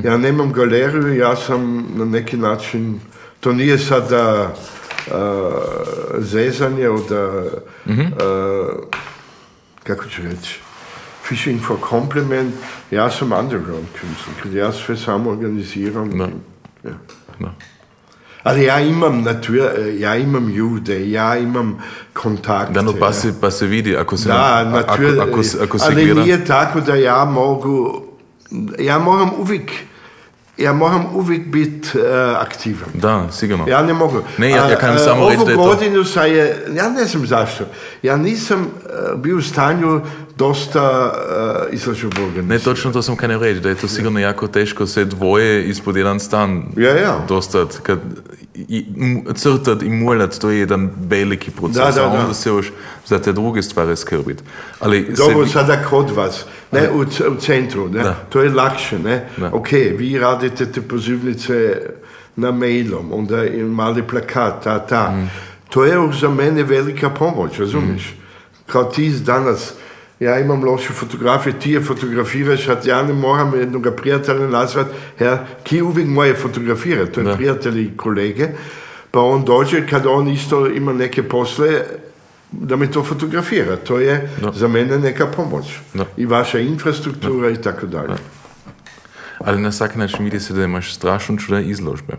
Ja 0.05 0.17
nemam 0.17 0.53
galeriju, 0.53 1.17
ja 1.17 1.37
sam 1.37 1.87
na 1.95 2.05
neki 2.05 2.37
način, 2.37 3.01
to 3.41 3.53
nije 3.53 3.79
sada 3.79 4.55
uh, 5.07 5.15
zezanje 6.19 6.89
od, 6.89 7.11
uh, 7.11 7.53
uh, 7.87 7.97
kako 9.83 10.05
ću 10.05 10.23
reći, 10.23 10.61
fishing 11.29 11.61
for 11.63 11.77
compliment, 11.91 12.55
ja 12.91 13.11
sam 13.11 13.33
underground 13.33 13.87
künstler, 13.95 14.57
ja 14.57 14.73
sve 14.73 14.97
samo 14.97 15.31
organiziram. 15.31 16.11
Da. 16.11 16.25
Ja. 16.85 16.95
Da. 17.41 17.55
Ali 18.43 18.65
ja 18.65 18.81
imam 18.81 19.23
natura, 19.23 19.65
ja 19.99 20.17
imam 20.17 20.49
ljude, 20.49 21.11
ja 21.11 21.37
imam 21.39 21.79
kontakte. 22.13 22.73
Da, 22.73 22.83
no, 22.83 22.93
pa 22.93 23.07
ja. 23.07 23.13
se, 23.13 23.35
pa 23.41 23.51
se 23.51 23.67
vidi, 23.67 23.97
ako 23.97 24.17
se, 24.17 24.29
Da, 24.29 24.35
a- 24.35 24.83
ako, 24.87 25.03
ako, 25.31 25.43
se- 25.43 25.59
ako 25.63 25.79
se 25.79 25.85
ali 25.87 26.05
gleda, 26.05 26.21
nije 26.23 26.45
tako 26.45 26.81
da 26.81 26.95
ja 26.95 27.25
mogu, 27.25 28.03
ja 28.79 28.99
moram 28.99 29.31
uvijek, 29.39 29.71
ja 30.59 30.73
moram 30.73 31.07
uvijek 31.15 31.47
biti 31.47 31.89
uh, 31.95 32.05
aktivan. 32.37 32.89
da, 32.95 33.29
sigurno. 33.33 33.65
Ja 33.69 33.83
ne 33.83 33.93
mogu. 33.93 34.23
Ne, 34.39 34.51
ja- 34.51 34.69
ja 34.69 34.77
kažem 34.77 34.97
a, 34.97 34.99
samo 34.99 35.29
reći 35.29 35.45
da 35.45 35.51
je 35.51 35.57
to- 35.57 35.63
godinu 35.65 36.05
sa 36.05 36.23
je, 36.23 36.67
ja 36.73 36.89
ne 36.91 37.05
znam 37.05 37.27
zašto, 37.27 37.65
ja 38.03 38.17
nisam 38.17 38.61
uh, 38.61 39.21
bio 39.21 39.37
u 39.37 39.43
stanju 39.43 40.01
dosta 40.37 41.13
uh, 41.69 41.75
izložbu 41.75 42.11
Ne, 42.13 42.25
organizirati. 42.25 42.65
točno 42.65 42.93
to 42.93 43.03
sam 43.03 43.17
kanio 43.17 43.39
reći, 43.39 43.61
da 43.61 43.69
je 43.69 43.75
to 43.75 43.89
sigurno 43.89 44.21
jako 44.21 44.47
teško 44.49 44.87
se 44.87 45.05
dvoje 45.05 45.65
ispod 45.65 45.97
jedan 45.97 46.21
stan 46.21 46.63
Ja, 46.77 46.91
ja. 46.93 47.25
dostat, 47.29 47.79
kad 47.83 47.99
i, 48.55 48.87
m- 48.97 49.35
crtat 49.35 49.83
i 49.83 49.89
mulat, 49.89 50.39
to 50.39 50.51
je 50.51 50.59
jedan 50.59 50.91
veliki 51.01 51.51
proces, 51.51 51.77
Da, 51.77 51.91
da, 51.93 52.03
a 52.03 52.07
onda 52.07 52.27
da. 52.27 52.35
se 52.35 52.49
još 52.49 52.73
za 53.07 53.19
te 53.19 53.33
druge 53.33 53.63
stvari 53.63 53.97
skrbit. 53.97 54.43
Ali 54.81 55.07
Dobro, 55.17 55.47
se, 55.47 55.53
sada 55.53 55.83
kod 55.83 56.11
vas, 56.11 56.45
ne, 56.73 56.91
u, 56.91 57.01
u 57.29 57.41
centru, 57.41 57.89
ne, 57.89 58.03
Da. 58.03 58.15
to 58.29 58.43
je 58.43 58.51
lakše, 58.51 58.99
ne. 58.99 59.29
Da. 59.37 59.51
Ok, 59.53 59.69
vi 59.73 60.19
radite 60.19 60.67
te 60.67 60.83
pozivnice 60.83 61.81
na 62.37 62.51
mailom, 62.51 63.13
onda 63.13 63.45
i 63.45 63.63
mali 63.63 64.03
plakat, 64.03 64.65
ta, 64.65 64.79
ta. 64.79 65.11
Mm. 65.11 65.31
To 65.69 65.85
je 65.85 65.95
za 66.21 66.29
mene 66.29 66.63
velika 66.63 67.11
pomoć, 67.11 67.59
razumiješ? 67.59 68.15
Kao 68.67 68.85
ti 68.85 69.11
danas, 69.11 69.73
ja 70.21 70.39
imam 70.39 70.65
loše 70.65 70.93
fotografije, 70.93 71.61
ti 71.61 71.71
je 71.71 71.81
fotografiraš, 71.81 72.69
a 72.69 72.77
ja 72.85 73.03
ne 73.03 73.13
moram 73.13 73.53
jednog 73.55 73.87
prijatelja 73.97 74.49
nazvat, 74.49 74.87
ja, 75.21 75.33
ki 75.63 75.83
uvijek 75.83 76.09
moje 76.09 76.35
fotografira, 76.35 77.07
to 77.07 77.21
je 77.21 77.25
Da. 77.25 77.35
prijatelj 77.35 77.81
i 77.81 77.97
kolege, 77.97 78.49
pa 79.11 79.21
on 79.21 79.45
dođe 79.45 79.87
kad 79.89 80.07
on 80.07 80.29
isto 80.29 80.67
ima 80.67 80.93
neke 80.93 81.23
posle, 81.25 81.81
da 82.53 82.77
mi 82.77 82.91
to 82.91 83.05
fotografira. 83.05 83.77
To 83.77 83.99
je 83.99 84.31
Da. 84.41 84.53
za 84.53 84.69
mene 84.69 84.99
neka 84.99 85.27
pomoć. 85.27 85.65
Da. 85.95 86.05
I 86.17 86.27
vaša 86.27 86.59
infrastruktura 86.61 87.51
i 87.51 87.57
tako 87.57 87.87
dalje. 87.87 88.15
ali 89.39 89.61
na 89.61 89.73
svaki 89.73 89.99
način 89.99 90.25
vidi 90.25 90.41
se 90.41 90.55
da 90.55 90.65
imaš 90.65 90.95
strašno 90.95 91.37
čuda 91.39 91.61
izložbe. 91.61 92.13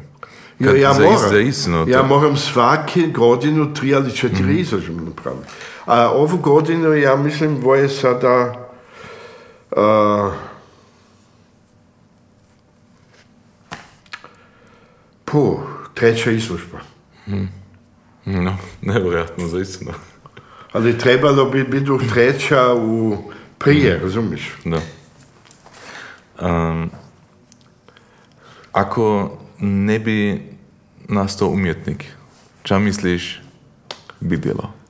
Ja, 0.59 0.67
Kad 0.67 0.77
ja 0.77 0.93
moram, 0.95 1.29
za 1.29 1.39
istinu, 1.39 1.85
ja 1.87 1.99
to- 1.99 2.07
moram 2.07 2.37
svake 2.37 3.01
godinu 3.07 3.73
tri 3.73 3.95
ali 3.95 4.11
četiri 4.11 4.43
Mhm. 4.43 4.57
izložbe 4.57 5.01
napraviti. 5.05 5.47
A 5.85 6.09
ovu 6.09 6.37
godinu 6.37 6.93
ja 6.93 7.15
mislim 7.15 7.61
je 7.75 7.89
sada 7.89 8.67
uh, 9.71 10.33
puh, 15.25 15.59
treća 15.93 16.31
izložba. 16.31 16.79
No, 18.25 18.57
nevjerojatno, 18.81 19.47
za 19.47 19.59
istinu. 19.59 19.91
Ali 20.71 20.97
trebalo 20.97 21.45
bi 21.45 21.63
biti 21.63 21.91
treća 22.13 22.73
u 22.73 23.17
prije, 23.57 23.99
razumiješ? 23.99 24.51
Da. 24.65 24.79
Um, 26.41 26.91
ako 28.71 29.37
ne 29.59 29.99
bi 29.99 30.41
nastao 31.09 31.47
umjetnik, 31.47 32.05
ča 32.63 32.79
misliš 32.79 33.41
bi 34.19 34.37
djelao? 34.37 34.84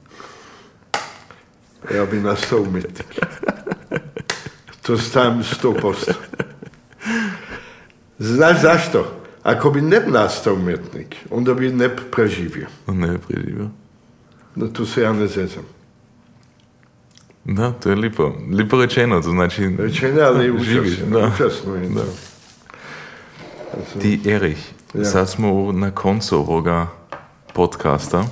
Ja 1.89 2.05
bi 2.05 2.17
nastao 2.17 2.59
umjetnik. 2.59 3.19
To 4.81 4.97
sto 5.45 5.73
posto. 5.73 6.11
Znaš 8.19 8.61
zašto? 8.61 9.11
Ako 9.43 9.69
bi 9.69 9.81
ne 9.81 9.99
nastao 10.07 10.53
umjetnik, 10.53 11.15
onda 11.29 11.53
bi 11.53 11.69
ne 11.69 11.89
preživio. 12.11 12.67
Ne 12.87 13.07
bi 13.07 13.17
preživio. 13.19 13.69
Da 14.55 14.73
tu 14.73 14.85
se 14.85 15.01
ja 15.01 15.13
ne 15.13 15.27
zezam. 15.27 15.63
Da, 17.45 17.71
to 17.71 17.89
je 17.89 17.95
lipo. 17.95 18.35
Lipo 18.51 18.81
rečeno, 18.81 19.21
to 19.21 19.29
znači... 19.29 19.75
Rečeno, 19.79 20.21
ali 20.21 20.51
užasno. 20.61 21.05
da. 21.11 21.27
Užasno 21.27 21.75
je 21.75 21.89
Da. 21.89 22.01
to. 23.93 23.99
Ti, 23.99 24.21
Erich, 24.25 24.61
Ja. 24.93 25.05
sad 25.05 25.29
smo 25.29 25.71
na 25.71 25.91
koncu 25.91 26.35
ovoga 26.37 26.87
podcasta, 27.53 28.25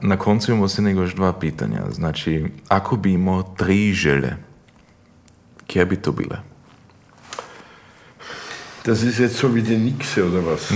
na 0.00 0.16
koncu 0.18 0.50
imamo 0.50 0.68
se 0.68 0.82
nego 0.82 1.00
još 1.00 1.14
dva 1.14 1.32
pitanja. 1.32 1.80
Znači, 1.90 2.44
ako 2.68 2.96
bi 2.96 3.12
imao 3.12 3.42
tri 3.42 3.92
žele, 3.92 4.32
kje 5.66 5.86
bi 5.86 5.96
to 5.96 6.12
bile? 6.12 6.36
Das 8.84 9.02
ist 9.02 9.18
jetzt 9.18 9.36
so 9.36 9.48
wie 9.48 9.62
die 9.62 9.78
Nixe 9.78 10.22
oder 10.22 10.44
was? 10.44 10.70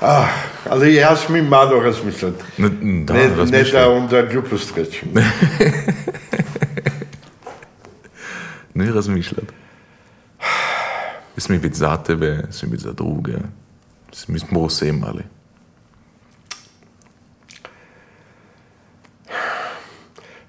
ah, 0.00 0.28
ali 0.70 0.94
ja 0.94 1.16
smim 1.16 1.46
malo 1.46 1.80
razmišljati. 1.80 2.44
Ne, 2.58 2.68
da, 3.04 3.14
ne, 3.14 3.28
ne 3.28 3.36
razmišljaj. 3.36 3.82
da 3.82 3.90
onda 3.90 4.22
glupost 4.22 4.76
rečem. 4.76 5.08
Ne 8.74 8.92
razmišljati. 8.92 9.52
Sme 11.36 11.58
biti 11.58 11.76
za 11.76 11.96
tebe, 11.96 12.42
sme 12.50 12.68
biti 12.68 12.82
za 12.82 12.92
druge. 12.92 13.32
Mi 14.28 14.38
smo 14.38 14.66
vse 14.66 14.88
imali. 14.88 15.22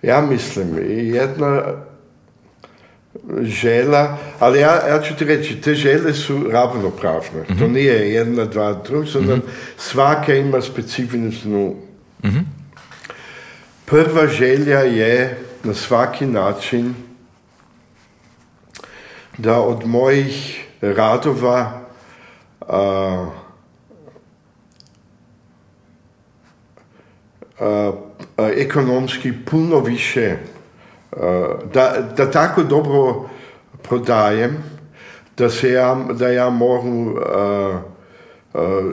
Ja 0.03 0.21
mislim, 0.21 0.77
jedna 1.15 1.61
žela, 3.41 4.17
ali 4.39 4.59
ja, 4.59 4.87
ja 4.87 5.01
ću 5.01 5.15
ti 5.15 5.25
reći, 5.25 5.61
te 5.61 5.75
žele 5.75 6.13
su 6.13 6.49
ravnopravne. 6.51 7.41
Mm 7.41 7.53
-hmm. 7.53 7.59
To 7.59 7.67
nije 7.67 8.13
jedna, 8.13 8.45
dva, 8.45 8.73
druga, 8.73 9.05
sondern 9.05 9.39
mm 9.39 9.41
-hmm. 9.41 9.77
svaka 9.77 10.33
ima 10.33 10.61
specifičnu. 10.61 11.75
Mm 12.23 12.27
-hmm. 12.27 12.43
Prva 13.85 14.27
želja 14.27 14.79
je 14.79 15.39
na 15.63 15.73
svaki 15.73 16.25
način 16.25 16.95
da 19.37 19.61
od 19.61 19.85
mojih 19.85 20.65
radova 20.81 21.81
a, 22.67 23.31
a, 27.59 27.65
a, 27.65 27.91
ekonomski 28.37 29.33
puno 29.51 29.79
više 29.79 30.35
da, 31.73 32.09
da 32.17 32.31
tako 32.31 32.63
dobro 32.63 33.29
prodajem, 33.83 34.63
da, 35.37 35.49
se 35.49 35.71
ja, 35.71 35.97
da 36.13 36.27
ja 36.27 36.49
mogu 36.49 37.11
uh, 37.11 37.19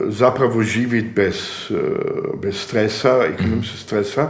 zapravo 0.07 0.63
živjeti 0.63 1.09
bez, 1.15 1.35
bez 2.41 2.61
stresa, 2.61 3.23
ekonomskog 3.33 3.79
stresa. 3.79 4.27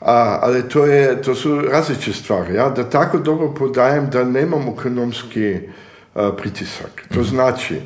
A, 0.00 0.38
ali 0.42 0.68
to, 0.68 0.86
je, 0.86 1.22
to 1.22 1.34
su 1.34 1.60
različite 1.60 2.18
stvari. 2.18 2.54
Ja? 2.54 2.68
Da 2.68 2.90
tako 2.90 3.18
dobro 3.18 3.48
prodajem 3.48 4.10
da 4.10 4.24
nemam 4.24 4.68
ekonomski 4.78 5.58
pritisak. 6.36 7.02
To 7.14 7.22
znači, 7.22 7.80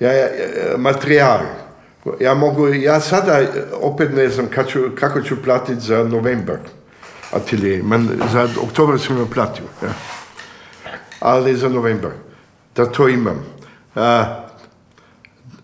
ja, 0.00 0.12
ja, 0.12 0.28
materijal, 0.76 1.40
ja 2.20 2.34
mogu, 2.34 2.68
ja 2.68 3.00
sada 3.00 3.40
opet 3.72 4.14
ne 4.14 4.28
znam 4.28 4.48
ću, 4.68 4.80
kako 4.94 5.20
ću 5.20 5.42
platiti 5.42 5.80
za 5.80 6.04
novembar 6.04 6.58
atelier. 7.32 7.82
Men 7.82 8.08
za 8.32 8.48
oktober 8.62 9.00
sam 9.00 9.16
ga 9.16 9.26
platio. 9.34 9.64
Ja. 9.82 9.92
Ali 11.20 11.56
za 11.56 11.68
novembar. 11.68 12.10
Da 12.76 12.86
to 12.86 13.08
imam. 13.08 13.36
Uh, 13.94 14.02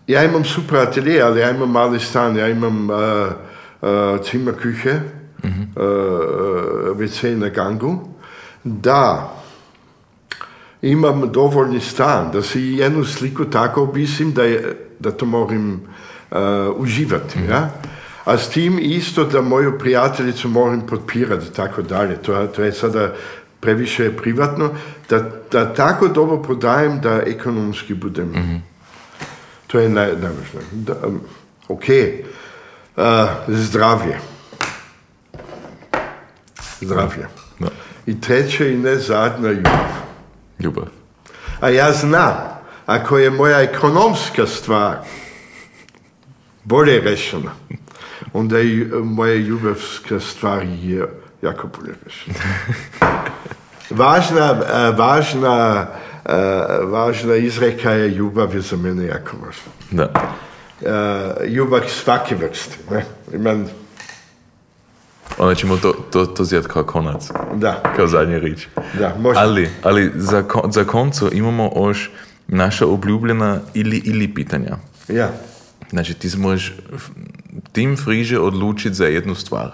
ja 0.07 0.23
imam 0.23 0.43
super 0.43 0.77
atelier, 0.77 1.23
ali 1.23 1.39
ja 1.39 1.49
imam 1.49 1.71
mali 1.71 1.99
stan, 1.99 2.37
ja 2.37 2.47
imam 2.47 2.89
uh, 2.89 2.97
uh, 3.81 4.25
zimmer 4.31 4.55
küche, 4.55 4.99
mm 5.43 5.49
-hmm. 5.49 5.81
uh, 5.81 6.97
WC 6.97 7.37
na 7.37 7.49
gangu. 7.49 8.09
Da 8.63 9.33
imam 10.81 11.31
dovoljni 11.31 11.79
stan, 11.79 12.31
da 12.31 12.41
si 12.41 12.61
jednu 12.61 13.05
sliku 13.05 13.45
tako 13.45 13.83
obisim, 13.83 14.33
da, 14.33 14.43
je, 14.43 14.89
da 14.99 15.11
to 15.11 15.25
moram 15.25 15.81
uh, 16.33 16.81
uživati. 16.81 17.39
Mm 17.39 17.41
-hmm. 17.41 17.51
ja? 17.51 17.69
a 18.25 18.37
s 18.37 18.49
tim 18.49 18.79
isto 18.81 19.25
da 19.25 19.41
moju 19.41 19.79
prijateljicu 19.79 20.49
moram 20.49 20.87
podpirati 20.87 21.45
i 21.45 21.53
tako 21.53 21.81
dalje. 21.81 22.17
To, 22.17 22.47
to 22.47 22.63
je 22.63 22.71
sada 22.71 23.13
previše 23.59 24.17
privatno, 24.17 24.69
da, 25.09 25.29
da 25.51 25.73
tako 25.73 26.07
dobro 26.07 26.41
prodajem 26.41 27.01
da 27.01 27.21
ekonomski 27.25 27.93
budem. 27.93 28.25
Mm 28.25 28.33
-hmm. 28.33 28.59
To 29.67 29.79
je 29.79 29.89
naj, 29.89 30.07
najvažnije. 30.07 30.65
Da, 30.71 30.93
um, 31.07 31.21
ok, 31.67 31.83
uh, 32.95 33.03
zdravje. 33.47 34.19
Zdravje. 36.81 37.27
Da. 37.59 37.67
I 38.05 38.21
treće 38.21 38.73
i 38.73 38.77
ne 38.77 38.95
zadnja 38.95 39.51
ljubav. 39.51 39.87
Ljubav. 40.59 40.85
A 41.59 41.69
ja 41.69 41.91
znam, 41.91 42.33
ako 42.85 43.17
je 43.17 43.29
moja 43.29 43.61
ekonomska 43.61 44.47
stvar 44.47 44.97
bolje 46.63 47.01
rešena, 47.01 47.51
onda 48.33 48.59
i 48.59 48.85
moja 49.03 49.35
ljubavska 49.35 50.19
stvar 50.19 50.63
je 50.81 51.07
jako 51.41 51.67
bolje 51.67 51.93
rešena. 52.05 52.35
Važna, 53.89 54.51
važna, 54.97 55.87
važna 56.83 57.35
izreka 57.35 57.91
je 57.91 58.09
ljubav 58.09 58.55
je 58.55 58.61
za 58.61 58.77
mene 58.77 59.05
jako 59.05 59.37
važna. 59.45 59.71
Da. 59.91 60.11
Ljubav 61.47 61.81
svake 61.87 62.35
vrste. 62.35 62.77
Ne? 62.91 63.05
Imam, 63.33 63.67
Onda 65.37 65.55
ćemo 65.55 65.77
to, 65.77 65.93
to, 66.11 66.25
to 66.25 66.43
zjeti 66.43 66.67
kao 66.67 66.83
konac. 66.83 67.31
Da. 67.53 67.83
Kao 67.95 68.07
zadnji 68.07 68.39
rič. 68.39 68.67
Da, 68.99 69.15
može. 69.19 69.39
Ali, 69.39 69.69
ali 69.83 70.11
za, 70.15 70.43
za 70.69 70.83
koncu 70.83 71.29
imamo 71.33 71.71
još 71.75 72.11
naša 72.47 72.85
obljubljena 72.85 73.59
ili 73.73 73.97
ili 74.05 74.33
pitanja. 74.33 74.77
Ja. 75.07 75.29
Znači 75.93 76.13
ti 76.13 76.29
možeš 76.37 76.73
tim 77.71 77.97
friže 77.97 78.39
odlučiti 78.39 78.95
za 78.95 79.05
jednu 79.05 79.35
stvar. 79.35 79.71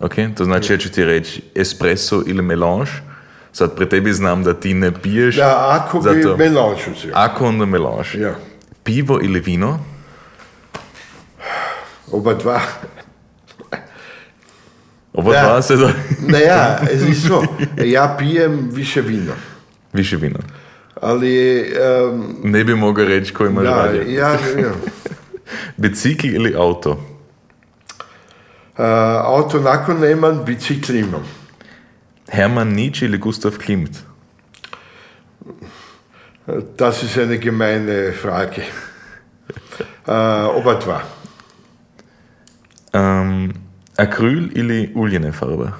Okay? 0.00 0.34
To 0.34 0.44
znači, 0.44 0.72
ja 0.72 0.78
ću 0.78 0.90
ti 0.90 1.04
reći 1.04 1.42
espresso 1.54 2.22
ili 2.26 2.42
melange. 2.42 2.90
Sad 3.52 3.76
pre 3.76 3.88
tebi 3.88 4.12
znam 4.12 4.44
da 4.44 4.54
ti 4.54 4.74
ne 4.74 4.92
piješ. 5.02 5.36
Da, 5.36 5.80
ako 5.80 5.98
bi 6.00 6.22
zato, 6.22 6.36
melange 6.36 6.80
uzeo. 6.96 7.10
Ako 7.14 7.46
onda 7.46 7.66
melange. 7.66 8.18
Ja. 8.18 8.34
Pivo 8.84 9.18
ili 9.22 9.40
vino? 9.40 9.78
Oba 12.12 12.34
dva. 12.34 12.60
Oba 15.12 15.34
Ja. 15.34 15.42
dva 15.44 15.62
se 15.62 15.76
da... 15.76 15.92
Ne, 16.28 16.40
ja, 16.40 16.80
isto. 17.12 17.44
Ja 17.84 18.16
pijem 18.18 18.68
više 18.72 19.00
vino. 19.00 19.32
Više 19.92 20.16
vino. 20.16 20.38
Ali, 21.00 21.66
um, 22.12 22.36
Ne 22.42 22.64
bi 22.64 22.74
mogao 22.74 23.04
reći 23.04 23.34
koji 23.34 23.50
imaš 23.50 23.64
ja, 23.64 23.70
radije. 23.76 24.14
ja, 24.14 24.28
ja. 24.30 24.72
Bicikl 25.76 26.26
ili 26.26 26.54
auto? 26.54 26.90
Uh, 28.78 28.84
auto 29.24 29.60
nakon 29.60 30.00
nemam, 30.00 30.44
bicikl 30.44 30.94
imam. 30.94 31.24
Hermann 32.28 32.72
Nietzsche 32.72 33.06
ili 33.06 33.18
Gustav 33.18 33.58
Klimt? 33.58 34.04
Das 36.76 37.02
ist 37.02 37.18
eine 37.18 37.38
gemeine 37.38 38.12
Frage. 38.12 38.62
Uh, 40.06 40.56
oba 40.56 40.74
dva. 40.74 41.02
Um, 42.94 43.52
Acryl 43.96 44.50
ili 44.54 44.92
uljene 44.94 45.32
farbe? 45.32 45.72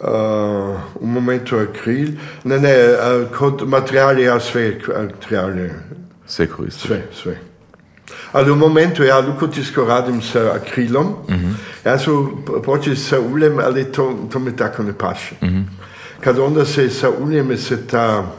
Uh, 0.00 0.78
u 1.00 1.06
momentu 1.06 1.58
akril. 1.58 2.08
Ne, 2.44 2.58
ne, 2.58 2.74
uh, 2.92 3.38
kod 3.38 3.68
materijali 3.68 4.22
ja 4.22 4.38
sve 6.28 6.46
koristiš. 6.46 6.86
Sve, 6.86 7.06
sve. 7.22 7.38
Ali 8.32 8.50
u 8.50 8.56
momentu 8.56 9.04
ja 9.04 9.18
lukotijsko 9.18 9.84
radim 9.84 10.22
sa 10.22 10.52
akrilom. 10.54 11.14
Ja 11.84 11.98
ću 11.98 12.28
početi 12.64 12.96
sa 12.96 13.20
uljem, 13.20 13.58
ali 13.58 13.92
to, 13.92 14.28
to 14.32 14.38
mi 14.38 14.56
tako 14.56 14.82
ne 14.82 14.92
paše. 14.98 15.34
Kad 16.20 16.38
onda 16.38 16.64
se 16.64 16.90
sa 16.90 17.10
uljem 17.10 17.56
se 17.56 17.86
ta 17.86 18.32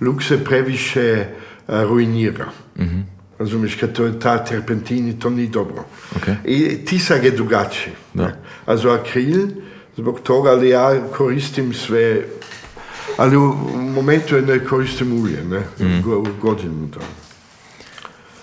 luk 0.00 0.22
se 0.22 0.44
previše 0.44 1.26
uh, 1.68 1.82
ruinira. 1.82 2.46
Razumiješ, 3.38 3.74
kad 3.74 3.92
to 3.92 4.04
je 4.04 4.20
ta 4.20 4.44
terpentini, 4.44 5.18
to 5.18 5.30
nije 5.30 5.48
dobro. 5.48 5.84
Ok. 6.16 6.22
I 6.44 6.84
tisak 6.84 7.24
je 7.24 7.30
drugačiji. 7.30 7.92
Da. 8.14 8.36
Also 8.66 8.88
akril, 8.90 9.46
zbog 9.96 10.20
toga, 10.20 10.50
ali 10.50 10.68
ja 10.68 11.00
koristim 11.16 11.72
sve, 11.74 12.22
ali 13.16 13.36
u 13.36 13.42
momentu 13.94 14.40
ne 14.40 14.64
koristim 14.64 15.22
ulje, 15.22 15.44
ne, 15.44 15.62
Go- 16.02 16.26
godinu 16.40 16.86
dana. 16.86 17.06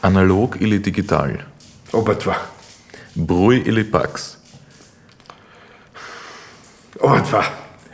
Analog 0.02 0.58
ili 0.60 0.80
digital? 0.80 1.30
Oba 1.92 2.14
dva. 2.14 2.36
Bruj 3.16 3.62
ili 3.66 3.92
Pax? 3.92 4.36
Oba 7.00 7.20
dva. 7.30 7.44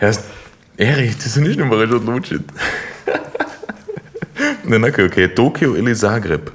Erst, 0.02 0.22
Eri, 0.78 1.14
ti 1.24 1.30
se 1.30 1.42
niš 1.42 1.56
ne 1.58 1.66
moreš 1.66 1.92
odlučiti. 1.92 2.44
ne, 4.64 4.80
nekaj, 4.80 5.06
ok, 5.06 5.14
Tokio 5.36 5.76
ili 5.78 5.96
Zagreb? 5.96 6.50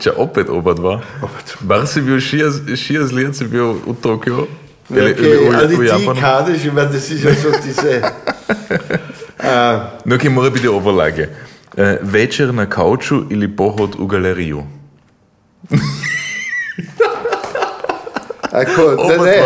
Če 0.00 0.12
opet 0.16 0.48
oba 0.48 0.74
dva. 0.74 0.94
Oba 1.22 1.40
dva. 1.46 1.60
Bar 1.60 1.86
si 1.86 2.00
bil 2.00 2.20
šest, 2.20 2.68
šest 2.76 3.12
let 3.12 3.36
si 3.36 3.44
bil 3.44 3.72
v 3.86 3.94
Tokiu. 4.02 4.46
Okay, 4.90 5.48
ali 5.54 5.76
ti 5.76 6.20
kažeš, 6.20 6.64
ima 6.64 6.84
da 6.84 7.00
si 7.00 7.16
že 7.18 7.34
so 7.34 7.52
ti 7.62 7.72
se. 7.72 8.02
Uh, 9.44 10.00
No, 10.04 10.16
ki 10.18 10.28
mora 10.32 10.48
biti 10.50 10.68
overlage. 10.68 11.26
Uh, 11.76 11.84
večer 12.02 12.54
na 12.54 12.66
kauču 12.66 13.24
ili 13.30 13.56
pohod 13.56 13.96
v 13.98 14.06
galerijo? 14.06 14.62
ako, 18.54 18.82
ne, 19.08 19.16
ne, 19.24 19.42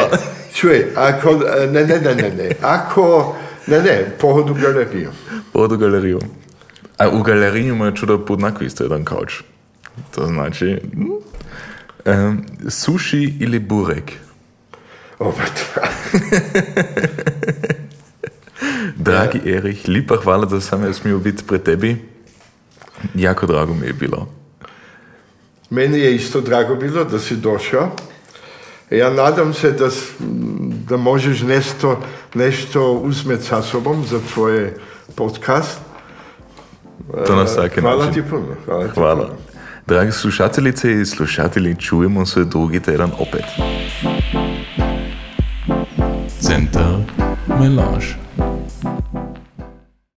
čuj, 0.54 0.86
ako, 0.96 1.32
ne, 1.72 1.84
ne, 1.84 2.00
ne, 2.00 2.14
ne, 2.14 2.30
ne, 2.36 2.50
ako, 2.62 3.36
ne, 3.66 3.82
ne, 3.82 4.04
pohod 4.20 4.50
u 4.50 4.54
galeriju. 4.54 5.10
Pohod 5.52 5.72
v 5.72 5.76
galerijo. 5.76 6.18
A 6.98 7.08
v 7.08 7.22
galeriji 7.22 7.68
ima 7.68 7.92
čudo 7.92 8.18
podnako 8.18 8.64
isto 8.64 8.84
jedan 8.84 9.04
kauč. 9.04 9.42
To 10.14 10.26
znači... 10.26 10.80
Um, 12.06 12.44
suši 12.68 13.34
ili 13.40 13.58
burek? 13.58 14.12
Dva. 15.18 15.32
Dragi 18.96 19.40
Erich, 19.44 19.88
lepa 19.88 20.16
hvala, 20.16 20.46
da 20.46 20.60
sem 20.60 20.84
jaz 20.84 20.96
smel 20.96 21.18
biti 21.18 21.44
pred 21.46 21.62
tebi. 21.62 21.96
Jako 23.14 23.46
drago 23.46 23.74
mi 23.74 23.86
je 23.86 23.92
bilo. 23.92 24.28
Meni 25.70 25.98
je 25.98 26.14
isto 26.14 26.40
drago 26.40 26.74
bilo, 26.74 27.04
da 27.04 27.18
si 27.18 27.36
došao. 27.36 27.88
Ja 28.90 29.10
nadam 29.10 29.54
se 29.54 29.72
da, 29.72 29.88
da 30.88 30.96
možeš 30.96 31.42
nešto, 31.42 32.00
nešto 32.34 32.92
uzmeti 32.92 33.44
sa 33.44 33.62
sobom 33.62 34.04
za 34.06 34.20
tvoj 34.34 34.72
podcast. 35.14 35.78
To 37.26 37.36
na 37.36 37.42
vsaki 37.42 37.80
Hvala 37.80 38.06
način. 38.06 38.22
ti 38.22 38.30
puno. 38.30 38.46
Hvala. 38.64 38.84
Ti 38.84 38.90
Hvala. 38.94 39.26
puno. 39.26 39.38
Dragi 39.86 40.12
slušateljice 40.12 40.92
in 40.92 41.06
slušatelji, 41.06 41.76
čujemo 41.76 42.26
se 42.26 42.44
drugi 42.44 42.80
teden 42.80 43.10
opet. 43.18 43.44
Center 46.40 46.84
Melange. 47.48 48.27